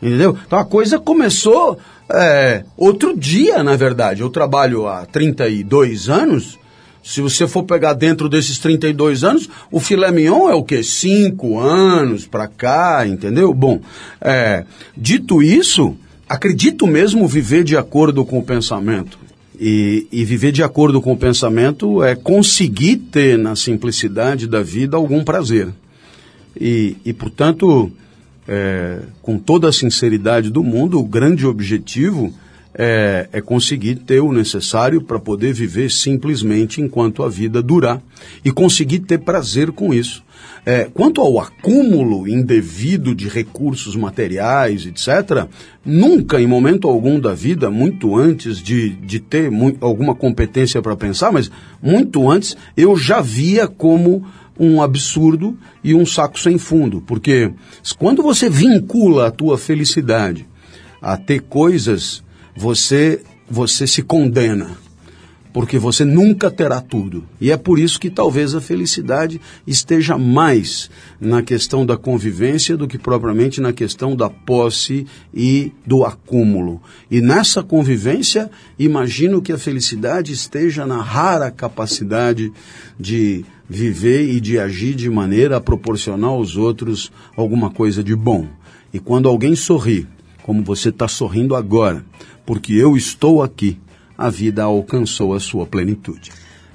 Entendeu? 0.00 0.38
Então 0.46 0.58
a 0.58 0.64
coisa 0.64 1.00
começou 1.00 1.78
é, 2.10 2.64
outro 2.76 3.16
dia, 3.16 3.62
na 3.62 3.76
verdade. 3.76 4.20
Eu 4.20 4.30
trabalho 4.30 4.86
há 4.86 5.04
32 5.04 6.08
anos. 6.08 6.58
Se 7.04 7.20
você 7.20 7.46
for 7.46 7.64
pegar 7.64 7.92
dentro 7.92 8.30
desses 8.30 8.58
32 8.58 9.22
anos, 9.22 9.46
o 9.70 9.78
filé 9.78 10.10
mignon 10.10 10.48
é 10.48 10.54
o 10.54 10.64
quê? 10.64 10.82
Cinco 10.82 11.58
anos 11.58 12.26
para 12.26 12.48
cá, 12.48 13.06
entendeu? 13.06 13.52
Bom, 13.52 13.78
é, 14.18 14.64
dito 14.96 15.42
isso, 15.42 15.94
acredito 16.26 16.86
mesmo 16.86 17.28
viver 17.28 17.62
de 17.62 17.76
acordo 17.76 18.24
com 18.24 18.38
o 18.38 18.42
pensamento. 18.42 19.18
E, 19.60 20.08
e, 20.10 20.24
viver 20.24 20.50
de 20.50 20.62
acordo 20.62 21.00
com 21.00 21.12
o 21.12 21.16
pensamento 21.16 22.02
é 22.02 22.16
conseguir 22.16 22.96
ter 22.96 23.38
na 23.38 23.54
simplicidade 23.54 24.48
da 24.48 24.62
vida 24.62 24.96
algum 24.96 25.22
prazer. 25.22 25.68
E, 26.58 26.96
e 27.04 27.12
portanto, 27.12 27.92
é, 28.48 29.00
com 29.22 29.38
toda 29.38 29.68
a 29.68 29.72
sinceridade 29.72 30.50
do 30.50 30.64
mundo, 30.64 30.98
o 30.98 31.04
grande 31.04 31.46
objetivo 31.46 32.32
é, 32.74 33.28
é 33.32 33.40
conseguir 33.40 33.96
ter 33.96 34.20
o 34.20 34.32
necessário 34.32 35.00
para 35.00 35.18
poder 35.18 35.52
viver 35.52 35.90
simplesmente 35.90 36.80
enquanto 36.80 37.22
a 37.22 37.28
vida 37.28 37.62
durar 37.62 38.02
e 38.44 38.50
conseguir 38.50 39.00
ter 39.00 39.18
prazer 39.18 39.70
com 39.70 39.94
isso. 39.94 40.24
É, 40.66 40.88
quanto 40.92 41.20
ao 41.20 41.38
acúmulo 41.38 42.26
indevido 42.26 43.14
de 43.14 43.28
recursos 43.28 43.94
materiais, 43.94 44.86
etc., 44.86 45.46
nunca, 45.84 46.40
em 46.40 46.46
momento 46.46 46.88
algum 46.88 47.20
da 47.20 47.34
vida, 47.34 47.70
muito 47.70 48.16
antes 48.16 48.58
de, 48.58 48.90
de 48.90 49.20
ter 49.20 49.50
alguma 49.80 50.14
competência 50.14 50.80
para 50.80 50.96
pensar, 50.96 51.30
mas 51.30 51.50
muito 51.82 52.30
antes, 52.30 52.56
eu 52.76 52.96
já 52.96 53.20
via 53.20 53.68
como 53.68 54.24
um 54.58 54.80
absurdo 54.80 55.56
e 55.82 55.94
um 55.94 56.06
saco 56.06 56.40
sem 56.40 56.56
fundo. 56.56 57.02
Porque 57.02 57.52
quando 57.98 58.22
você 58.22 58.48
vincula 58.48 59.26
a 59.26 59.30
tua 59.30 59.58
felicidade 59.58 60.46
a 61.00 61.18
ter 61.18 61.42
coisas, 61.42 62.23
você, 62.56 63.22
você 63.48 63.86
se 63.86 64.02
condena 64.02 64.84
porque 65.54 65.78
você 65.78 66.04
nunca 66.04 66.50
terá 66.50 66.80
tudo. 66.80 67.24
E 67.40 67.52
é 67.52 67.56
por 67.56 67.78
isso 67.78 68.00
que 68.00 68.10
talvez 68.10 68.56
a 68.56 68.60
felicidade 68.60 69.40
esteja 69.64 70.18
mais 70.18 70.90
na 71.20 71.42
questão 71.42 71.86
da 71.86 71.96
convivência 71.96 72.76
do 72.76 72.88
que 72.88 72.98
propriamente 72.98 73.60
na 73.60 73.72
questão 73.72 74.16
da 74.16 74.28
posse 74.28 75.06
e 75.32 75.70
do 75.86 76.04
acúmulo. 76.04 76.82
E 77.08 77.20
nessa 77.20 77.62
convivência, 77.62 78.50
imagino 78.76 79.40
que 79.40 79.52
a 79.52 79.58
felicidade 79.58 80.32
esteja 80.32 80.84
na 80.84 81.00
rara 81.00 81.52
capacidade 81.52 82.52
de 82.98 83.44
viver 83.70 84.28
e 84.28 84.40
de 84.40 84.58
agir 84.58 84.96
de 84.96 85.08
maneira 85.08 85.58
a 85.58 85.60
proporcionar 85.60 86.30
aos 86.30 86.56
outros 86.56 87.12
alguma 87.36 87.70
coisa 87.70 88.02
de 88.02 88.16
bom. 88.16 88.48
E 88.92 88.98
quando 88.98 89.28
alguém 89.28 89.54
sorri, 89.54 90.04
como 90.42 90.64
você 90.64 90.88
está 90.88 91.06
sorrindo 91.06 91.54
agora, 91.54 92.04
porque 92.46 92.72
eu 92.72 92.96
estou 92.96 93.42
aqui, 93.42 93.78
a 94.16 94.30
vida 94.30 94.62
alcançou 94.62 95.34
a 95.34 95.40
sua 95.40 95.66
plenitude. 95.66 96.30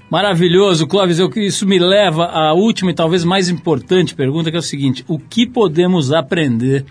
Maravilhoso, 0.10 0.88
Clóvis. 0.88 1.20
Eu, 1.20 1.30
isso 1.36 1.68
me 1.68 1.78
leva 1.78 2.26
à 2.26 2.54
última 2.54 2.90
e 2.92 2.96
talvez 2.96 3.24
mais 3.24 3.48
importante 3.48 4.16
pergunta, 4.16 4.50
que 4.50 4.58
é 4.58 4.60
o 4.60 4.64
seguinte: 4.64 5.06
o 5.08 5.20
que 5.20 5.46
podemos 5.46 6.12
aprender 6.12 6.84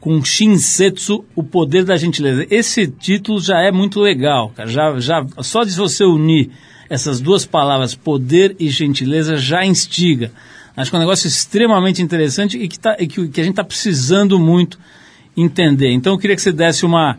com 0.00 0.24
Shinsetsu, 0.24 1.24
o 1.36 1.42
poder 1.42 1.84
da 1.84 1.96
gentileza? 1.96 2.46
Esse 2.50 2.86
título 2.86 3.40
já 3.40 3.60
é 3.60 3.70
muito 3.70 4.00
legal, 4.00 4.50
cara. 4.56 4.68
Já, 4.68 4.98
já, 4.98 5.26
só 5.40 5.64
de 5.64 5.72
você 5.72 6.04
unir 6.04 6.50
essas 6.88 7.20
duas 7.20 7.44
palavras, 7.44 7.94
poder 7.94 8.56
e 8.58 8.68
gentileza, 8.68 9.36
já 9.36 9.64
instiga. 9.64 10.32
Acho 10.74 10.90
que 10.90 10.96
é 10.96 10.98
um 10.98 11.02
negócio 11.02 11.28
extremamente 11.28 12.00
interessante 12.00 12.56
e 12.56 12.66
que, 12.66 12.78
tá, 12.78 12.96
e 12.98 13.06
que, 13.06 13.28
que 13.28 13.40
a 13.40 13.44
gente 13.44 13.52
está 13.52 13.64
precisando 13.64 14.38
muito 14.38 14.78
entender. 15.36 15.90
Então 15.92 16.14
eu 16.14 16.18
queria 16.18 16.34
que 16.34 16.42
você 16.42 16.52
desse 16.52 16.86
uma, 16.86 17.18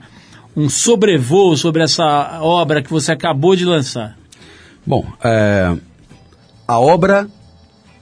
um 0.56 0.70
sobrevoo 0.70 1.56
sobre 1.58 1.84
essa 1.84 2.40
obra 2.42 2.82
que 2.82 2.90
você 2.90 3.12
acabou 3.12 3.56
de 3.56 3.66
lançar? 3.66 4.18
Bom, 4.86 5.06
é, 5.24 5.76
a 6.68 6.80
obra 6.80 7.28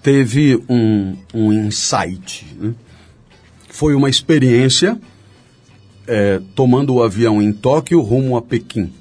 teve 0.01 0.61
um, 0.69 1.15
um 1.33 1.53
insight. 1.53 2.45
Né? 2.59 2.73
Foi 3.69 3.93
uma 3.93 4.09
experiência 4.09 4.99
é, 6.07 6.41
tomando 6.55 6.95
o 6.95 7.03
avião 7.03 7.41
em 7.41 7.53
Tóquio 7.53 8.01
rumo 8.01 8.35
a 8.35 8.41
Pequim. 8.41 8.91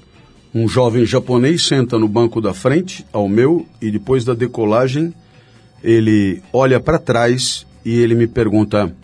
Um 0.54 0.68
jovem 0.68 1.06
japonês 1.06 1.64
senta 1.64 1.98
no 1.98 2.08
banco 2.08 2.40
da 2.40 2.52
frente 2.52 3.06
ao 3.12 3.28
meu 3.28 3.66
e 3.80 3.90
depois 3.90 4.24
da 4.24 4.34
decolagem 4.34 5.14
ele 5.82 6.42
olha 6.52 6.78
para 6.78 6.98
trás 6.98 7.66
e 7.84 7.98
ele 7.98 8.14
me 8.14 8.26
pergunta: 8.26 8.94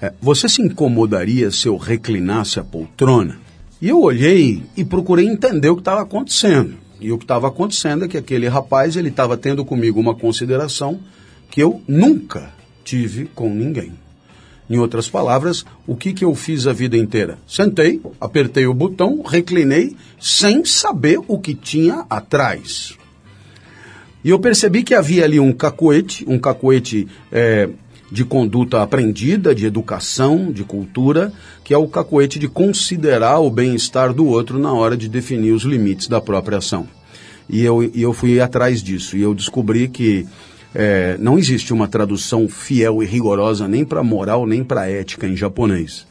é, 0.00 0.12
Você 0.20 0.48
se 0.48 0.60
incomodaria 0.60 1.50
se 1.50 1.68
eu 1.68 1.76
reclinasse 1.76 2.58
a 2.60 2.64
poltrona? 2.64 3.38
E 3.80 3.88
eu 3.88 4.00
olhei 4.00 4.62
e 4.76 4.84
procurei 4.84 5.26
entender 5.26 5.68
o 5.68 5.76
que 5.76 5.80
estava 5.80 6.02
acontecendo. 6.02 6.74
E 7.00 7.12
o 7.12 7.18
que 7.18 7.24
estava 7.24 7.46
acontecendo 7.46 8.04
é 8.04 8.08
que 8.08 8.16
aquele 8.16 8.48
rapaz 8.48 8.96
ele 8.96 9.08
estava 9.08 9.36
tendo 9.36 9.64
comigo 9.64 10.00
uma 10.00 10.14
consideração 10.14 10.98
que 11.50 11.62
eu 11.62 11.80
nunca 11.86 12.52
tive 12.84 13.26
com 13.26 13.48
ninguém. 13.54 13.92
Em 14.68 14.78
outras 14.78 15.08
palavras, 15.08 15.64
o 15.86 15.96
que, 15.96 16.12
que 16.12 16.24
eu 16.24 16.34
fiz 16.34 16.66
a 16.66 16.72
vida 16.72 16.96
inteira? 16.96 17.38
Sentei, 17.46 18.00
apertei 18.20 18.66
o 18.66 18.74
botão, 18.74 19.22
reclinei, 19.22 19.96
sem 20.20 20.64
saber 20.64 21.18
o 21.26 21.38
que 21.38 21.54
tinha 21.54 22.04
atrás. 22.10 22.98
E 24.22 24.30
eu 24.30 24.38
percebi 24.38 24.82
que 24.82 24.94
havia 24.94 25.24
ali 25.24 25.40
um 25.40 25.52
cacoete, 25.52 26.24
um 26.28 26.38
cacoete 26.38 27.08
é, 27.32 27.68
de 28.10 28.24
conduta 28.24 28.82
aprendida, 28.82 29.54
de 29.54 29.66
educação, 29.66 30.50
de 30.50 30.64
cultura, 30.64 31.32
que 31.62 31.74
é 31.74 31.78
o 31.78 31.86
cacoete 31.86 32.38
de 32.38 32.48
considerar 32.48 33.38
o 33.40 33.50
bem-estar 33.50 34.14
do 34.14 34.26
outro 34.26 34.58
na 34.58 34.72
hora 34.72 34.96
de 34.96 35.08
definir 35.08 35.52
os 35.52 35.62
limites 35.62 36.08
da 36.08 36.20
própria 36.20 36.58
ação. 36.58 36.88
E 37.48 37.62
eu, 37.62 37.82
e 37.82 38.02
eu 38.02 38.12
fui 38.12 38.40
atrás 38.40 38.82
disso, 38.82 39.16
e 39.16 39.22
eu 39.22 39.34
descobri 39.34 39.88
que 39.88 40.26
é, 40.74 41.16
não 41.18 41.38
existe 41.38 41.72
uma 41.72 41.88
tradução 41.88 42.48
fiel 42.48 43.02
e 43.02 43.06
rigorosa 43.06 43.66
nem 43.66 43.84
para 43.84 44.02
moral 44.02 44.46
nem 44.46 44.62
para 44.62 44.88
ética 44.88 45.26
em 45.26 45.36
japonês. 45.36 46.06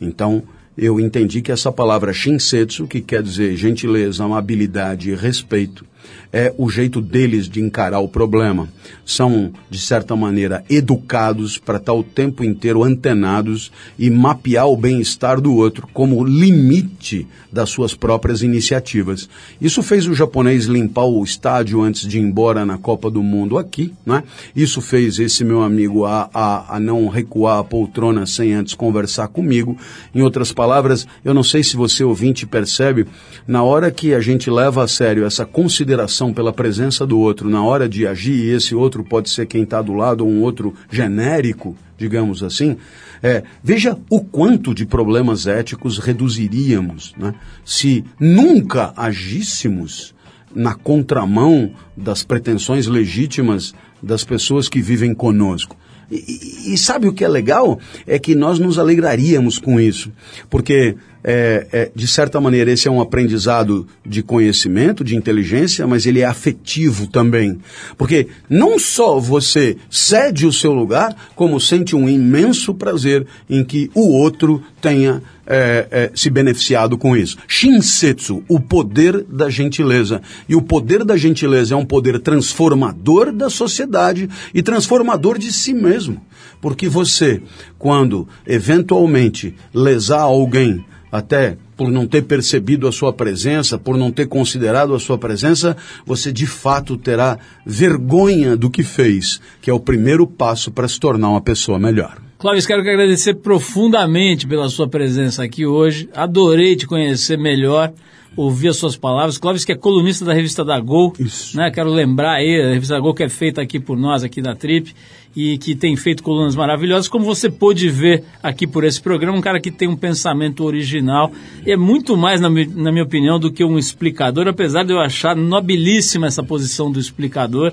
Então, 0.00 0.42
eu 0.76 0.98
entendi 0.98 1.42
que 1.42 1.52
essa 1.52 1.70
palavra 1.70 2.12
shinsetsu, 2.12 2.86
que 2.86 3.00
quer 3.00 3.22
dizer 3.22 3.56
gentileza, 3.56 4.24
amabilidade 4.24 5.10
e 5.10 5.14
respeito, 5.14 5.84
é 6.32 6.52
o 6.56 6.68
jeito 6.68 7.00
deles 7.00 7.48
de 7.48 7.60
encarar 7.60 8.00
o 8.00 8.08
problema. 8.08 8.68
São, 9.04 9.52
de 9.68 9.78
certa 9.78 10.16
maneira, 10.16 10.64
educados 10.68 11.58
para 11.58 11.76
estar 11.76 11.92
o 11.92 12.02
tempo 12.02 12.42
inteiro 12.42 12.82
antenados 12.82 13.70
e 13.98 14.08
mapear 14.08 14.66
o 14.66 14.76
bem-estar 14.76 15.40
do 15.40 15.54
outro 15.54 15.86
como 15.92 16.24
limite 16.24 17.26
das 17.52 17.68
suas 17.68 17.94
próprias 17.94 18.42
iniciativas. 18.42 19.28
Isso 19.60 19.82
fez 19.82 20.06
o 20.06 20.14
japonês 20.14 20.64
limpar 20.64 21.04
o 21.04 21.22
estádio 21.22 21.82
antes 21.82 22.08
de 22.08 22.18
ir 22.18 22.22
embora 22.22 22.64
na 22.64 22.78
Copa 22.78 23.10
do 23.10 23.22
Mundo 23.22 23.58
aqui, 23.58 23.92
né? 24.06 24.24
Isso 24.56 24.80
fez 24.80 25.18
esse 25.18 25.44
meu 25.44 25.62
amigo 25.62 26.06
a, 26.06 26.30
a, 26.32 26.76
a 26.76 26.80
não 26.80 27.08
recuar 27.08 27.58
a 27.58 27.64
poltrona 27.64 28.24
sem 28.24 28.54
antes 28.54 28.74
conversar 28.74 29.28
comigo. 29.28 29.76
Em 30.14 30.22
outras 30.22 30.50
palavras, 30.52 31.06
eu 31.22 31.34
não 31.34 31.42
sei 31.42 31.62
se 31.62 31.76
você 31.76 32.02
ouvinte 32.02 32.46
percebe, 32.46 33.06
na 33.46 33.62
hora 33.62 33.90
que 33.90 34.14
a 34.14 34.20
gente 34.20 34.50
leva 34.50 34.82
a 34.82 34.88
sério 34.88 35.26
essa 35.26 35.44
consideração 35.44 35.91
pela 36.32 36.52
presença 36.52 37.06
do 37.06 37.18
outro 37.18 37.48
na 37.48 37.62
hora 37.62 37.88
de 37.88 38.06
agir, 38.06 38.34
e 38.34 38.50
esse 38.50 38.74
outro 38.74 39.04
pode 39.04 39.30
ser 39.30 39.46
quem 39.46 39.62
está 39.62 39.80
do 39.82 39.92
lado 39.92 40.24
ou 40.24 40.30
um 40.30 40.42
outro 40.42 40.74
genérico, 40.90 41.76
digamos 41.96 42.42
assim, 42.42 42.76
é, 43.22 43.42
veja 43.62 43.96
o 44.10 44.20
quanto 44.20 44.74
de 44.74 44.84
problemas 44.84 45.46
éticos 45.46 45.98
reduziríamos 45.98 47.14
né, 47.16 47.34
se 47.64 48.04
nunca 48.18 48.92
agíssemos 48.96 50.14
na 50.54 50.74
contramão 50.74 51.72
das 51.96 52.22
pretensões 52.22 52.86
legítimas 52.86 53.74
das 54.02 54.24
pessoas 54.24 54.68
que 54.68 54.80
vivem 54.80 55.14
conosco. 55.14 55.76
E, 56.10 56.74
e, 56.74 56.78
sabe 56.78 57.08
o 57.08 57.12
que 57.12 57.24
é 57.24 57.28
legal? 57.28 57.80
É 58.06 58.18
que 58.18 58.34
nós 58.34 58.58
nos 58.58 58.78
alegraríamos 58.78 59.58
com 59.58 59.80
isso, 59.80 60.12
porque 60.50 60.96
é, 61.24 61.66
é, 61.72 61.90
de 61.94 62.06
certa 62.06 62.40
maneira, 62.40 62.70
esse 62.70 62.88
é 62.88 62.90
um 62.90 63.00
aprendizado 63.00 63.86
de 64.04 64.22
conhecimento, 64.22 65.04
de 65.04 65.16
inteligência, 65.16 65.86
mas 65.86 66.06
ele 66.06 66.20
é 66.20 66.24
afetivo 66.24 67.06
também. 67.06 67.58
Porque 67.96 68.28
não 68.48 68.78
só 68.78 69.18
você 69.20 69.76
cede 69.88 70.46
o 70.46 70.52
seu 70.52 70.72
lugar, 70.72 71.14
como 71.36 71.60
sente 71.60 71.94
um 71.94 72.08
imenso 72.08 72.74
prazer 72.74 73.26
em 73.48 73.64
que 73.64 73.90
o 73.94 74.08
outro 74.12 74.62
tenha 74.80 75.22
é, 75.46 75.86
é, 75.90 76.10
se 76.14 76.30
beneficiado 76.30 76.96
com 76.96 77.16
isso. 77.16 77.36
Shinsetsu, 77.46 78.42
o 78.48 78.58
poder 78.60 79.24
da 79.24 79.50
gentileza. 79.50 80.22
E 80.48 80.56
o 80.56 80.62
poder 80.62 81.04
da 81.04 81.16
gentileza 81.16 81.74
é 81.74 81.76
um 81.76 81.84
poder 81.84 82.18
transformador 82.20 83.32
da 83.32 83.50
sociedade 83.50 84.28
e 84.54 84.62
transformador 84.62 85.38
de 85.38 85.52
si 85.52 85.72
mesmo. 85.72 86.20
Porque 86.60 86.88
você, 86.88 87.42
quando 87.78 88.28
eventualmente 88.46 89.54
lesar 89.74 90.20
alguém, 90.20 90.84
até 91.12 91.58
por 91.76 91.90
não 91.90 92.06
ter 92.06 92.22
percebido 92.22 92.88
a 92.88 92.92
sua 92.92 93.12
presença, 93.12 93.78
por 93.78 93.98
não 93.98 94.10
ter 94.10 94.26
considerado 94.26 94.94
a 94.94 94.98
sua 94.98 95.18
presença, 95.18 95.76
você 96.06 96.32
de 96.32 96.46
fato 96.46 96.96
terá 96.96 97.38
vergonha 97.66 98.56
do 98.56 98.70
que 98.70 98.82
fez, 98.82 99.38
que 99.60 99.68
é 99.68 99.74
o 99.74 99.78
primeiro 99.78 100.26
passo 100.26 100.70
para 100.70 100.88
se 100.88 100.98
tornar 100.98 101.28
uma 101.28 101.42
pessoa 101.42 101.78
melhor. 101.78 102.16
Clóvis, 102.38 102.66
quero 102.66 102.80
agradecer 102.80 103.34
profundamente 103.34 104.48
pela 104.48 104.68
sua 104.68 104.88
presença 104.88 105.44
aqui 105.44 105.64
hoje. 105.64 106.08
Adorei 106.12 106.74
te 106.74 106.88
conhecer 106.88 107.38
melhor, 107.38 107.92
ouvir 108.36 108.68
as 108.68 108.76
suas 108.76 108.96
palavras. 108.96 109.38
Clóvis, 109.38 109.64
que 109.64 109.72
é 109.72 109.76
colunista 109.76 110.24
da 110.24 110.32
revista 110.32 110.64
da 110.64 110.78
Gol. 110.80 111.12
Isso. 111.18 111.56
Né? 111.56 111.70
Quero 111.70 111.90
lembrar 111.90 112.34
aí, 112.36 112.60
a 112.60 112.72
revista 112.72 112.94
da 112.94 113.00
Gol 113.00 113.14
que 113.14 113.22
é 113.22 113.28
feita 113.28 113.60
aqui 113.60 113.78
por 113.78 113.96
nós, 113.96 114.24
aqui 114.24 114.40
da 114.40 114.54
Trip, 114.54 114.94
e 115.34 115.56
que 115.58 115.74
tem 115.74 115.96
feito 115.96 116.22
colunas 116.22 116.54
maravilhosas, 116.54 117.08
como 117.08 117.24
você 117.24 117.48
pôde 117.48 117.88
ver 117.88 118.22
aqui 118.42 118.66
por 118.66 118.84
esse 118.84 119.00
programa, 119.00 119.38
um 119.38 119.40
cara 119.40 119.58
que 119.60 119.70
tem 119.70 119.88
um 119.88 119.96
pensamento 119.96 120.62
original. 120.64 121.32
E 121.66 121.72
é 121.72 121.76
muito 121.76 122.16
mais, 122.16 122.40
na, 122.40 122.50
mi- 122.50 122.66
na 122.66 122.92
minha 122.92 123.04
opinião, 123.04 123.38
do 123.40 123.50
que 123.50 123.64
um 123.64 123.78
explicador, 123.78 124.46
apesar 124.46 124.84
de 124.84 124.92
eu 124.92 125.00
achar 125.00 125.34
nobilíssima 125.34 126.26
essa 126.26 126.42
posição 126.42 126.92
do 126.92 127.00
explicador. 127.00 127.72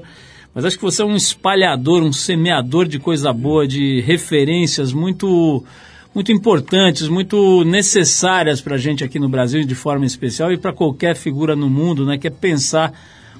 Mas 0.55 0.65
acho 0.65 0.77
que 0.77 0.83
você 0.83 1.01
é 1.01 1.05
um 1.05 1.15
espalhador, 1.15 2.01
um 2.01 2.13
semeador 2.13 2.87
de 2.87 2.97
coisa 2.97 3.31
boa, 3.31 3.67
de 3.67 4.01
referências 4.01 4.91
muito 4.93 5.63
muito 6.13 6.31
importantes, 6.31 7.07
muito 7.07 7.63
necessárias 7.63 8.61
para 8.61 8.75
a 8.75 8.77
gente 8.77 9.03
aqui 9.03 9.19
no 9.19 9.29
Brasil 9.29 9.63
de 9.63 9.75
forma 9.75 10.05
especial 10.05 10.51
e 10.51 10.57
para 10.57 10.73
qualquer 10.73 11.15
figura 11.15 11.55
no 11.55 11.69
mundo, 11.69 12.05
né, 12.05 12.17
que 12.17 12.27
é 12.27 12.31
pensar 12.31 12.93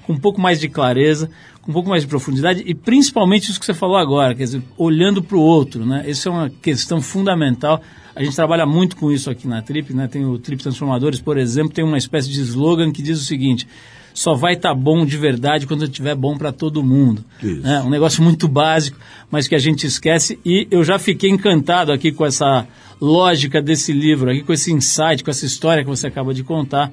com 0.06 0.14
um 0.14 0.18
pouco 0.18 0.40
mais 0.40 0.60
de 0.60 0.70
clareza, 0.70 1.30
com 1.62 1.72
um 1.72 1.74
pouco 1.74 1.90
mais 1.90 2.04
de 2.04 2.08
profundidade 2.08 2.64
e 2.66 2.74
principalmente 2.74 3.50
isso 3.50 3.60
que 3.60 3.66
você 3.66 3.74
falou 3.74 3.98
agora, 3.98 4.34
quer 4.34 4.44
dizer, 4.44 4.62
olhando 4.78 5.22
para 5.22 5.38
o 5.38 5.42
outro, 5.42 5.86
né? 5.86 6.04
Isso 6.08 6.28
é 6.28 6.32
uma 6.32 6.50
questão 6.50 7.00
fundamental. 7.02 7.82
A 8.16 8.24
gente 8.24 8.36
trabalha 8.36 8.66
muito 8.66 8.96
com 8.96 9.12
isso 9.12 9.30
aqui 9.30 9.48
na 9.48 9.62
Trip, 9.62 9.94
né? 9.94 10.08
Tem 10.08 10.26
o 10.26 10.40
Trip 10.40 10.64
Transformadores, 10.64 11.22
por 11.22 11.38
exemplo, 11.38 11.72
tem 11.72 11.84
uma 11.86 11.98
espécie 11.98 12.30
de 12.30 12.42
slogan 12.42 12.92
que 12.92 13.04
diz 13.04 13.22
o 13.22 13.24
seguinte: 13.26 13.68
só 14.14 14.34
vai 14.34 14.53
estar 14.53 14.74
bom 14.74 15.05
de 15.05 15.18
verdade 15.18 15.66
quando 15.66 15.86
estiver 15.86 16.16
bom 16.16 16.38
para 16.38 16.51
todo 16.51 16.84
mundo. 16.84 17.24
Né? 17.41 17.82
Um 17.82 17.89
negócio 17.89 18.24
muito 18.24 18.47
básico, 18.47 18.97
mas 19.32 19.47
que 19.47 19.55
a 19.55 19.60
gente 19.60 19.86
esquece. 19.86 20.39
E 20.45 20.68
eu 20.70 20.84
já 20.84 20.99
fiquei 20.99 21.30
encantado 21.30 21.91
aqui 21.91 22.12
com 22.12 22.26
essa 22.26 22.68
lógica 22.99 23.62
desse 23.62 23.93
livro, 23.93 24.30
aqui 24.30 24.43
com 24.43 24.53
esse 24.53 24.74
insight, 24.74 25.24
com 25.24 25.32
essa 25.32 25.45
história 25.45 25.84
que 25.84 25.89
você 25.89 26.07
acaba 26.07 26.34
de 26.34 26.43
contar, 26.43 26.91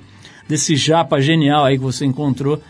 desse 0.48 0.76
japa 0.76 1.20
genial 1.20 1.64
aí 1.64 1.76
que 1.76 1.82
você 1.82 2.04
encontrou, 2.04 2.62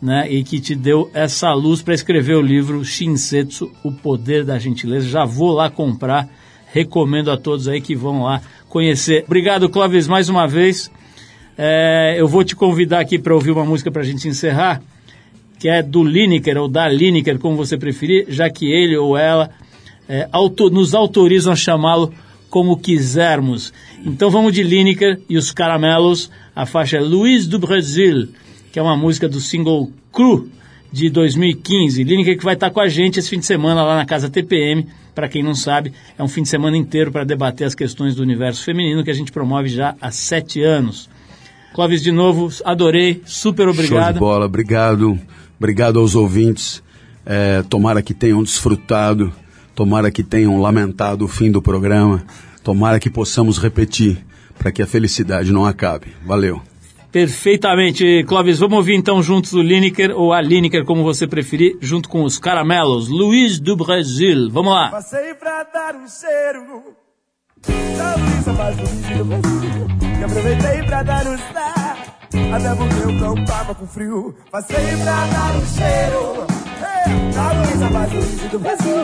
né? 0.00 0.30
E 0.30 0.42
que 0.42 0.60
te 0.60 0.74
deu 0.74 1.10
essa 1.12 1.52
luz 1.52 1.82
para 1.82 1.92
escrever 1.94 2.36
o 2.36 2.42
livro 2.42 2.84
Shinsetsu, 2.84 3.70
O 3.84 3.92
Poder 3.92 4.44
da 4.44 4.58
Gentileza. 4.58 5.08
Já 5.08 5.24
vou 5.24 5.52
lá 5.52 5.70
comprar. 5.70 6.28
Recomendo 6.70 7.30
a 7.30 7.36
todos 7.36 7.66
aí 7.66 7.80
que 7.80 7.96
vão 7.96 8.22
lá 8.24 8.42
conhecer. 8.68 9.24
Obrigado, 9.26 9.68
Clóvis, 9.70 10.06
mais 10.06 10.28
uma 10.28 10.46
vez. 10.46 10.90
É, 11.60 12.14
eu 12.16 12.28
vou 12.28 12.44
te 12.44 12.54
convidar 12.54 13.00
aqui 13.00 13.18
para 13.18 13.34
ouvir 13.34 13.50
uma 13.50 13.64
música 13.64 13.90
para 13.90 14.02
a 14.02 14.04
gente 14.04 14.28
encerrar, 14.28 14.80
que 15.58 15.68
é 15.68 15.82
do 15.82 16.04
Lineker, 16.04 16.56
ou 16.56 16.68
da 16.68 16.86
Lineker, 16.88 17.36
como 17.40 17.56
você 17.56 17.76
preferir, 17.76 18.26
já 18.28 18.48
que 18.48 18.64
ele 18.70 18.96
ou 18.96 19.16
ela 19.18 19.50
é, 20.08 20.28
auto- 20.30 20.70
nos 20.70 20.94
autorizam 20.94 21.52
a 21.52 21.56
chamá-lo 21.56 22.14
como 22.48 22.78
quisermos. 22.78 23.72
Então 24.06 24.30
vamos 24.30 24.52
de 24.52 24.62
Lineker 24.62 25.20
e 25.28 25.36
os 25.36 25.50
Caramelos, 25.50 26.30
a 26.54 26.64
faixa 26.64 26.98
é 26.98 27.00
Luiz 27.00 27.48
do 27.48 27.58
Brasil, 27.58 28.28
que 28.72 28.78
é 28.78 28.82
uma 28.82 28.96
música 28.96 29.28
do 29.28 29.40
single 29.40 29.90
Cru 30.12 30.48
de 30.92 31.10
2015. 31.10 32.04
Lineker 32.04 32.38
que 32.38 32.44
vai 32.44 32.54
estar 32.54 32.70
com 32.70 32.80
a 32.80 32.88
gente 32.88 33.18
esse 33.18 33.28
fim 33.28 33.40
de 33.40 33.46
semana 33.46 33.82
lá 33.82 33.96
na 33.96 34.06
Casa 34.06 34.30
TPM. 34.30 34.86
Para 35.12 35.28
quem 35.28 35.42
não 35.42 35.54
sabe, 35.56 35.92
é 36.16 36.22
um 36.22 36.28
fim 36.28 36.42
de 36.42 36.48
semana 36.48 36.76
inteiro 36.76 37.10
para 37.10 37.24
debater 37.24 37.66
as 37.66 37.74
questões 37.74 38.14
do 38.14 38.22
universo 38.22 38.62
feminino 38.64 39.02
que 39.02 39.10
a 39.10 39.14
gente 39.14 39.32
promove 39.32 39.68
já 39.68 39.96
há 40.00 40.12
sete 40.12 40.62
anos. 40.62 41.10
Clóvis, 41.74 42.02
de 42.02 42.10
novo, 42.10 42.48
adorei, 42.64 43.22
super 43.24 43.64
Show 43.64 43.72
de 43.72 43.80
obrigado. 43.80 44.18
bola, 44.18 44.46
obrigado. 44.46 45.18
Obrigado 45.58 45.98
aos 45.98 46.14
ouvintes. 46.14 46.82
É, 47.26 47.62
tomara 47.68 48.00
que 48.00 48.14
tenham 48.14 48.42
desfrutado, 48.42 49.32
tomara 49.74 50.10
que 50.10 50.22
tenham 50.22 50.58
lamentado 50.60 51.24
o 51.24 51.28
fim 51.28 51.50
do 51.50 51.60
programa, 51.60 52.24
tomara 52.64 52.98
que 52.98 53.10
possamos 53.10 53.58
repetir 53.58 54.24
para 54.58 54.72
que 54.72 54.82
a 54.82 54.86
felicidade 54.86 55.52
não 55.52 55.66
acabe. 55.66 56.08
Valeu. 56.24 56.60
Perfeitamente, 57.12 58.24
Clóvis. 58.26 58.58
Vamos 58.58 58.76
ouvir 58.78 58.94
então 58.94 59.22
juntos 59.22 59.52
o 59.52 59.62
Lineker, 59.62 60.12
ou 60.14 60.32
a 60.32 60.40
Lineker, 60.40 60.84
como 60.84 61.02
você 61.02 61.26
preferir, 61.26 61.76
junto 61.80 62.08
com 62.08 62.22
os 62.22 62.38
Caramelos, 62.38 63.08
Luiz 63.08 63.58
do 63.58 63.76
Brasil. 63.76 64.48
Vamos 64.50 64.72
lá. 64.72 64.90
Passei 64.90 65.34
pra 65.34 65.64
dar 65.64 65.94
um 65.96 66.06
cheiro 66.06 66.82
da 67.96 68.14
Luísa 68.16 68.52
mais 68.52 68.76
do 68.76 69.24
Brasil. 69.24 70.07
E 70.18 70.24
aproveitei 70.24 70.82
pra 70.84 71.02
dar 71.02 71.26
um 71.26 71.38
star. 71.38 71.96
Até 72.54 72.74
porque 72.74 73.02
eu 73.02 73.12
não 73.12 73.44
tava 73.44 73.74
com 73.74 73.86
frio. 73.86 74.34
Passei 74.50 74.96
pra 74.96 75.26
dar 75.26 75.56
um 75.56 75.66
cheiro 75.66 76.46
da 77.34 77.52
Luísa 77.52 77.90
mais 77.90 78.10
do 78.50 78.58
Brasil. 78.58 78.96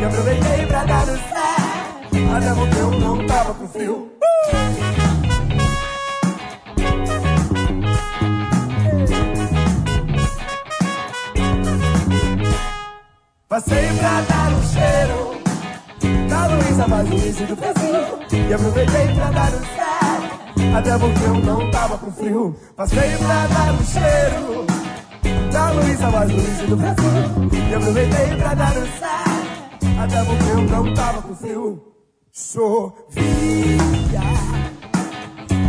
E 0.00 0.04
aproveitei 0.04 0.66
pra 0.66 0.84
dar 0.84 1.08
um 1.08 1.16
star. 1.16 1.56
Até 2.36 2.54
porque 2.54 2.78
eu 2.78 2.90
não 2.90 3.26
tava 3.26 3.54
com 3.54 3.68
frio. 3.68 4.12
Passei 13.48 13.88
pra 13.98 14.20
dar 14.22 14.50
um 14.52 14.62
cheiro 14.62 15.36
da 16.28 16.46
Luísa 16.48 16.88
mais 16.88 17.08
Luísa 17.08 17.46
do 17.46 17.56
Brasil. 17.56 18.48
E 18.48 18.52
aproveitei 18.52 19.14
pra 19.14 19.30
dar 19.30 19.52
um 19.54 19.64
sal, 19.76 19.95
até 20.76 20.98
porque 20.98 21.24
eu 21.24 21.34
não 21.40 21.70
tava 21.70 21.96
com 21.96 22.12
frio. 22.12 22.54
Passei 22.76 23.16
pra 23.16 23.46
dar 23.46 23.72
um 23.72 23.84
cheiro 23.84 24.66
da 25.50 25.70
Luísa 25.70 26.10
mais 26.10 26.30
Luísa 26.30 26.66
do 26.66 26.76
Brasil. 26.76 27.70
E 27.70 27.74
aproveitei 27.74 28.36
pra 28.36 28.54
dar 28.54 28.76
um 28.76 28.86
sal, 28.98 30.02
até 30.02 30.24
porque 30.24 30.50
eu 30.50 30.62
não 30.62 30.94
tava 30.94 31.22
com 31.22 31.34
frio. 31.34 31.82
Chovia. 32.32 34.20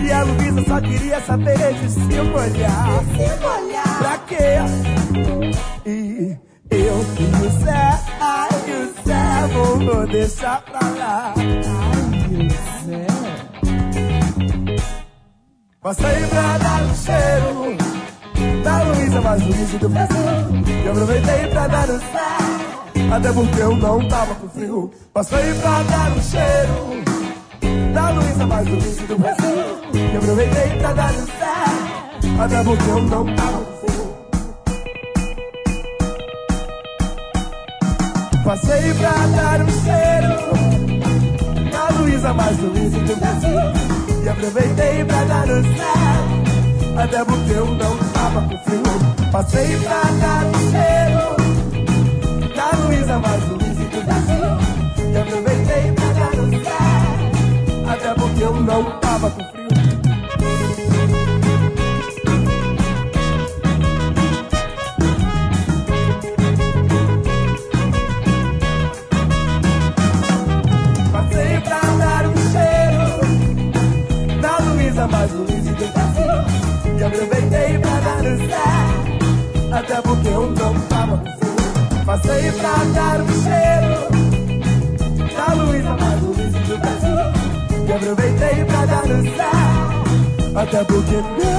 E 0.04 0.12
a 0.12 0.24
Luísa 0.24 0.64
só 0.68 0.82
queria 0.82 1.22
saber 1.22 1.74
de 1.74 1.90
se 1.90 2.00
molhar. 2.00 3.04
Se 3.16 3.42
molhar. 3.42 3.98
Pra 4.00 4.18
quê? 4.28 4.60
E 5.86 6.38
eu 6.70 7.06
e 7.20 7.46
o 7.46 7.64
Zé, 7.64 8.00
ai 8.20 8.50
o 8.72 9.08
Zé, 9.08 9.86
vou 9.86 10.08
deixar 10.08 10.62
pra 10.64 10.80
lá. 10.90 11.34
Passei 15.82 16.26
pra 16.28 16.58
dar 16.58 16.82
um 16.82 16.96
cheiro 16.96 17.78
da 18.64 18.82
Luísa 18.84 19.22
mais 19.22 19.44
Luísa 19.44 19.78
do 19.78 19.90
Brasil. 19.90 20.18
E 20.84 20.90
aproveitei 20.90 21.48
pra 21.52 21.68
dar 21.68 21.90
um 21.90 22.00
sal, 22.00 23.16
até 23.16 23.32
porque 23.32 23.62
eu 23.62 23.76
não 23.76 24.08
tava 24.08 24.36
com 24.36 24.50
frio. 24.50 24.92
Passei 25.14 25.54
pra 25.62 25.84
dar 25.84 26.12
um 26.12 26.22
cheiro 26.22 27.04
da 27.94 28.10
Luísa 28.10 28.48
mais 28.48 28.68
Luísa 28.68 29.08
do 29.08 29.20
Brasil. 29.20 29.56
E 29.94 30.18
aproveitei 30.18 30.78
pra 30.80 30.94
dar 30.94 31.14
um 31.14 31.28
sal, 31.28 32.44
até 32.44 32.64
porque 32.64 32.90
eu 32.90 33.02
não 33.04 33.36
tava 33.36 33.60
com 33.60 33.88
frio. 33.88 34.18
Passei 38.44 38.94
pra 38.96 39.12
dar 39.12 39.62
um 39.62 39.70
cheiro 39.70 40.32
na 41.72 42.00
Luísa 42.00 42.34
mais 42.34 42.58
Luísa 42.60 43.00
do 43.00 43.16
Brasil. 43.16 44.17
E 44.28 44.30
aproveitei 44.30 45.06
pra 45.06 45.26
sal, 45.26 47.02
até 47.02 47.24
porque 47.24 47.52
eu 47.54 47.66
não 47.66 47.98
tava 48.12 48.42
com 48.42 48.58
frio. 48.66 48.84
Passei 49.32 49.78
pra 49.78 50.02
dar 50.20 50.46
um 50.48 50.54
cheiro 50.70 51.38
na 52.54 52.72
Luísa 52.78 53.20
mais 53.20 53.42
Luísa 53.48 53.86
do 53.86 54.02
Brasil. 54.04 55.14
E 55.14 55.18
aproveitei 55.18 55.94
pra 55.94 56.08
sal, 56.66 57.94
até 57.94 58.14
porque 58.16 58.44
eu 58.44 58.54
não 58.54 59.00
tava 59.00 59.30
com 59.30 59.44
frio. 59.46 59.57
Aproveitei 77.08 77.80
pra 77.80 77.98
sal, 78.50 79.80
até 79.80 80.02
porque 80.02 80.28
eu 80.28 80.52
não 80.52 80.80
tava 80.82 81.18
frio. 81.18 82.06
Passei 82.06 82.52
pra 82.52 82.76
dar 82.94 83.22
um 83.22 83.28
cheiro 83.44 83.92
na 85.36 85.48
Luísa 85.54 85.96
mais 86.00 86.22
Luísa 86.22 86.60
do 86.60 86.78
Brasil. 86.78 87.18
E 87.88 87.94
aproveitei 87.94 88.66
pra 88.66 88.82
sal, 89.38 90.62
até 90.62 90.84
porque 90.84 91.16
não. 91.16 91.58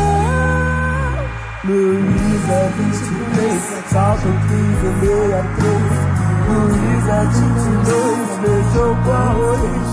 Luísa 1.64 2.58
23, 2.76 3.60
salto 3.90 4.28
15, 4.48 4.88
meia 5.00 5.42
3. 5.56 6.18
Luísa 6.48 7.18
22, 7.24 8.38
beijou 8.42 8.92
com 9.04 9.12
arroz. 9.12 9.88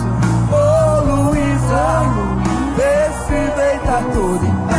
Ô 0.52 0.64
Luísa, 1.06 1.86
vê 2.78 2.96
se 3.26 3.34
vem 3.34 3.50
venha 3.56 3.98
todo 4.14 4.75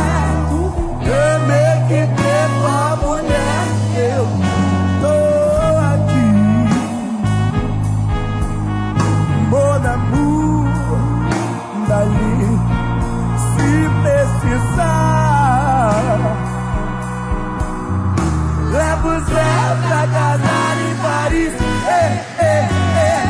pra 19.87 20.07
casar 20.07 20.77
em 20.77 20.95
Paris. 21.01 21.53
Eh, 21.87 22.25
eh, 22.39 22.43
eh. 22.43 23.27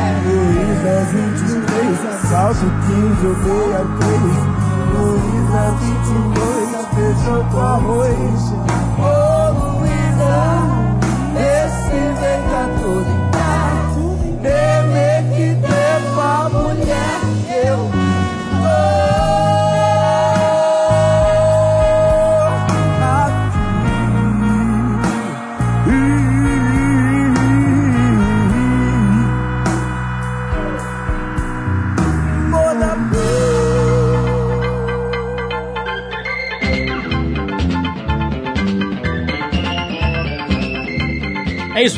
É 0.88 1.04
23, 1.04 2.06
assalto 2.06 2.66
15, 2.86 3.24
eu 3.24 3.34
dei 3.34 3.74
a 3.74 3.82
3. 3.98 4.58
Luiz 4.94 5.48
é 5.54 5.70
22, 5.80 6.68
feijão 6.94 7.42
com 7.50 7.60
arroz. 7.60 8.42
Ô 8.98 9.12
Luísa, 9.78 10.38
esse 11.36 11.98
vem 12.20 12.40
tá 12.50 12.62
todo 12.80 13.17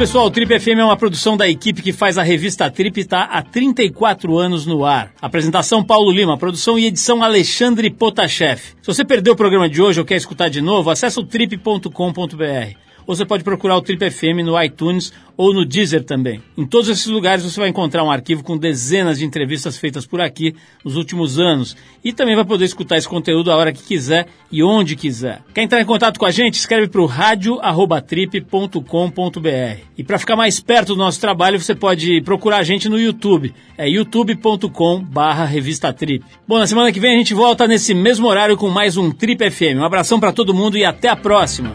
pessoal. 0.00 0.24
O 0.24 0.30
Trip 0.30 0.58
FM 0.58 0.78
é 0.78 0.84
uma 0.84 0.96
produção 0.96 1.36
da 1.36 1.46
equipe 1.46 1.82
que 1.82 1.92
faz 1.92 2.16
a 2.16 2.22
revista 2.22 2.70
Trip 2.70 2.98
e 2.98 3.02
está 3.02 3.24
há 3.24 3.42
34 3.42 4.38
anos 4.38 4.64
no 4.64 4.82
ar. 4.82 5.12
Apresentação 5.20 5.84
Paulo 5.84 6.10
Lima, 6.10 6.38
produção 6.38 6.78
e 6.78 6.86
edição 6.86 7.22
Alexandre 7.22 7.90
Potashev. 7.90 8.58
Se 8.80 8.86
você 8.86 9.04
perdeu 9.04 9.34
o 9.34 9.36
programa 9.36 9.68
de 9.68 9.82
hoje 9.82 10.00
ou 10.00 10.06
quer 10.06 10.16
escutar 10.16 10.48
de 10.48 10.62
novo, 10.62 10.88
acesse 10.88 11.20
o 11.20 11.22
trip.com.br. 11.22 12.89
Você 13.10 13.24
pode 13.24 13.42
procurar 13.42 13.76
o 13.76 13.82
Trip 13.82 14.08
FM 14.08 14.44
no 14.44 14.62
iTunes 14.62 15.12
ou 15.36 15.52
no 15.52 15.64
Deezer 15.64 16.04
também. 16.04 16.40
Em 16.56 16.64
todos 16.64 16.88
esses 16.88 17.06
lugares 17.06 17.42
você 17.42 17.58
vai 17.58 17.68
encontrar 17.68 18.04
um 18.04 18.10
arquivo 18.10 18.44
com 18.44 18.56
dezenas 18.56 19.18
de 19.18 19.24
entrevistas 19.24 19.76
feitas 19.76 20.06
por 20.06 20.20
aqui 20.20 20.54
nos 20.84 20.94
últimos 20.94 21.36
anos. 21.36 21.76
E 22.04 22.12
também 22.12 22.36
vai 22.36 22.44
poder 22.44 22.66
escutar 22.66 22.98
esse 22.98 23.08
conteúdo 23.08 23.50
a 23.50 23.56
hora 23.56 23.72
que 23.72 23.82
quiser 23.82 24.28
e 24.52 24.62
onde 24.62 24.94
quiser. 24.94 25.42
Quer 25.52 25.62
entrar 25.62 25.80
em 25.80 25.84
contato 25.84 26.20
com 26.20 26.24
a 26.24 26.30
gente? 26.30 26.54
Escreve 26.54 26.86
para 26.86 27.00
o 27.00 27.06
radio@trip.com.br. 27.06 29.80
E 29.98 30.04
para 30.04 30.16
ficar 30.16 30.36
mais 30.36 30.60
perto 30.60 30.94
do 30.94 31.00
nosso 31.00 31.20
trabalho, 31.20 31.58
você 31.58 31.74
pode 31.74 32.20
procurar 32.20 32.58
a 32.58 32.62
gente 32.62 32.88
no 32.88 32.96
YouTube. 32.96 33.52
É 33.76 33.88
youtube.com/barra 33.88 35.46
revista 35.46 35.92
Trip. 35.92 36.24
Bom, 36.46 36.60
na 36.60 36.66
semana 36.68 36.92
que 36.92 37.00
vem 37.00 37.16
a 37.16 37.18
gente 37.18 37.34
volta 37.34 37.66
nesse 37.66 37.92
mesmo 37.92 38.28
horário 38.28 38.56
com 38.56 38.68
mais 38.68 38.96
um 38.96 39.10
Trip 39.10 39.50
FM. 39.50 39.78
Um 39.78 39.84
abração 39.84 40.20
para 40.20 40.32
todo 40.32 40.54
mundo 40.54 40.78
e 40.78 40.84
até 40.84 41.08
a 41.08 41.16
próxima. 41.16 41.74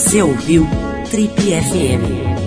Você 0.00 0.22
ouviu 0.22 0.66
Trip 1.10 1.30
FM. 1.36 2.39